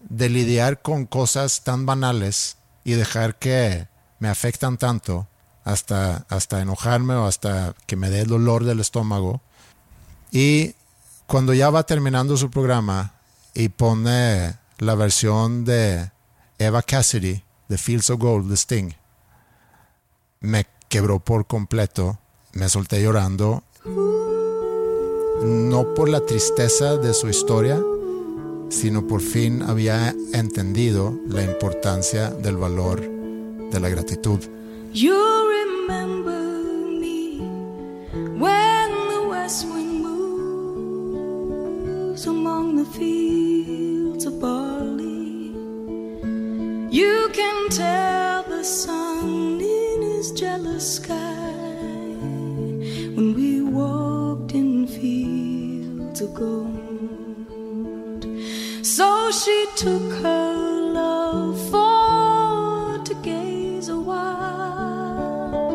de 0.00 0.28
lidiar 0.28 0.82
con 0.82 1.06
cosas 1.06 1.64
tan 1.64 1.86
banales 1.86 2.58
y 2.84 2.92
dejar 2.92 3.38
que 3.38 3.88
me 4.18 4.28
afectan 4.28 4.76
tanto 4.76 5.28
hasta, 5.64 6.26
hasta 6.28 6.62
enojarme 6.62 7.14
o 7.14 7.26
hasta 7.26 7.74
que 7.86 7.96
me 7.96 8.10
dé 8.10 8.24
dolor 8.24 8.64
del 8.64 8.80
estómago. 8.80 9.40
Y 10.30 10.74
cuando 11.26 11.54
ya 11.54 11.70
va 11.70 11.84
terminando 11.84 12.36
su 12.36 12.50
programa 12.50 13.14
y 13.54 13.68
pone 13.68 14.56
la 14.78 14.94
versión 14.94 15.64
de 15.64 16.10
Eva 16.58 16.82
Cassidy 16.82 17.42
de 17.68 17.78
Fields 17.78 18.10
of 18.10 18.20
Gold, 18.20 18.48
The 18.48 18.54
Sting, 18.54 18.92
me 20.40 20.66
quebró 20.88 21.18
por 21.18 21.46
completo, 21.46 22.18
me 22.52 22.68
solté 22.68 23.02
llorando, 23.02 23.64
no 23.88 25.94
por 25.94 26.08
la 26.08 26.20
tristeza 26.20 26.96
de 26.96 27.14
su 27.14 27.28
historia, 27.28 27.82
sino 28.68 29.06
por 29.06 29.20
fin 29.20 29.62
había 29.62 30.14
entendido 30.32 31.14
la 31.28 31.42
importancia 31.42 32.30
del 32.30 32.56
valor 32.56 33.00
de 33.70 33.80
la 33.80 33.88
gratitud. 33.88 34.40
You 34.92 35.14
remember 35.48 36.40
me 37.00 37.38
when 38.38 38.90
the 39.08 39.28
west 39.28 39.64
wind 39.64 40.02
moves 40.02 42.26
among 42.26 42.76
the 42.76 42.84
fields 42.98 44.26
of 44.26 44.40
barley. 44.40 45.52
You 46.90 47.28
can 47.32 47.68
tell 47.70 48.42
the 48.48 48.64
sun 48.64 49.60
in 49.60 50.02
his 50.02 50.32
jealous 50.32 50.96
sky 50.96 51.65
when 53.16 53.34
we 53.34 53.62
walked 53.62 54.52
in 54.52 54.86
fields 54.86 56.20
of 56.20 56.34
gold. 56.34 58.26
So 58.82 59.30
she 59.32 59.66
took 59.74 60.12
her 60.22 60.52
love 60.92 61.58
for 61.70 63.02
to 63.02 63.14
gaze 63.22 63.88
a 63.88 63.98
while 63.98 65.72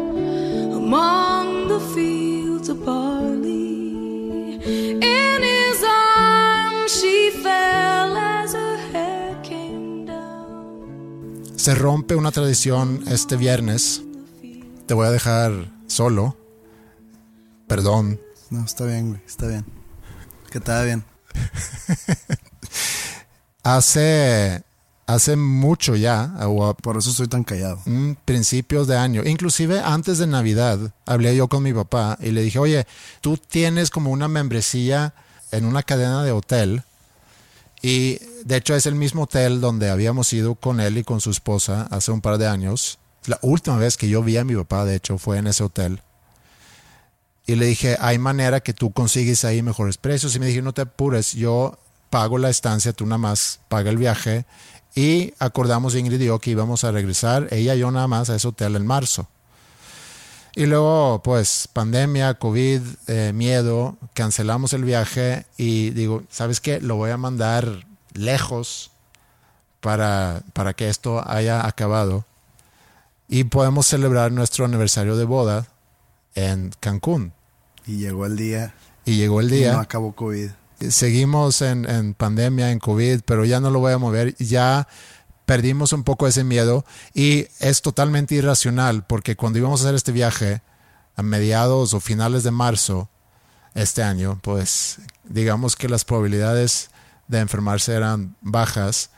among 0.81 1.67
the 1.67 1.79
fields 1.95 2.69
of 2.69 2.85
barley. 2.85 4.59
In 5.01 5.41
his 5.41 5.83
arms 5.83 6.91
she 7.01 7.31
fell 7.41 8.15
as 8.17 8.53
her 8.53 8.77
hair 8.93 9.35
came 9.41 10.05
down. 10.05 11.57
Se 11.57 11.73
rompe 11.73 12.15
una 12.15 12.31
tradición 12.31 13.03
este 13.07 13.35
viernes. 13.35 14.03
Te 14.85 14.93
voy 14.93 15.07
a 15.07 15.11
dejar 15.11 15.71
solo. 15.87 16.40
Perdón. 17.71 18.19
No, 18.49 18.65
está 18.65 18.83
bien, 18.83 19.11
güey, 19.11 19.21
está 19.25 19.47
bien. 19.47 19.65
Que 20.51 20.59
va 20.59 20.83
bien. 20.83 21.05
Hace, 23.63 24.61
hace 25.05 25.35
mucho 25.37 25.95
ya, 25.95 26.33
Por 26.81 26.97
eso 26.97 27.11
estoy 27.11 27.29
tan 27.29 27.45
callado. 27.45 27.79
principios 28.25 28.87
de 28.87 28.97
año, 28.97 29.23
inclusive 29.23 29.79
antes 29.79 30.17
de 30.17 30.27
Navidad, 30.27 30.93
hablé 31.05 31.33
yo 31.33 31.47
con 31.47 31.63
mi 31.63 31.71
papá 31.71 32.17
y 32.19 32.31
le 32.31 32.41
dije, 32.41 32.59
oye, 32.59 32.85
tú 33.21 33.37
tienes 33.37 33.89
como 33.89 34.11
una 34.11 34.27
membresía 34.27 35.13
en 35.51 35.63
una 35.63 35.81
cadena 35.81 36.25
de 36.25 36.33
hotel 36.33 36.83
y 37.81 38.19
de 38.43 38.57
hecho 38.57 38.75
es 38.75 38.85
el 38.85 38.95
mismo 38.95 39.23
hotel 39.23 39.61
donde 39.61 39.89
habíamos 39.89 40.33
ido 40.33 40.55
con 40.55 40.81
él 40.81 40.97
y 40.97 41.05
con 41.05 41.21
su 41.21 41.31
esposa 41.31 41.87
hace 41.89 42.11
un 42.11 42.19
par 42.19 42.37
de 42.37 42.47
años. 42.47 42.99
La 43.27 43.39
última 43.41 43.77
vez 43.77 43.95
que 43.95 44.09
yo 44.09 44.23
vi 44.23 44.35
a 44.35 44.43
mi 44.43 44.55
papá, 44.55 44.83
de 44.83 44.95
hecho, 44.95 45.17
fue 45.17 45.37
en 45.37 45.47
ese 45.47 45.63
hotel. 45.63 46.01
Y 47.45 47.55
le 47.55 47.65
dije, 47.65 47.97
hay 47.99 48.17
manera 48.17 48.59
que 48.59 48.73
tú 48.73 48.91
consigues 48.91 49.43
ahí 49.45 49.61
mejores 49.61 49.97
precios. 49.97 50.35
Y 50.35 50.39
me 50.39 50.45
dije, 50.45 50.61
no 50.61 50.73
te 50.73 50.81
apures, 50.81 51.33
yo 51.33 51.77
pago 52.09 52.37
la 52.37 52.49
estancia, 52.49 52.93
tú 52.93 53.05
nada 53.05 53.17
más 53.17 53.59
paga 53.67 53.89
el 53.89 53.97
viaje. 53.97 54.45
Y 54.93 55.33
acordamos 55.39 55.95
Ingrid 55.95 56.21
y 56.21 56.25
yo 56.25 56.39
que 56.39 56.51
íbamos 56.51 56.83
a 56.83 56.91
regresar, 56.91 57.47
ella 57.51 57.75
y 57.75 57.79
yo 57.79 57.91
nada 57.91 58.07
más, 58.07 58.29
a 58.29 58.35
ese 58.35 58.47
hotel 58.47 58.75
en 58.75 58.85
marzo. 58.85 59.27
Y 60.53 60.65
luego, 60.65 61.21
pues, 61.23 61.69
pandemia, 61.71 62.33
COVID, 62.33 62.81
eh, 63.07 63.31
miedo, 63.33 63.97
cancelamos 64.13 64.73
el 64.73 64.83
viaje 64.83 65.45
y 65.57 65.91
digo, 65.91 66.23
¿sabes 66.29 66.59
qué? 66.59 66.81
Lo 66.81 66.97
voy 66.97 67.11
a 67.11 67.17
mandar 67.17 67.85
lejos 68.13 68.91
para, 69.79 70.43
para 70.51 70.73
que 70.73 70.89
esto 70.89 71.23
haya 71.25 71.65
acabado. 71.65 72.25
Y 73.29 73.45
podemos 73.45 73.87
celebrar 73.87 74.33
nuestro 74.33 74.65
aniversario 74.65 75.15
de 75.15 75.23
boda 75.23 75.67
en 76.35 76.71
Cancún. 76.79 77.33
Y 77.85 77.97
llegó 77.97 78.25
el 78.25 78.37
día. 78.37 78.73
Y 79.05 79.17
llegó 79.17 79.41
el 79.41 79.51
Y 79.51 79.57
día. 79.57 79.73
no 79.73 79.79
acabó 79.79 80.13
COVID. 80.13 80.49
Seguimos 80.89 81.61
en, 81.61 81.89
en 81.89 82.13
pandemia, 82.13 82.71
en 82.71 82.79
COVID, 82.79 83.21
pero 83.25 83.45
ya 83.45 83.59
no 83.59 83.69
lo 83.69 83.79
voy 83.79 83.93
a 83.93 83.97
mover. 83.97 84.35
Ya 84.37 84.87
perdimos 85.45 85.93
un 85.93 86.03
poco 86.03 86.27
ese 86.27 86.43
miedo 86.43 86.85
y 87.13 87.47
es 87.59 87.81
totalmente 87.81 88.35
irracional 88.35 89.05
porque 89.05 89.35
cuando 89.35 89.59
íbamos 89.59 89.81
a 89.81 89.83
hacer 89.83 89.95
este 89.95 90.11
viaje 90.11 90.61
a 91.15 91.23
mediados 91.23 91.93
o 91.93 91.99
finales 91.99 92.43
de 92.43 92.51
marzo 92.51 93.09
este 93.73 94.01
año, 94.01 94.39
pues 94.41 94.99
digamos 95.25 95.75
que 95.75 95.89
las 95.89 96.05
probabilidades 96.05 96.89
de 97.27 97.39
enfermarse 97.39 97.93
eran 97.93 98.35
bajas, 98.41 99.09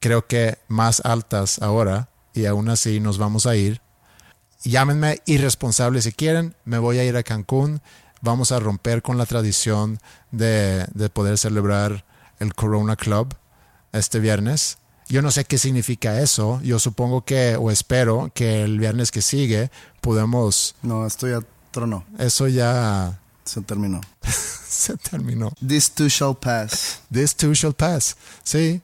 creo 0.00 0.26
que 0.26 0.58
más 0.68 1.00
altas 1.04 1.60
ahora 1.60 2.08
y 2.32 2.46
aún 2.46 2.68
así 2.68 3.00
nos 3.00 3.18
vamos 3.18 3.46
a 3.46 3.56
ir. 3.56 3.80
Llámenme 4.64 5.20
irresponsable 5.26 6.00
si 6.02 6.12
quieren, 6.12 6.56
me 6.64 6.78
voy 6.78 6.98
a 6.98 7.04
ir 7.04 7.16
a 7.16 7.22
Cancún, 7.22 7.80
vamos 8.22 8.50
a 8.50 8.58
romper 8.58 9.02
con 9.02 9.18
la 9.18 9.26
tradición 9.26 10.00
de, 10.30 10.86
de 10.94 11.08
poder 11.10 11.36
celebrar 11.38 12.04
el 12.38 12.54
Corona 12.54 12.96
Club 12.96 13.34
este 13.92 14.20
viernes. 14.20 14.78
Yo 15.06 15.20
no 15.20 15.30
sé 15.30 15.44
qué 15.44 15.58
significa 15.58 16.18
eso, 16.20 16.60
yo 16.62 16.78
supongo 16.78 17.26
que, 17.26 17.56
o 17.56 17.70
espero 17.70 18.30
que 18.34 18.62
el 18.62 18.78
viernes 18.78 19.10
que 19.10 19.20
sigue 19.20 19.70
podemos, 20.00 20.74
No, 20.82 21.06
esto 21.06 21.28
ya 21.28 21.40
tronó. 21.70 22.04
eso 22.18 22.48
ya 22.48 23.20
Se 23.44 23.60
terminó. 23.60 24.00
se 24.22 24.96
terminó. 24.96 25.52
This 25.66 25.90
too 25.90 26.08
shall 26.08 26.34
pass. 26.34 27.00
This 27.12 27.36
too 27.36 27.52
shall 27.52 27.74
pass. 27.74 28.16
Sí, 28.42 28.80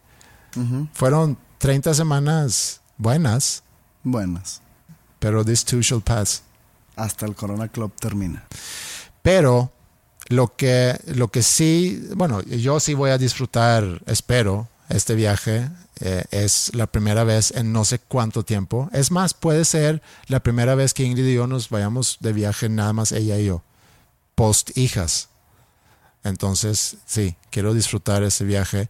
fueron 0.93 1.39
30 1.59 1.95
semanas 1.95 2.83
buenas, 2.99 3.63
Buenas. 4.03 4.61
Pero 5.21 5.45
this 5.45 5.65
too 5.65 5.81
shall 5.81 6.03
pass. 6.03 6.43
Hasta 6.97 7.27
el 7.27 7.37
Corona 7.37 7.69
Club 7.69 7.93
termina. 7.99 8.45
Pero 9.23 9.71
lo 10.29 10.57
que, 10.57 10.99
lo 11.07 11.29
que 11.29 11.43
sí, 11.43 12.03
bueno, 12.17 12.43
yo 12.43 12.81
sí 12.81 12.95
voy 12.95 13.11
a 13.11 13.19
disfrutar, 13.19 14.03
espero, 14.07 14.69
este 14.89 15.15
viaje. 15.15 15.71
Eh, 16.03 16.25
es 16.31 16.75
la 16.75 16.87
primera 16.87 17.25
vez 17.25 17.51
en 17.51 17.73
no 17.73 17.85
sé 17.85 17.99
cuánto 17.99 18.43
tiempo. 18.45 18.89
Es 18.93 19.11
más, 19.11 19.35
puede 19.35 19.65
ser 19.65 20.03
la 20.27 20.41
primera 20.41 20.75
vez 20.75 20.95
que 20.95 21.05
Ingrid 21.05 21.27
y 21.27 21.35
yo 21.35 21.47
nos 21.47 21.69
vayamos 21.69 22.19
de 22.21 22.33
viaje, 22.33 22.69
nada 22.69 22.93
más 22.93 23.13
ella 23.13 23.39
y 23.39 23.47
yo, 23.47 23.63
post 24.35 24.77
hijas. 24.77 25.29
Entonces, 26.25 26.97
sí, 27.07 27.37
quiero 27.51 27.75
disfrutar 27.75 28.23
ese 28.23 28.45
viaje. 28.45 28.89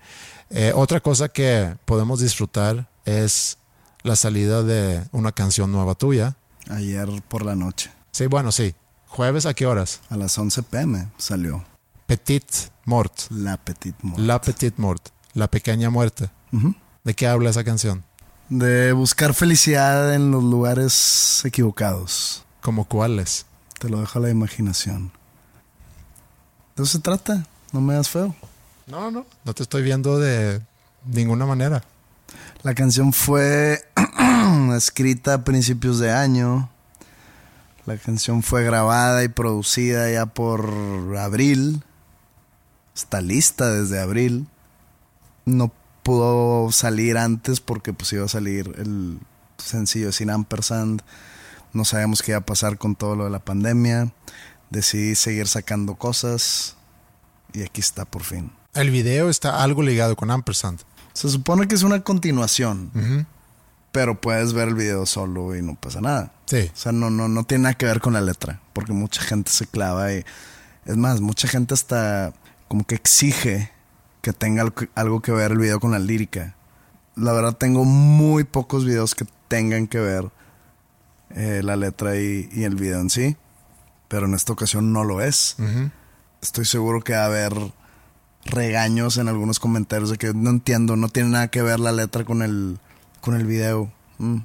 Eh, 0.50 0.72
otra 0.74 1.00
cosa 1.00 1.28
que 1.28 1.76
podemos 1.84 2.20
disfrutar 2.20 2.88
es 3.04 3.58
la 4.02 4.16
salida 4.16 4.62
de 4.62 5.04
una 5.12 5.32
canción 5.32 5.72
nueva 5.72 5.94
tuya. 5.94 6.36
Ayer 6.68 7.08
por 7.28 7.44
la 7.44 7.54
noche. 7.54 7.90
Sí, 8.12 8.26
bueno, 8.26 8.52
sí. 8.52 8.74
Jueves 9.08 9.46
a 9.46 9.54
qué 9.54 9.66
horas? 9.66 10.00
A 10.08 10.16
las 10.16 10.38
11 10.38 10.62
pm 10.62 11.08
salió 11.18 11.64
Petit 12.06 12.44
Mort. 12.84 13.30
La 13.30 13.56
Petite 13.56 13.98
Mort. 14.02 14.18
La 14.18 14.40
Petite 14.40 14.80
Mort. 14.80 15.08
La 15.34 15.48
pequeña 15.48 15.90
muerte. 15.90 16.30
¿De 17.04 17.14
qué 17.14 17.26
habla 17.26 17.50
esa 17.50 17.64
canción? 17.64 18.04
De 18.48 18.92
buscar 18.92 19.34
felicidad 19.34 20.14
en 20.14 20.30
los 20.30 20.42
lugares 20.42 21.42
equivocados. 21.44 22.44
¿Como 22.60 22.84
cuáles? 22.84 23.46
Te 23.78 23.88
lo 23.88 24.00
dejo 24.00 24.18
a 24.18 24.22
la 24.22 24.30
imaginación. 24.30 25.12
De 26.76 26.82
eso 26.82 26.92
se 26.92 26.98
trata. 26.98 27.46
No 27.72 27.80
me 27.80 27.94
das 27.94 28.08
feo. 28.08 28.34
No, 28.86 29.10
no. 29.10 29.24
No 29.44 29.54
te 29.54 29.62
estoy 29.62 29.82
viendo 29.82 30.18
de 30.18 30.60
ninguna 31.04 31.46
manera. 31.46 31.84
La 32.62 32.74
canción 32.74 33.14
fue 33.14 33.82
escrita 34.76 35.34
a 35.34 35.44
principios 35.44 35.98
de 35.98 36.12
año. 36.12 36.68
La 37.86 37.96
canción 37.96 38.42
fue 38.42 38.64
grabada 38.64 39.24
y 39.24 39.28
producida 39.28 40.10
ya 40.10 40.26
por 40.26 40.70
abril. 41.18 41.82
Está 42.94 43.22
lista 43.22 43.72
desde 43.72 43.98
abril. 43.98 44.46
No 45.46 45.72
pudo 46.02 46.70
salir 46.70 47.16
antes 47.16 47.60
porque 47.60 47.94
pues 47.94 48.12
iba 48.12 48.26
a 48.26 48.28
salir 48.28 48.74
el 48.76 49.18
sencillo 49.56 50.12
sin 50.12 50.28
ampersand. 50.28 51.00
No 51.72 51.86
sabíamos 51.86 52.20
qué 52.20 52.32
iba 52.32 52.40
a 52.40 52.46
pasar 52.46 52.76
con 52.76 52.94
todo 52.94 53.16
lo 53.16 53.24
de 53.24 53.30
la 53.30 53.38
pandemia. 53.38 54.12
Decidí 54.68 55.14
seguir 55.14 55.48
sacando 55.48 55.94
cosas 55.94 56.76
y 57.54 57.62
aquí 57.62 57.80
está 57.80 58.04
por 58.04 58.22
fin. 58.22 58.52
El 58.74 58.90
video 58.90 59.30
está 59.30 59.62
algo 59.62 59.82
ligado 59.82 60.14
con 60.14 60.30
Ampersand. 60.30 60.82
Se 61.12 61.28
supone 61.28 61.68
que 61.68 61.74
es 61.74 61.82
una 61.82 62.00
continuación, 62.00 63.26
pero 63.92 64.20
puedes 64.20 64.52
ver 64.52 64.68
el 64.68 64.74
video 64.74 65.06
solo 65.06 65.56
y 65.56 65.62
no 65.62 65.74
pasa 65.74 66.00
nada. 66.00 66.32
Sí. 66.46 66.70
O 66.72 66.76
sea, 66.76 66.92
no, 66.92 67.10
no, 67.10 67.28
no 67.28 67.44
tiene 67.44 67.62
nada 67.62 67.74
que 67.74 67.86
ver 67.86 68.00
con 68.00 68.12
la 68.12 68.20
letra, 68.20 68.60
porque 68.72 68.92
mucha 68.92 69.22
gente 69.22 69.50
se 69.50 69.66
clava 69.66 70.12
y 70.12 70.24
es 70.84 70.96
más, 70.96 71.20
mucha 71.20 71.48
gente 71.48 71.74
hasta 71.74 72.32
como 72.68 72.84
que 72.84 72.94
exige 72.94 73.70
que 74.22 74.32
tenga 74.32 74.64
algo, 74.94 75.20
que 75.22 75.32
ver 75.32 75.52
el 75.52 75.58
video 75.58 75.80
con 75.80 75.90
la 75.92 75.98
lírica. 75.98 76.54
La 77.16 77.32
verdad 77.32 77.54
tengo 77.54 77.84
muy 77.84 78.44
pocos 78.44 78.84
videos 78.84 79.14
que 79.14 79.26
tengan 79.48 79.86
que 79.86 79.98
ver 79.98 80.30
eh, 81.30 81.62
la 81.64 81.76
letra 81.76 82.16
y, 82.16 82.48
y 82.52 82.64
el 82.64 82.76
video 82.76 83.00
en 83.00 83.10
sí, 83.10 83.36
pero 84.08 84.26
en 84.26 84.34
esta 84.34 84.52
ocasión 84.52 84.92
no 84.92 85.04
lo 85.04 85.20
es. 85.20 85.56
Estoy 86.42 86.64
seguro 86.64 87.02
que 87.02 87.12
va 87.14 87.22
a 87.22 87.26
haber 87.26 87.52
regaños 88.44 89.18
en 89.18 89.28
algunos 89.28 89.58
comentarios 89.58 90.10
de 90.10 90.18
que 90.18 90.32
no 90.34 90.50
entiendo, 90.50 90.96
no 90.96 91.08
tiene 91.08 91.30
nada 91.30 91.48
que 91.48 91.62
ver 91.62 91.80
la 91.80 91.92
letra 91.92 92.24
con 92.24 92.42
el, 92.42 92.78
con 93.20 93.34
el 93.34 93.46
video. 93.46 93.92
Mm. 94.18 94.38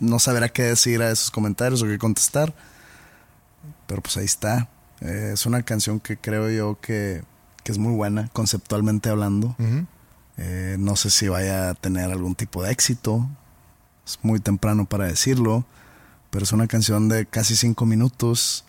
No 0.00 0.18
sabrá 0.18 0.48
qué 0.48 0.62
decir 0.64 1.02
a 1.02 1.10
esos 1.10 1.30
comentarios 1.30 1.82
o 1.82 1.86
qué 1.86 1.98
contestar. 1.98 2.54
Pero 3.86 4.02
pues 4.02 4.16
ahí 4.16 4.24
está. 4.24 4.68
Eh, 5.00 5.30
es 5.34 5.46
una 5.46 5.62
canción 5.62 6.00
que 6.00 6.16
creo 6.16 6.50
yo 6.50 6.78
que, 6.80 7.22
que 7.62 7.72
es 7.72 7.78
muy 7.78 7.94
buena, 7.94 8.28
conceptualmente 8.32 9.08
hablando. 9.08 9.56
Eh, 10.36 10.76
no 10.78 10.96
sé 10.96 11.10
si 11.10 11.28
vaya 11.28 11.70
a 11.70 11.74
tener 11.74 12.10
algún 12.10 12.34
tipo 12.34 12.62
de 12.62 12.72
éxito. 12.72 13.28
Es 14.06 14.18
muy 14.22 14.40
temprano 14.40 14.84
para 14.84 15.06
decirlo. 15.06 15.64
Pero 16.30 16.44
es 16.44 16.52
una 16.52 16.66
canción 16.66 17.08
de 17.08 17.26
casi 17.26 17.56
cinco 17.56 17.86
minutos. 17.86 18.64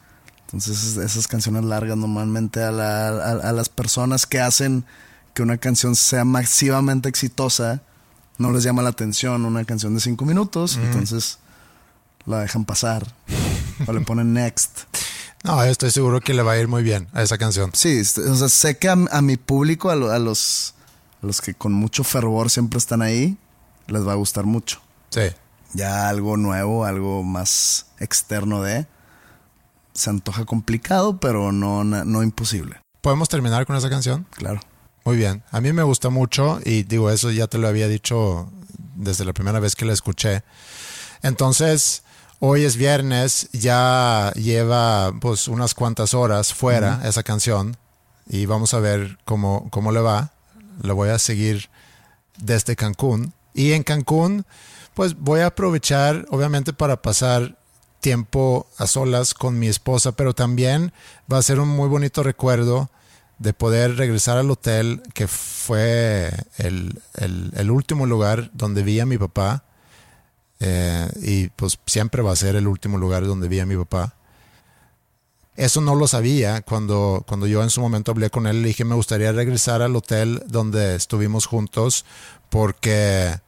Entonces 0.46 0.84
es- 0.84 0.98
esas 0.98 1.28
canciones 1.28 1.64
largas 1.64 1.98
normalmente 1.98 2.62
a, 2.64 2.72
la- 2.72 3.08
a- 3.10 3.50
a 3.50 3.52
las 3.52 3.70
personas 3.70 4.26
que 4.26 4.40
hacen 4.40 4.86
que 5.34 5.42
una 5.44 5.58
canción 5.58 5.96
sea 5.96 6.24
masivamente 6.24 7.10
exitosa 7.10 7.82
no 8.38 8.52
les 8.52 8.64
llama 8.64 8.82
la 8.82 8.90
atención 8.90 9.46
una 9.46 9.64
canción 9.66 9.94
de 9.96 10.02
cinco 10.02 10.26
minutos. 10.26 10.78
Entonces 10.78 11.40
la 12.26 12.40
dejan 12.40 12.66
pasar. 12.66 13.06
o 13.88 13.92
le 13.94 14.02
ponen 14.02 14.34
next. 14.34 14.80
No, 15.44 15.62
estoy 15.64 15.92
seguro 15.92 16.22
que 16.22 16.34
le 16.34 16.42
va 16.42 16.54
a 16.54 16.58
ir 16.58 16.68
muy 16.68 16.82
bien 16.84 17.08
a 17.14 17.22
esa 17.22 17.38
canción. 17.38 17.72
Sí, 17.74 18.00
o 18.02 18.36
sea, 18.36 18.50
sé 18.50 18.78
que 18.78 18.90
a, 18.90 18.94
a 19.12 19.22
mi 19.22 19.38
público, 19.38 19.90
a, 19.90 19.96
lo- 19.96 20.12
a 20.12 20.18
los, 20.20 20.74
los 21.22 21.42
que 21.42 21.54
con 21.54 21.74
mucho 21.74 22.04
fervor 22.04 22.50
siempre 22.50 22.78
están 22.80 23.02
ahí, 23.02 23.38
les 23.88 24.08
va 24.08 24.14
a 24.14 24.16
gustar 24.16 24.46
mucho. 24.46 24.82
Sí. 25.10 25.22
Ya 25.74 26.08
algo 26.10 26.36
nuevo, 26.38 26.86
algo 26.86 27.24
más 27.24 27.86
externo 28.00 28.62
de, 28.64 28.88
se 29.96 30.10
antoja 30.10 30.46
complicado, 30.46 31.20
pero 31.20 31.52
no, 31.52 31.84
no 31.84 32.22
imposible. 32.22 32.82
¿Podemos 33.02 33.30
terminar 33.30 33.66
con 33.66 33.76
esa 33.76 33.90
canción? 33.90 34.28
Claro. 34.32 34.60
Muy 35.06 35.18
bien. 35.18 35.44
A 35.52 35.62
mí 35.62 35.72
me 35.74 35.84
gusta 35.84 36.10
mucho 36.10 36.60
y 36.64 36.84
digo, 36.84 37.10
eso 37.10 37.32
ya 37.32 37.48
te 37.48 37.58
lo 37.58 37.68
había 37.68 37.88
dicho 37.88 38.52
desde 38.96 39.26
la 39.26 39.34
primera 39.34 39.60
vez 39.60 39.76
que 39.76 39.86
la 39.86 39.94
escuché. 39.94 40.44
Entonces, 41.22 42.04
hoy 42.40 42.64
es 42.64 42.76
viernes, 42.76 43.50
ya 43.54 44.32
lleva 44.36 45.14
pues 45.22 45.48
unas 45.48 45.74
cuantas 45.74 46.14
horas 46.14 46.54
fuera 46.54 47.02
esa 47.06 47.24
canción 47.24 47.78
y 48.28 48.46
vamos 48.48 48.74
a 48.74 48.80
ver 48.80 49.18
cómo, 49.26 49.70
cómo 49.70 49.92
le 49.92 50.02
va. 50.02 50.32
La 50.82 50.94
voy 50.94 51.10
a 51.10 51.20
seguir 51.20 51.70
desde 52.38 52.76
Cancún. 52.76 53.34
Y 53.54 53.74
en 53.74 53.84
Cancún, 53.84 54.46
pues 54.94 55.16
voy 55.18 55.42
a 55.42 55.48
aprovechar, 55.48 56.26
obviamente, 56.30 56.74
para 56.74 57.02
pasar 57.02 57.58
tiempo 58.06 58.68
a 58.78 58.86
solas 58.86 59.34
con 59.34 59.58
mi 59.58 59.68
esposa, 59.68 60.12
pero 60.12 60.36
también 60.36 60.94
va 61.32 61.40
a 61.40 61.42
ser 61.42 61.60
un 61.60 61.70
muy 61.70 61.90
bonito 61.90 62.22
recuerdo 62.22 62.92
de 63.40 63.52
poder 63.52 63.98
regresar 63.98 64.38
al 64.38 64.52
hotel 64.52 65.02
que 65.16 65.28
fue 65.28 66.32
el, 66.60 67.02
el, 67.16 67.72
último 67.72 68.06
lugar 68.06 68.52
donde 68.54 68.84
vi 68.84 69.00
a 69.00 69.08
mi 69.08 69.18
papá. 69.18 69.64
Eh, 70.60 71.10
y 71.20 71.48
pues 71.48 71.80
siempre 71.88 72.22
va 72.22 72.32
a 72.32 72.36
ser 72.36 72.56
el 72.56 72.68
último 72.68 73.00
lugar 73.00 73.26
donde 73.26 73.48
vi 73.48 73.60
a 73.60 73.66
mi 73.66 73.76
papá. 73.76 74.14
Eso 75.56 75.82
no 75.82 75.96
lo 75.96 76.06
sabía 76.06 76.62
cuando, 76.62 77.24
cuando 77.28 77.48
yo 77.48 77.64
en 77.64 77.72
su 77.72 77.82
momento 77.82 78.12
hablé 78.12 78.30
con 78.30 78.46
él. 78.46 78.62
Le 78.62 78.68
dije, 78.68 78.86
me 78.86 78.94
gustaría 78.94 79.32
regresar 79.32 79.82
al 79.82 79.96
hotel 79.96 80.44
donde 80.46 80.94
estuvimos 80.94 81.48
juntos 81.48 82.06
porque 82.52 83.40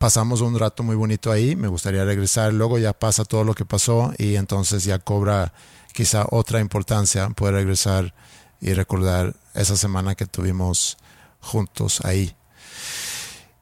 pasamos 0.00 0.40
un 0.40 0.58
rato 0.58 0.82
muy 0.82 0.96
bonito 0.96 1.30
ahí. 1.30 1.54
Me 1.56 1.68
gustaría 1.68 2.06
regresar. 2.06 2.54
Luego 2.54 2.78
ya 2.78 2.94
pasa 2.94 3.26
todo 3.26 3.44
lo 3.44 3.54
que 3.54 3.66
pasó 3.66 4.14
y 4.16 4.36
entonces 4.36 4.84
ya 4.84 4.98
cobra 4.98 5.52
quizá 5.92 6.24
otra 6.30 6.58
importancia 6.60 7.28
poder 7.28 7.56
regresar 7.56 8.14
y 8.62 8.72
recordar 8.72 9.36
esa 9.52 9.76
semana 9.76 10.14
que 10.14 10.24
tuvimos 10.24 10.96
juntos 11.42 12.00
ahí. 12.02 12.34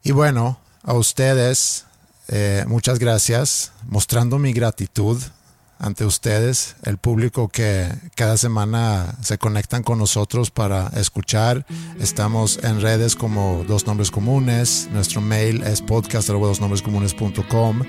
Y 0.05 0.13
bueno, 0.13 0.61
a 0.85 0.93
ustedes, 0.93 1.87
eh, 2.29 2.65
muchas 2.69 3.01
gracias, 3.01 3.73
mostrando 3.89 4.39
mi 4.39 4.53
gratitud 4.53 5.21
ante 5.79 6.05
ustedes, 6.05 6.77
el 6.85 6.99
público 6.99 7.49
que 7.49 7.89
cada 8.15 8.37
semana 8.37 9.15
se 9.23 9.39
conectan 9.39 9.83
con 9.83 9.99
nosotros 9.99 10.51
para 10.51 10.89
escuchar. 10.89 11.65
Estamos 12.01 12.59
en 12.63 12.81
redes 12.81 13.17
como 13.17 13.65
Dos 13.67 13.87
Nombres 13.87 14.11
Comunes. 14.11 14.89
Nuestro 14.93 15.21
mail 15.21 15.63
es 15.63 15.83
podcast.dosnombrescomunes.com. 15.83 17.83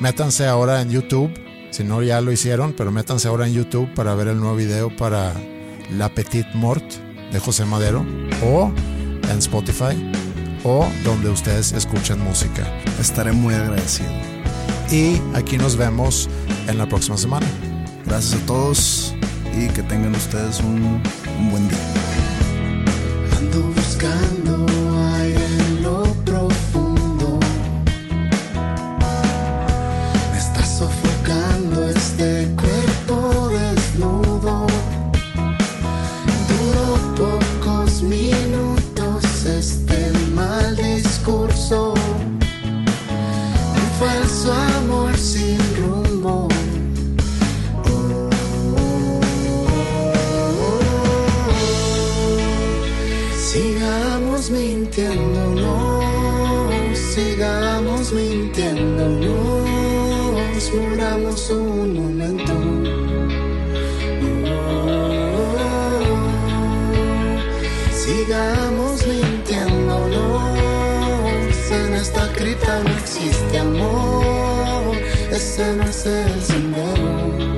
Métanse 0.00 0.46
ahora 0.46 0.82
en 0.82 0.90
YouTube, 0.90 1.32
si 1.70 1.84
no 1.84 2.02
ya 2.02 2.20
lo 2.20 2.32
hicieron, 2.32 2.72
pero 2.72 2.90
métanse 2.90 3.28
ahora 3.28 3.46
en 3.46 3.54
YouTube 3.54 3.94
para 3.94 4.14
ver 4.14 4.28
el 4.28 4.40
nuevo 4.40 4.56
video 4.56 4.94
para 4.96 5.34
La 5.90 6.08
Petite 6.08 6.48
Mort 6.54 6.84
de 7.32 7.38
José 7.38 7.64
Madero 7.64 8.04
o 8.44 8.72
en 9.30 9.38
Spotify 9.38 10.10
o 10.64 10.88
donde 11.04 11.30
ustedes 11.30 11.72
escuchan 11.72 12.20
música. 12.20 12.66
Estaré 13.00 13.32
muy 13.32 13.54
agradecido. 13.54 14.37
Y 14.90 15.20
aquí 15.34 15.58
nos 15.58 15.76
vemos 15.76 16.30
en 16.66 16.78
la 16.78 16.86
próxima 16.86 17.18
semana. 17.18 17.46
Gracias 18.06 18.40
a 18.40 18.46
todos 18.46 19.14
y 19.54 19.68
que 19.68 19.82
tengan 19.82 20.14
ustedes 20.14 20.60
un, 20.60 21.02
un 21.38 21.50
buen 21.50 21.68
día. 21.68 21.78
Ando 23.36 23.62
buscando 23.74 24.66
en 25.22 25.82
lo 25.82 26.04
profundo. 26.24 27.38
Me 30.32 30.38
está 30.38 30.64
sofocando 30.64 31.90
este 31.90 32.48
Sigamos 68.08 69.06
mintiéndonos, 69.06 70.56
en 71.70 71.94
esta 71.94 72.32
cripta 72.32 72.82
no 72.82 72.90
existe 72.96 73.58
amor, 73.58 74.96
ese 75.30 75.74
no 75.74 75.82
es 75.84 76.06
el 76.06 76.42
sendero. 76.42 77.57